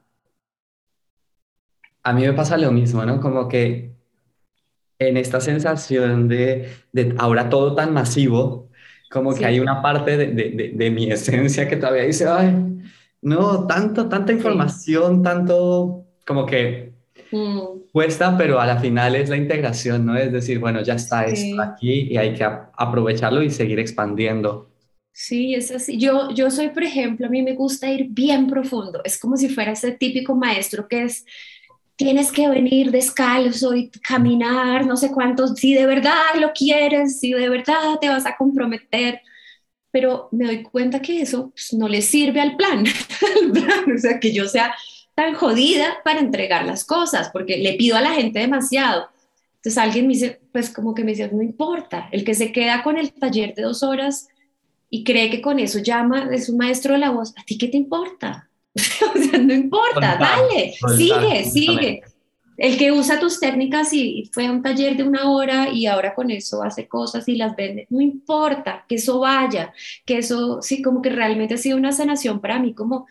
A 2.04 2.12
mí 2.12 2.22
me 2.22 2.32
pasa 2.32 2.56
lo 2.56 2.72
mismo, 2.72 3.04
¿no? 3.04 3.20
Como 3.20 3.48
que 3.48 3.92
en 4.98 5.16
esta 5.16 5.40
sensación 5.40 6.28
de, 6.28 6.68
de 6.92 7.14
ahora 7.18 7.48
todo 7.48 7.74
tan 7.74 7.92
masivo, 7.92 8.70
como 9.10 9.34
que 9.34 9.44
hay 9.44 9.60
una 9.60 9.82
parte 9.82 10.16
de, 10.16 10.28
de, 10.28 10.72
de, 10.74 10.90
mi 10.90 11.10
esencia 11.10 11.68
que 11.68 11.76
todavía 11.76 12.04
dice, 12.04 12.26
ay, 12.28 12.54
no, 13.20 13.66
tanto, 13.66 14.08
tanta 14.08 14.32
información, 14.32 15.22
tanto, 15.22 16.06
como 16.26 16.46
que 16.46 16.92
Mm. 17.32 17.81
Cuesta, 17.92 18.38
pero 18.38 18.58
a 18.58 18.66
la 18.66 18.78
final 18.80 19.14
es 19.16 19.28
la 19.28 19.36
integración, 19.36 20.06
¿no? 20.06 20.16
Es 20.16 20.32
decir, 20.32 20.58
bueno, 20.58 20.82
ya 20.82 20.94
está 20.94 21.26
esto 21.26 21.60
aquí 21.60 22.08
y 22.10 22.16
hay 22.16 22.32
que 22.32 22.42
aprovecharlo 22.42 23.42
y 23.42 23.50
seguir 23.50 23.78
expandiendo. 23.78 24.70
Sí, 25.12 25.54
es 25.54 25.70
así. 25.70 25.98
Yo, 25.98 26.30
yo 26.30 26.50
soy, 26.50 26.70
por 26.70 26.84
ejemplo, 26.84 27.26
a 27.26 27.28
mí 27.28 27.42
me 27.42 27.52
gusta 27.52 27.90
ir 27.90 28.06
bien 28.08 28.46
profundo. 28.46 29.02
Es 29.04 29.20
como 29.20 29.36
si 29.36 29.50
fuera 29.50 29.72
ese 29.72 29.92
típico 29.92 30.34
maestro 30.34 30.88
que 30.88 31.02
es, 31.02 31.26
tienes 31.96 32.32
que 32.32 32.48
venir 32.48 32.90
descalzo 32.90 33.74
y 33.74 33.90
caminar, 33.90 34.86
no 34.86 34.96
sé 34.96 35.12
cuántos, 35.12 35.56
si 35.56 35.74
de 35.74 35.84
verdad 35.84 36.34
lo 36.40 36.52
quieres, 36.54 37.20
si 37.20 37.32
de 37.32 37.50
verdad 37.50 37.98
te 38.00 38.08
vas 38.08 38.24
a 38.24 38.36
comprometer. 38.38 39.20
Pero 39.90 40.30
me 40.32 40.46
doy 40.46 40.62
cuenta 40.62 41.02
que 41.02 41.20
eso 41.20 41.50
pues, 41.50 41.74
no 41.74 41.88
le 41.88 42.00
sirve 42.00 42.40
al 42.40 42.56
plan. 42.56 42.86
o 43.94 43.98
sea, 43.98 44.18
que 44.18 44.32
yo 44.32 44.48
sea 44.48 44.74
tan 45.14 45.34
jodida 45.34 45.98
para 46.04 46.20
entregar 46.20 46.64
las 46.64 46.84
cosas, 46.84 47.30
porque 47.32 47.58
le 47.58 47.74
pido 47.74 47.96
a 47.96 48.00
la 48.00 48.12
gente 48.12 48.38
demasiado. 48.38 49.08
Entonces 49.56 49.78
alguien 49.78 50.06
me 50.06 50.14
dice, 50.14 50.40
pues 50.50 50.70
como 50.70 50.94
que 50.94 51.04
me 51.04 51.12
dice, 51.12 51.30
no 51.32 51.42
importa, 51.42 52.08
el 52.10 52.24
que 52.24 52.34
se 52.34 52.50
queda 52.50 52.82
con 52.82 52.98
el 52.98 53.12
taller 53.12 53.54
de 53.54 53.62
dos 53.62 53.82
horas 53.82 54.28
y 54.90 55.04
cree 55.04 55.30
que 55.30 55.40
con 55.40 55.58
eso 55.58 55.78
llama, 55.78 56.28
es 56.32 56.48
un 56.48 56.56
maestro 56.56 56.94
de 56.94 56.98
la 56.98 57.10
voz, 57.10 57.32
¿a 57.38 57.44
ti 57.44 57.56
qué 57.56 57.68
te 57.68 57.76
importa? 57.76 58.48
o 58.74 59.18
sea, 59.18 59.38
no 59.38 59.54
importa, 59.54 60.16
dale, 60.18 60.74
sigue, 60.96 61.44
sigue. 61.44 62.02
El 62.56 62.76
que 62.76 62.92
usa 62.92 63.18
tus 63.18 63.40
técnicas 63.40 63.92
y 63.92 64.28
fue 64.32 64.46
a 64.46 64.52
un 64.52 64.62
taller 64.62 64.96
de 64.96 65.04
una 65.04 65.30
hora 65.30 65.68
y 65.70 65.86
ahora 65.86 66.14
con 66.14 66.30
eso 66.30 66.62
hace 66.62 66.86
cosas 66.86 67.26
y 67.28 67.36
las 67.36 67.56
vende, 67.56 67.86
no 67.90 68.00
importa, 68.00 68.84
que 68.88 68.96
eso 68.96 69.20
vaya, 69.20 69.72
que 70.04 70.18
eso 70.18 70.60
sí, 70.60 70.82
como 70.82 71.02
que 71.02 71.10
realmente 71.10 71.54
ha 71.54 71.58
sido 71.58 71.76
una 71.76 71.92
sanación 71.92 72.40
para 72.40 72.58
mí, 72.58 72.74
como 72.74 73.06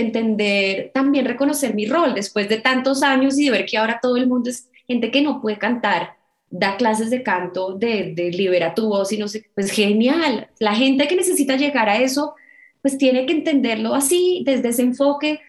entender, 0.00 0.90
también 0.94 1.24
reconocer 1.24 1.74
mi 1.74 1.86
rol 1.86 2.14
después 2.14 2.48
de 2.48 2.58
tantos 2.58 3.02
años 3.02 3.38
y 3.38 3.46
de 3.46 3.50
ver 3.50 3.66
que 3.66 3.78
ahora 3.78 3.98
todo 4.00 4.16
el 4.16 4.26
mundo 4.26 4.50
es 4.50 4.68
gente 4.86 5.10
que 5.10 5.22
no 5.22 5.40
puede 5.40 5.58
cantar, 5.58 6.16
da 6.50 6.76
clases 6.76 7.10
de 7.10 7.22
canto, 7.22 7.72
de, 7.74 8.12
de 8.14 8.30
libera 8.30 8.74
tu 8.74 8.88
voz 8.88 9.12
y 9.12 9.18
no 9.18 9.28
sé, 9.28 9.50
pues 9.54 9.70
genial. 9.70 10.48
La 10.58 10.74
gente 10.74 11.06
que 11.06 11.16
necesita 11.16 11.56
llegar 11.56 11.88
a 11.88 11.98
eso 11.98 12.34
pues 12.82 12.96
tiene 12.96 13.26
que 13.26 13.32
entenderlo 13.32 13.94
así, 13.94 14.42
desde 14.44 14.68
ese 14.68 14.82
enfoque, 14.82 15.40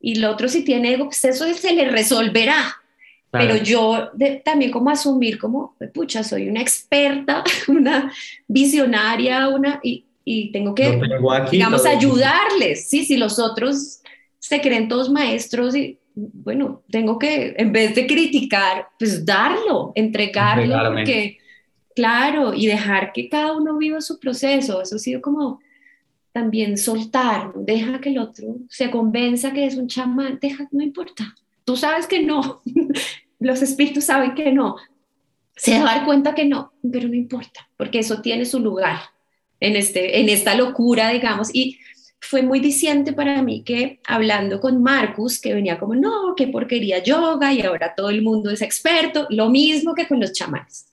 y 0.00 0.18
el 0.18 0.24
otro 0.24 0.48
si 0.48 0.64
tiene 0.64 0.94
ego, 0.94 1.06
pues 1.06 1.24
eso 1.24 1.46
se 1.54 1.72
le 1.72 1.88
resolverá. 1.88 2.76
Pero 3.30 3.56
yo 3.56 4.10
también 4.44 4.70
como 4.70 4.90
asumir 4.90 5.38
como, 5.38 5.74
pucha, 5.94 6.22
soy 6.22 6.50
una 6.50 6.60
experta, 6.60 7.42
una 7.68 8.12
visionaria, 8.46 9.48
una, 9.48 9.80
y, 9.82 10.04
y 10.24 10.52
tengo 10.52 10.74
que, 10.74 11.00
digamos, 11.50 11.86
ayudarles. 11.86 12.88
Sí, 12.88 13.04
si 13.04 13.16
los 13.16 13.38
otros 13.38 14.00
se 14.38 14.60
creen 14.60 14.88
todos 14.88 15.10
maestros 15.10 15.74
y, 15.74 15.98
bueno, 16.14 16.82
tengo 16.90 17.18
que, 17.18 17.54
en 17.56 17.72
vez 17.72 17.94
de 17.94 18.06
criticar, 18.06 18.88
pues 18.98 19.24
darlo, 19.24 19.92
entregarlo, 19.94 20.92
porque, 20.92 21.38
claro, 21.94 22.54
y 22.54 22.66
dejar 22.66 23.12
que 23.12 23.28
cada 23.28 23.56
uno 23.56 23.76
viva 23.78 24.00
su 24.00 24.18
proceso. 24.18 24.80
Eso 24.82 24.96
ha 24.96 24.98
sido 24.98 25.20
como 25.20 25.60
también 26.32 26.78
soltar, 26.78 27.52
deja 27.54 28.00
que 28.00 28.08
el 28.08 28.18
otro 28.18 28.56
se 28.68 28.90
convenza 28.90 29.52
que 29.52 29.66
es 29.66 29.76
un 29.76 29.86
chamán, 29.86 30.38
deja, 30.40 30.66
no 30.70 30.82
importa. 30.82 31.34
Tú 31.64 31.76
sabes 31.76 32.06
que 32.06 32.22
no, 32.22 32.62
los 33.38 33.60
espíritus 33.60 34.04
saben 34.04 34.34
que 34.34 34.50
no, 34.50 34.76
se 35.54 35.78
va 35.78 35.92
a 35.92 35.96
dar 35.96 36.04
cuenta 36.06 36.34
que 36.34 36.46
no, 36.46 36.72
pero 36.90 37.06
no 37.06 37.14
importa, 37.14 37.68
porque 37.76 37.98
eso 37.98 38.22
tiene 38.22 38.46
su 38.46 38.60
lugar 38.60 38.98
en, 39.62 39.76
este, 39.76 40.20
en 40.20 40.28
esta 40.28 40.56
locura, 40.56 41.10
digamos, 41.10 41.50
y 41.52 41.78
fue 42.20 42.42
muy 42.42 42.58
diciente 42.58 43.12
para 43.12 43.42
mí 43.42 43.62
que 43.62 44.00
hablando 44.04 44.60
con 44.60 44.82
Marcus, 44.82 45.40
que 45.40 45.54
venía 45.54 45.78
como, 45.78 45.94
no, 45.94 46.34
qué 46.36 46.48
porquería 46.48 47.02
yoga 47.02 47.52
y 47.52 47.62
ahora 47.62 47.94
todo 47.96 48.10
el 48.10 48.22
mundo 48.22 48.50
es 48.50 48.60
experto, 48.60 49.26
lo 49.30 49.50
mismo 49.50 49.94
que 49.94 50.08
con 50.08 50.18
los 50.18 50.32
chamanes. 50.32 50.88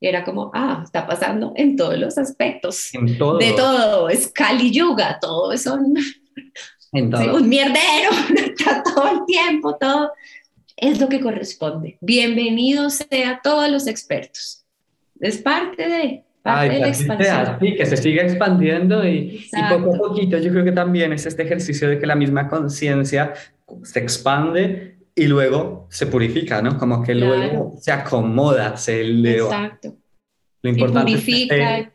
Era 0.00 0.24
como, 0.24 0.52
ah, 0.54 0.82
está 0.84 1.06
pasando 1.06 1.52
en 1.56 1.74
todos 1.76 1.98
los 1.98 2.16
aspectos. 2.16 2.90
De 2.92 3.52
todo. 3.52 4.08
Es 4.08 4.28
Kali 4.28 4.70
Yuga, 4.70 5.18
todo 5.20 5.56
son 5.56 5.94
un 6.92 7.48
mierdero, 7.48 8.10
está 8.36 8.82
todo 8.84 9.08
el 9.08 9.24
tiempo, 9.26 9.76
todo 9.76 10.12
es 10.76 11.00
lo 11.00 11.08
que 11.08 11.20
corresponde. 11.20 11.98
Bienvenidos 12.00 13.02
sea 13.10 13.40
todos 13.42 13.68
los 13.68 13.88
expertos. 13.88 14.64
Es 15.18 15.38
parte 15.38 15.88
de, 15.88 16.25
de 16.46 16.78
la 16.78 16.88
expansión. 16.88 17.58
Sí, 17.60 17.74
que 17.74 17.86
se 17.86 17.96
siga 17.96 18.22
expandiendo 18.22 19.06
y, 19.06 19.46
y, 19.52 19.62
poco 19.68 19.94
a 19.94 19.98
poquito 19.98 20.38
yo 20.38 20.50
creo 20.50 20.64
que 20.64 20.72
también 20.72 21.12
es 21.12 21.26
este 21.26 21.42
ejercicio 21.42 21.88
de 21.88 21.98
que 21.98 22.06
la 22.06 22.16
misma 22.16 22.48
conciencia 22.48 23.32
se 23.82 23.98
expande 23.98 24.96
y 25.14 25.26
luego 25.26 25.86
se 25.90 26.06
purifica, 26.06 26.60
¿no? 26.60 26.78
Como 26.78 27.02
que 27.02 27.14
luego 27.14 27.74
se 27.80 27.90
acomoda, 27.90 28.76
se 28.76 29.00
eleva. 29.00 29.46
Exacto. 29.46 29.96
Lo 30.62 30.70
importante 30.70 31.12
es 31.12 31.24
que 31.24 31.88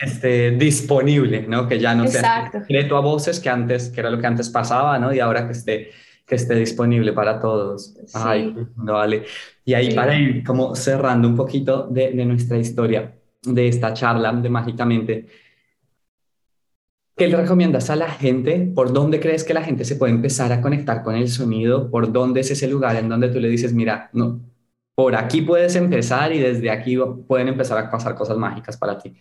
esté, 0.00 0.50
disponible, 0.52 1.44
¿no? 1.46 1.68
Que 1.68 1.78
ya 1.78 1.94
no 1.94 2.06
sea 2.06 2.50
secreto 2.50 2.96
a 2.96 3.00
voces 3.00 3.40
que 3.40 3.50
antes, 3.50 3.90
que 3.90 4.00
era 4.00 4.10
lo 4.10 4.18
que 4.18 4.26
antes 4.26 4.48
pasaba, 4.48 4.98
¿no? 4.98 5.12
Y 5.12 5.20
ahora 5.20 5.46
que 5.46 5.52
esté, 5.52 5.90
que 6.24 6.36
esté 6.36 6.54
disponible 6.54 7.12
para 7.12 7.40
todos. 7.40 7.94
Ay, 8.14 8.54
no 8.76 8.94
vale. 8.94 9.24
Y 9.64 9.74
ahí 9.74 9.94
para 9.94 10.16
ir 10.16 10.44
como 10.44 10.74
cerrando 10.74 11.28
un 11.28 11.36
poquito 11.36 11.88
de, 11.88 12.12
de 12.12 12.24
nuestra 12.24 12.56
historia, 12.58 13.12
de 13.42 13.68
esta 13.68 13.92
charla 13.92 14.32
de 14.32 14.48
Mágicamente, 14.48 15.26
¿Qué 17.14 17.28
le 17.28 17.36
recomiendas 17.36 17.90
a 17.90 17.96
la 17.96 18.08
gente? 18.08 18.72
¿Por 18.74 18.92
dónde 18.92 19.20
crees 19.20 19.44
que 19.44 19.52
la 19.52 19.62
gente 19.62 19.84
se 19.84 19.96
puede 19.96 20.12
empezar 20.12 20.50
a 20.50 20.62
conectar 20.62 21.02
con 21.02 21.14
el 21.14 21.28
sonido? 21.28 21.90
¿Por 21.90 22.10
dónde 22.10 22.40
es 22.40 22.50
ese 22.50 22.66
lugar 22.66 22.96
en 22.96 23.08
donde 23.08 23.28
tú 23.28 23.38
le 23.38 23.48
dices, 23.48 23.74
mira, 23.74 24.08
no, 24.14 24.40
por 24.94 25.14
aquí 25.14 25.42
puedes 25.42 25.76
empezar 25.76 26.32
y 26.32 26.38
desde 26.38 26.70
aquí 26.70 26.98
pueden 27.28 27.48
empezar 27.48 27.76
a 27.76 27.90
pasar 27.90 28.14
cosas 28.14 28.38
mágicas 28.38 28.78
para 28.78 28.98
ti? 28.98 29.14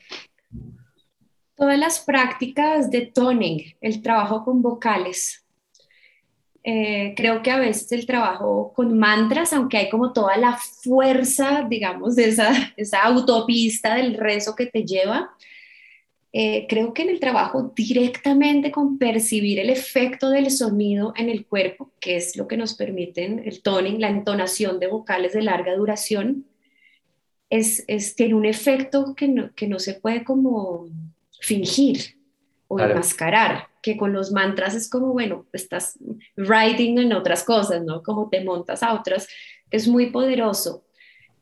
Todas 1.54 1.78
las 1.78 2.00
prácticas 2.00 2.90
de 2.90 3.12
toning, 3.14 3.62
el 3.82 4.02
trabajo 4.02 4.46
con 4.46 4.62
vocales. 4.62 5.46
Eh, 6.64 7.16
creo 7.18 7.41
que 7.41 7.49
a 7.49 7.57
veces 7.57 7.91
el 7.91 8.05
trabajo 8.05 8.72
con 8.76 8.97
mantras, 8.97 9.51
aunque 9.51 9.78
hay 9.78 9.89
como 9.89 10.14
toda 10.14 10.38
la 10.38 10.57
fuerza, 10.57 11.66
digamos, 11.68 12.16
de 12.16 12.30
esa, 12.30 12.51
esa 12.78 13.01
autopista 13.01 13.95
del 13.95 14.16
rezo 14.16 14.55
que 14.55 14.68
te 14.68 14.86
lleva, 14.86 15.32
eh, 16.34 16.66
creo 16.70 16.93
que 16.93 17.01
en 17.01 17.09
el 17.09 17.20
trabajo 17.20 17.74
directamente 17.76 18.72
con 18.72 18.97
percibir 18.97 19.59
el 19.59 19.70
efecto 19.70 20.30
del 20.30 20.49
sonido 20.49 21.14
en 21.18 21.30
el 21.30 21.45
cuerpo, 21.45 21.91
que 21.99 22.16
es 22.16 22.38
lo 22.38 22.47
que 22.47 22.57
nos 22.57 22.76
permiten 22.76 23.41
el 23.45 23.62
toning, 23.62 23.99
la 23.99 24.09
entonación 24.09 24.80
de 24.80 24.88
vocales 24.88 25.34
de 25.34 25.41
larga 25.41 25.76
duración, 25.76 26.45
es, 27.49 27.86
tiene 28.16 28.36
un 28.36 28.45
efecto 28.45 29.14
que 29.14 29.28
no, 29.28 29.53
que 29.53 29.68
no 29.68 29.78
se 29.78 29.95
puede 29.95 30.24
como 30.24 30.88
fingir 31.41 32.16
o 32.70 32.80
enmascarar, 32.80 33.68
que 33.82 33.98
con 33.98 34.14
los 34.14 34.32
mantras 34.32 34.76
es 34.76 34.90
como, 34.90 35.14
bueno, 35.14 35.48
estás 35.54 35.98
writing 36.38 37.00
en 37.00 37.14
otras 37.14 37.44
cosas, 37.44 37.84
¿no? 37.84 38.04
Como 38.04 38.30
te 38.30 38.44
montas 38.44 38.84
a 38.84 38.94
otras, 38.94 39.28
es 39.70 39.88
muy 39.88 40.12
poderoso 40.12 40.84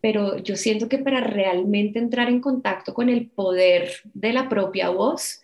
pero 0.02 0.38
yo 0.38 0.56
siento 0.56 0.88
que 0.88 0.98
para 0.98 1.22
realmente 1.22 2.00
entrar 2.00 2.30
en 2.30 2.42
contacto 2.42 2.94
con 2.94 3.10
el 3.10 3.30
poder 3.30 3.92
de 4.14 4.34
la 4.34 4.48
propia 4.48 4.90
voz, 4.90 5.42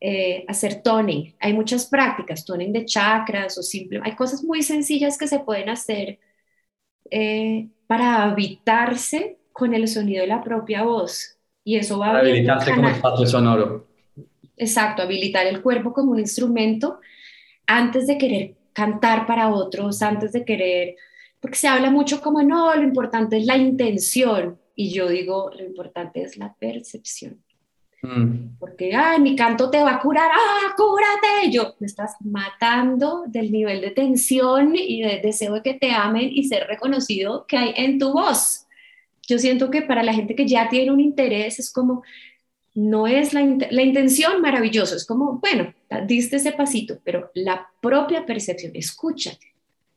eh, 0.00 0.44
hacer 0.48 0.82
toning. 0.82 1.34
Hay 1.38 1.52
muchas 1.52 1.86
prácticas, 1.86 2.44
toning 2.44 2.72
de 2.72 2.84
chakras 2.84 3.56
o 3.58 3.62
simple, 3.62 4.00
hay 4.02 4.16
cosas 4.16 4.42
muy 4.42 4.62
sencillas 4.62 5.16
que 5.16 5.28
se 5.28 5.38
pueden 5.38 5.68
hacer 5.68 6.18
eh, 7.10 7.68
para 7.86 8.24
habitarse 8.24 9.38
con 9.52 9.74
el 9.74 9.86
sonido 9.86 10.22
de 10.22 10.28
la 10.28 10.42
propia 10.42 10.82
voz. 10.82 11.38
Y 11.64 11.76
eso 11.76 11.98
va 11.98 12.16
a... 12.16 12.18
Habilitarse 12.18 12.74
como 12.74 12.88
espacio 12.88 13.26
sonoro. 13.26 13.86
Exacto, 14.56 15.02
habilitar 15.02 15.46
el 15.46 15.62
cuerpo 15.62 15.92
como 15.92 16.12
un 16.12 16.20
instrumento 16.20 17.00
antes 17.66 18.06
de 18.06 18.18
querer 18.18 18.54
cantar 18.72 19.26
para 19.26 19.50
otros, 19.50 20.02
antes 20.02 20.32
de 20.32 20.44
querer 20.44 20.96
porque 21.42 21.58
se 21.58 21.66
habla 21.66 21.90
mucho 21.90 22.22
como, 22.22 22.40
no, 22.40 22.72
lo 22.76 22.84
importante 22.84 23.36
es 23.36 23.46
la 23.46 23.56
intención. 23.56 24.60
Y 24.76 24.92
yo 24.92 25.08
digo, 25.08 25.50
lo 25.52 25.64
importante 25.64 26.22
es 26.22 26.36
la 26.36 26.54
percepción. 26.54 27.42
Mm. 28.00 28.58
Porque, 28.60 28.94
ay, 28.94 29.20
mi 29.20 29.34
canto 29.34 29.68
te 29.68 29.82
va 29.82 29.96
a 29.96 29.98
curar, 29.98 30.30
ah, 30.32 30.72
cúrate. 30.76 31.50
Yo, 31.50 31.74
me 31.80 31.88
estás 31.88 32.14
matando 32.20 33.24
del 33.26 33.50
nivel 33.50 33.80
de 33.80 33.90
tensión 33.90 34.74
y 34.76 35.02
de 35.02 35.20
deseo 35.20 35.54
de 35.54 35.62
que 35.62 35.74
te 35.74 35.90
amen 35.90 36.30
y 36.32 36.44
ser 36.44 36.68
reconocido 36.68 37.44
que 37.48 37.56
hay 37.56 37.74
en 37.76 37.98
tu 37.98 38.12
voz. 38.12 38.68
Yo 39.26 39.36
siento 39.36 39.68
que 39.68 39.82
para 39.82 40.04
la 40.04 40.14
gente 40.14 40.36
que 40.36 40.46
ya 40.46 40.68
tiene 40.68 40.92
un 40.92 41.00
interés 41.00 41.58
es 41.58 41.72
como, 41.72 42.04
no 42.74 43.06
es 43.06 43.34
la, 43.34 43.42
la 43.70 43.82
intención 43.82 44.40
maravilloso, 44.40 44.96
es 44.96 45.06
como, 45.06 45.38
bueno, 45.40 45.74
diste 46.06 46.36
ese 46.36 46.52
pasito, 46.52 46.98
pero 47.04 47.30
la 47.34 47.68
propia 47.80 48.24
percepción, 48.24 48.72
escúchate 48.74 49.52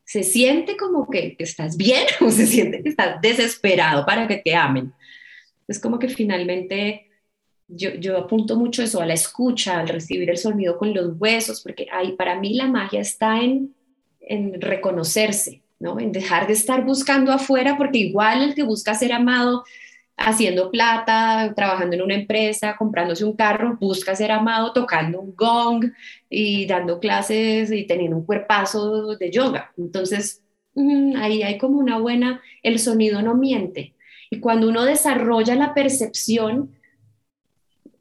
se 0.05 0.21
siente 0.23 0.78
como 0.78 1.09
que 1.09 1.36
estás 1.39 1.76
bien 1.76 2.05
o 2.21 2.30
se 2.30 2.45
siente 2.45 2.82
que 2.82 2.89
estás 2.89 3.19
desesperado 3.21 4.05
para 4.05 4.28
que 4.28 4.38
te 4.38 4.55
amen. 4.55 4.93
Es 5.67 5.80
como 5.80 5.99
que 5.99 6.07
finalmente 6.07 7.09
yo, 7.67 7.95
yo 7.95 8.17
apunto 8.17 8.55
mucho 8.55 8.84
eso 8.84 9.01
a 9.01 9.05
la 9.05 9.15
escucha, 9.15 9.80
al 9.80 9.88
recibir 9.88 10.30
el 10.30 10.38
sonido 10.38 10.78
con 10.78 10.93
los 10.93 11.15
huesos, 11.19 11.61
porque 11.61 11.88
ahí 11.91 12.11
para 12.11 12.39
mí 12.39 12.53
la 12.53 12.67
magia 12.67 13.01
está 13.01 13.41
en, 13.41 13.73
en 14.21 14.61
reconocerse, 14.61 15.63
¿no? 15.80 15.99
en 15.99 16.11
dejar 16.11 16.45
de 16.45 16.53
estar 16.53 16.86
buscando 16.86 17.32
afuera, 17.32 17.76
porque 17.76 17.97
igual 17.97 18.43
el 18.43 18.55
que 18.55 18.61
busca 18.61 18.93
ser 18.93 19.11
amado 19.11 19.63
haciendo 20.18 20.72
plata, 20.72 21.53
trabajando 21.55 21.95
en 21.95 22.01
una 22.01 22.16
empresa, 22.16 22.76
comprándose 22.78 23.26
un 23.26 23.36
carro, 23.36 23.78
busca 23.80 24.16
ser 24.16 24.32
amado 24.32 24.74
tocando 24.74 25.20
un 25.20 25.36
gong 25.36 25.91
y 26.30 26.66
dando 26.66 26.99
clases 26.99 27.72
y 27.72 27.86
teniendo 27.86 28.18
un 28.18 28.26
cuerpazo 28.26 29.16
de 29.16 29.32
yoga. 29.32 29.74
Entonces, 29.78 30.41
mm, 30.74 31.16
ahí 31.18 31.43
hay 31.43 31.57
como 31.57 31.80
una 31.80 31.99
buena, 31.99 32.41
el 32.63 32.80
sonido 32.80 33.22
no 33.22 33.36
miente. 33.36 33.95
Y 34.30 34.39
cuando 34.39 34.70
uno 34.70 34.84
desarrolla 34.84 35.55
la 35.55 35.74
percepción, 35.74 36.72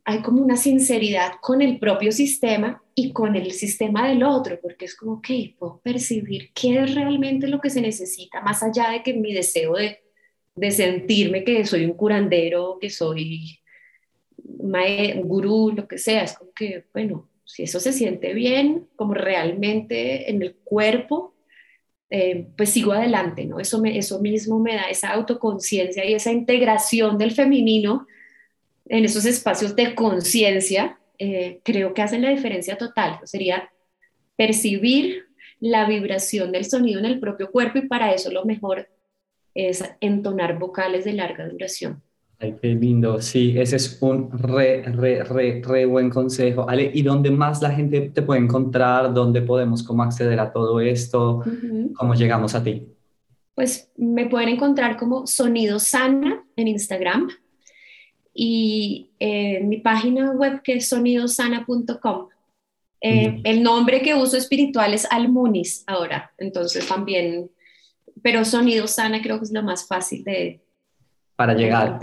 hay 0.04 0.20
como 0.20 0.42
una 0.42 0.56
sinceridad 0.56 1.32
con 1.40 1.62
el 1.62 1.78
propio 1.78 2.12
sistema 2.12 2.82
y 2.94 3.12
con 3.12 3.36
el 3.36 3.52
sistema 3.52 4.06
del 4.06 4.22
otro, 4.22 4.58
porque 4.60 4.84
es 4.84 4.94
como 4.94 5.20
que 5.20 5.54
puedo 5.58 5.80
percibir 5.82 6.52
qué 6.52 6.82
es 6.82 6.94
realmente 6.94 7.48
lo 7.48 7.60
que 7.60 7.70
se 7.70 7.80
necesita, 7.80 8.40
más 8.42 8.62
allá 8.62 8.90
de 8.90 9.02
que 9.02 9.14
mi 9.14 9.32
deseo 9.32 9.74
de 9.74 10.03
de 10.54 10.70
sentirme 10.70 11.44
que 11.44 11.64
soy 11.66 11.84
un 11.84 11.94
curandero, 11.94 12.78
que 12.80 12.90
soy 12.90 13.58
un 14.38 15.28
gurú, 15.28 15.72
lo 15.74 15.86
que 15.88 15.98
sea. 15.98 16.24
Es 16.24 16.34
como 16.34 16.52
que, 16.52 16.86
bueno, 16.92 17.28
si 17.44 17.64
eso 17.64 17.80
se 17.80 17.92
siente 17.92 18.34
bien, 18.34 18.88
como 18.96 19.14
realmente 19.14 20.30
en 20.30 20.42
el 20.42 20.56
cuerpo, 20.56 21.34
eh, 22.10 22.48
pues 22.56 22.70
sigo 22.70 22.92
adelante, 22.92 23.44
¿no? 23.44 23.58
Eso, 23.58 23.80
me, 23.80 23.98
eso 23.98 24.20
mismo 24.20 24.60
me 24.60 24.74
da 24.74 24.84
esa 24.84 25.10
autoconciencia 25.10 26.04
y 26.04 26.14
esa 26.14 26.32
integración 26.32 27.18
del 27.18 27.32
femenino 27.32 28.06
en 28.86 29.04
esos 29.04 29.24
espacios 29.24 29.74
de 29.74 29.94
conciencia, 29.94 30.98
eh, 31.18 31.60
creo 31.64 31.94
que 31.94 32.02
hacen 32.02 32.22
la 32.22 32.30
diferencia 32.30 32.76
total. 32.76 33.18
Sería 33.24 33.70
percibir 34.36 35.24
la 35.60 35.88
vibración 35.88 36.52
del 36.52 36.64
sonido 36.64 36.98
en 36.98 37.06
el 37.06 37.20
propio 37.20 37.50
cuerpo 37.50 37.78
y 37.78 37.88
para 37.88 38.12
eso 38.12 38.30
lo 38.30 38.44
mejor 38.44 38.88
es 39.54 39.84
entonar 40.00 40.58
vocales 40.58 41.04
de 41.04 41.12
larga 41.12 41.48
duración. 41.48 42.02
Ay, 42.38 42.56
qué 42.60 42.68
lindo. 42.68 43.20
Sí, 43.22 43.54
ese 43.56 43.76
es 43.76 43.98
un 44.02 44.30
re, 44.30 44.82
re, 44.82 45.22
re, 45.22 45.62
re 45.64 45.86
buen 45.86 46.10
consejo. 46.10 46.68
Ale, 46.68 46.90
¿y 46.92 47.02
dónde 47.02 47.30
más 47.30 47.62
la 47.62 47.70
gente 47.70 48.10
te 48.10 48.22
puede 48.22 48.40
encontrar? 48.40 49.14
¿Dónde 49.14 49.40
podemos 49.42 49.82
cómo 49.82 50.02
acceder 50.02 50.40
a 50.40 50.52
todo 50.52 50.80
esto? 50.80 51.42
¿Cómo 51.94 52.14
llegamos 52.14 52.54
a 52.54 52.62
ti? 52.62 52.86
Pues 53.54 53.92
me 53.96 54.26
pueden 54.26 54.48
encontrar 54.48 54.96
como 54.96 55.26
Sonido 55.26 55.78
Sana 55.78 56.44
en 56.56 56.68
Instagram 56.68 57.30
y 58.34 59.10
en 59.20 59.62
eh, 59.62 59.64
mi 59.64 59.76
página 59.76 60.32
web 60.32 60.60
que 60.62 60.74
es 60.74 60.88
sonidosana.com. 60.88 62.28
Eh, 63.00 63.40
el 63.44 63.62
nombre 63.62 64.02
que 64.02 64.14
uso 64.14 64.36
espiritual 64.36 64.94
es 64.94 65.06
Almunis 65.10 65.84
ahora, 65.86 66.32
entonces 66.38 66.88
también, 66.88 67.50
pero 68.24 68.42
Sonido 68.42 68.86
Sana 68.86 69.20
creo 69.20 69.36
que 69.36 69.44
es 69.44 69.52
lo 69.52 69.62
más 69.62 69.86
fácil 69.86 70.24
de, 70.24 70.58
para 71.36 71.52
llegar. 71.52 72.00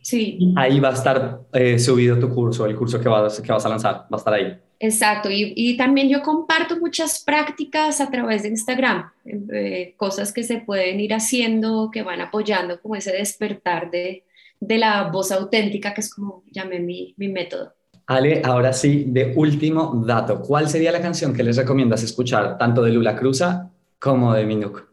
Sí. 0.00 0.54
Ahí 0.54 0.78
va 0.78 0.90
a 0.90 0.92
estar 0.92 1.40
eh, 1.52 1.76
subido 1.80 2.16
tu 2.20 2.28
curso, 2.28 2.64
el 2.66 2.76
curso 2.76 3.00
que 3.00 3.08
vas, 3.08 3.40
que 3.40 3.50
vas 3.50 3.66
a 3.66 3.68
lanzar, 3.68 3.94
va 4.02 4.06
a 4.12 4.16
estar 4.16 4.32
ahí. 4.32 4.56
Exacto, 4.78 5.28
y, 5.28 5.54
y 5.56 5.76
también 5.76 6.08
yo 6.08 6.22
comparto 6.22 6.78
muchas 6.78 7.24
prácticas 7.24 8.00
a 8.00 8.08
través 8.08 8.44
de 8.44 8.50
Instagram, 8.50 9.10
eh, 9.24 9.94
cosas 9.96 10.32
que 10.32 10.44
se 10.44 10.58
pueden 10.58 11.00
ir 11.00 11.12
haciendo, 11.12 11.90
que 11.92 12.04
van 12.04 12.20
apoyando 12.20 12.80
como 12.80 12.94
ese 12.94 13.10
despertar 13.10 13.90
de, 13.90 14.22
de 14.60 14.78
la 14.78 15.10
voz 15.10 15.32
auténtica, 15.32 15.92
que 15.94 16.02
es 16.02 16.14
como 16.14 16.44
llamé 16.52 16.78
mi, 16.78 17.12
mi 17.16 17.26
método. 17.26 17.72
Ale, 18.06 18.40
ahora 18.44 18.72
sí, 18.72 19.06
de 19.08 19.32
último 19.34 20.00
dato, 20.06 20.40
¿cuál 20.40 20.68
sería 20.68 20.92
la 20.92 21.02
canción 21.02 21.34
que 21.34 21.42
les 21.42 21.56
recomiendas 21.56 22.04
escuchar 22.04 22.56
tanto 22.56 22.82
de 22.84 22.92
Lula 22.92 23.16
Cruza 23.16 23.72
como 23.98 24.32
de 24.32 24.46
Minuk? 24.46 24.85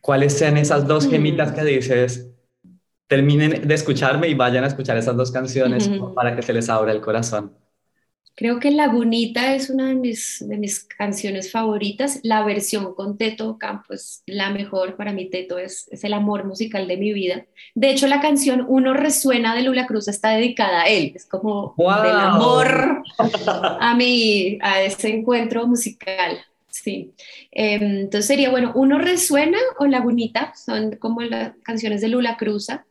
¿Cuáles 0.00 0.38
sean 0.38 0.56
esas 0.56 0.86
dos 0.86 1.08
gemitas 1.08 1.52
que 1.52 1.64
dices, 1.64 2.28
terminen 3.08 3.66
de 3.66 3.74
escucharme 3.74 4.28
y 4.28 4.34
vayan 4.34 4.62
a 4.62 4.68
escuchar 4.68 4.96
esas 4.96 5.16
dos 5.16 5.32
canciones 5.32 5.90
para 6.14 6.36
que 6.36 6.42
se 6.42 6.52
les 6.52 6.68
abra 6.68 6.92
el 6.92 7.00
corazón. 7.00 7.52
Creo 8.36 8.60
que 8.60 8.70
Lagunita 8.70 9.56
es 9.56 9.68
una 9.68 9.88
de 9.88 9.96
mis, 9.96 10.44
de 10.46 10.58
mis 10.58 10.84
canciones 10.84 11.50
favoritas. 11.50 12.20
La 12.22 12.44
versión 12.44 12.94
con 12.94 13.18
Teto 13.18 13.58
Campo 13.58 13.94
es 13.94 14.22
la 14.26 14.50
mejor. 14.50 14.94
Para 14.94 15.12
mí 15.12 15.28
Teto 15.28 15.58
es, 15.58 15.88
es, 15.90 16.04
el 16.04 16.12
amor 16.12 16.44
musical 16.44 16.86
de 16.86 16.98
mi 16.98 17.12
vida. 17.12 17.46
De 17.74 17.90
hecho, 17.90 18.06
la 18.06 18.20
canción 18.20 18.64
Uno 18.68 18.94
Resuena 18.94 19.56
de 19.56 19.62
Lula 19.62 19.88
Cruz 19.88 20.06
está 20.06 20.30
dedicada 20.30 20.82
a 20.82 20.86
él. 20.86 21.14
Es 21.16 21.26
como 21.26 21.74
del 21.76 22.16
amor 22.16 23.02
a, 23.80 23.96
mí, 23.96 24.58
a 24.62 24.82
ese 24.82 25.08
encuentro 25.08 25.66
musical. 25.66 26.38
Sí. 26.82 27.12
Em, 27.50 27.82
entonces 27.82 28.26
sería, 28.26 28.50
bueno, 28.50 28.72
Uno 28.74 28.98
Resuena 28.98 29.58
o 29.78 29.86
Lagunita. 29.86 30.52
Son 30.54 30.96
como 30.96 31.22
las 31.22 31.52
canciones 31.62 32.00
de 32.00 32.08
Lula 32.08 32.36
Cruza. 32.36 32.86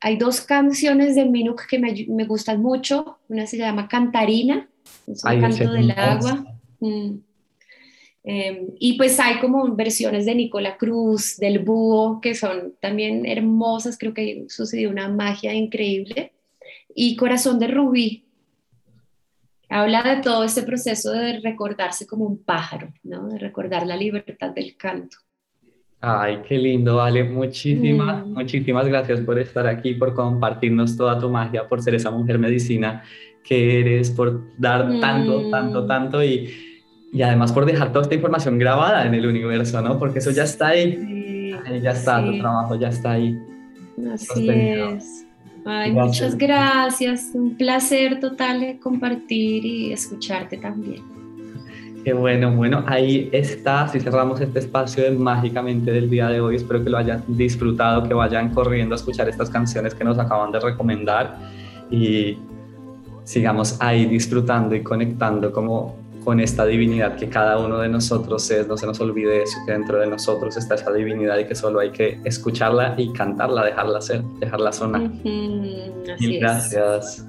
Hay 0.00 0.16
dos 0.16 0.40
canciones 0.42 1.14
de 1.14 1.24
Minuk 1.24 1.66
que 1.66 1.78
me, 1.78 2.06
me 2.08 2.24
gustan 2.24 2.60
mucho. 2.60 3.18
Una 3.28 3.46
se 3.46 3.56
llama 3.56 3.88
Cantarina, 3.88 4.68
es 5.06 5.24
un 5.24 5.40
canto 5.40 5.72
del 5.72 5.90
agua. 5.92 6.44
Mm. 6.80 7.18
Em, 8.26 8.68
y 8.78 8.96
pues 8.96 9.20
hay 9.20 9.38
como 9.38 9.74
versiones 9.74 10.24
de 10.24 10.34
Nicola 10.34 10.78
Cruz, 10.78 11.36
del 11.36 11.58
búho, 11.58 12.22
que 12.22 12.34
son 12.34 12.74
también 12.80 13.26
hermosas, 13.26 13.98
creo 13.98 14.14
que 14.14 14.46
sucedió 14.48 14.88
una 14.88 15.08
magia 15.08 15.52
increíble. 15.52 16.32
Y 16.94 17.16
Corazón 17.16 17.58
de 17.58 17.68
Rubí, 17.68 18.23
habla 19.74 20.02
de 20.04 20.22
todo 20.22 20.44
este 20.44 20.62
proceso 20.62 21.10
de 21.10 21.40
recordarse 21.40 22.06
como 22.06 22.24
un 22.26 22.44
pájaro, 22.44 22.92
¿no? 23.02 23.28
de 23.28 23.38
recordar 23.38 23.84
la 23.84 23.96
libertad 23.96 24.50
del 24.50 24.76
canto. 24.76 25.16
Ay, 26.00 26.42
qué 26.46 26.58
lindo, 26.58 27.00
Ale. 27.00 27.24
Muchísimas, 27.24 28.24
mm. 28.24 28.34
muchísimas 28.34 28.86
gracias 28.86 29.20
por 29.20 29.36
estar 29.38 29.66
aquí, 29.66 29.94
por 29.94 30.14
compartirnos 30.14 30.96
toda 30.96 31.18
tu 31.18 31.28
magia, 31.28 31.66
por 31.66 31.82
ser 31.82 31.96
esa 31.96 32.12
mujer 32.12 32.38
medicina 32.38 33.02
que 33.42 33.80
eres, 33.80 34.10
por 34.10 34.42
dar 34.58 35.00
tanto, 35.00 35.50
tanto, 35.50 35.82
mm. 35.82 35.88
tanto 35.88 36.22
y, 36.22 36.50
y, 37.12 37.22
además 37.22 37.52
por 37.52 37.66
dejar 37.66 37.88
toda 37.88 38.02
esta 38.02 38.14
información 38.14 38.58
grabada 38.58 39.04
en 39.06 39.14
el 39.14 39.26
universo, 39.26 39.80
¿no? 39.82 39.98
Porque 39.98 40.20
eso 40.20 40.30
ya 40.30 40.44
está 40.44 40.68
ahí. 40.68 41.52
ahí 41.66 41.80
ya 41.80 41.90
está, 41.90 42.24
tu 42.24 42.38
trabajo 42.38 42.76
ya 42.76 42.90
está 42.90 43.12
ahí. 43.12 43.36
Así 44.12 44.48
es. 44.48 45.23
Ay, 45.64 45.92
muchas 45.92 46.36
gracias. 46.36 47.30
Un 47.32 47.56
placer 47.56 48.20
total 48.20 48.78
compartir 48.82 49.64
y 49.64 49.92
escucharte 49.92 50.58
también. 50.58 51.02
Qué 52.04 52.12
bueno, 52.12 52.54
bueno, 52.54 52.84
ahí 52.86 53.30
está. 53.32 53.88
Si 53.88 53.98
cerramos 53.98 54.38
este 54.38 54.58
espacio 54.58 55.10
mágicamente 55.18 55.90
del 55.90 56.10
día 56.10 56.28
de 56.28 56.38
hoy, 56.38 56.56
espero 56.56 56.84
que 56.84 56.90
lo 56.90 56.98
hayan 56.98 57.24
disfrutado, 57.26 58.06
que 58.06 58.12
vayan 58.12 58.50
corriendo 58.50 58.94
a 58.94 58.96
escuchar 58.96 59.26
estas 59.30 59.48
canciones 59.48 59.94
que 59.94 60.04
nos 60.04 60.18
acaban 60.18 60.52
de 60.52 60.60
recomendar 60.60 61.38
y 61.90 62.36
sigamos 63.24 63.80
ahí 63.80 64.04
disfrutando 64.04 64.74
y 64.74 64.82
conectando 64.82 65.50
como 65.50 65.96
con 66.24 66.40
esta 66.40 66.64
divinidad 66.64 67.16
que 67.16 67.28
cada 67.28 67.58
uno 67.58 67.78
de 67.78 67.88
nosotros 67.88 68.50
es, 68.50 68.66
no 68.66 68.76
se 68.76 68.86
nos 68.86 69.00
olvide 69.00 69.42
eso, 69.42 69.58
que 69.66 69.72
dentro 69.72 70.00
de 70.00 70.06
nosotros 70.06 70.56
está 70.56 70.74
esa 70.74 70.90
divinidad 70.92 71.38
y 71.38 71.44
que 71.44 71.54
solo 71.54 71.80
hay 71.80 71.90
que 71.90 72.18
escucharla 72.24 72.94
y 72.96 73.12
cantarla, 73.12 73.64
dejarla 73.64 74.00
ser, 74.00 74.22
dejarla 74.40 74.72
sonar. 74.72 75.10
gracias. 76.38 77.26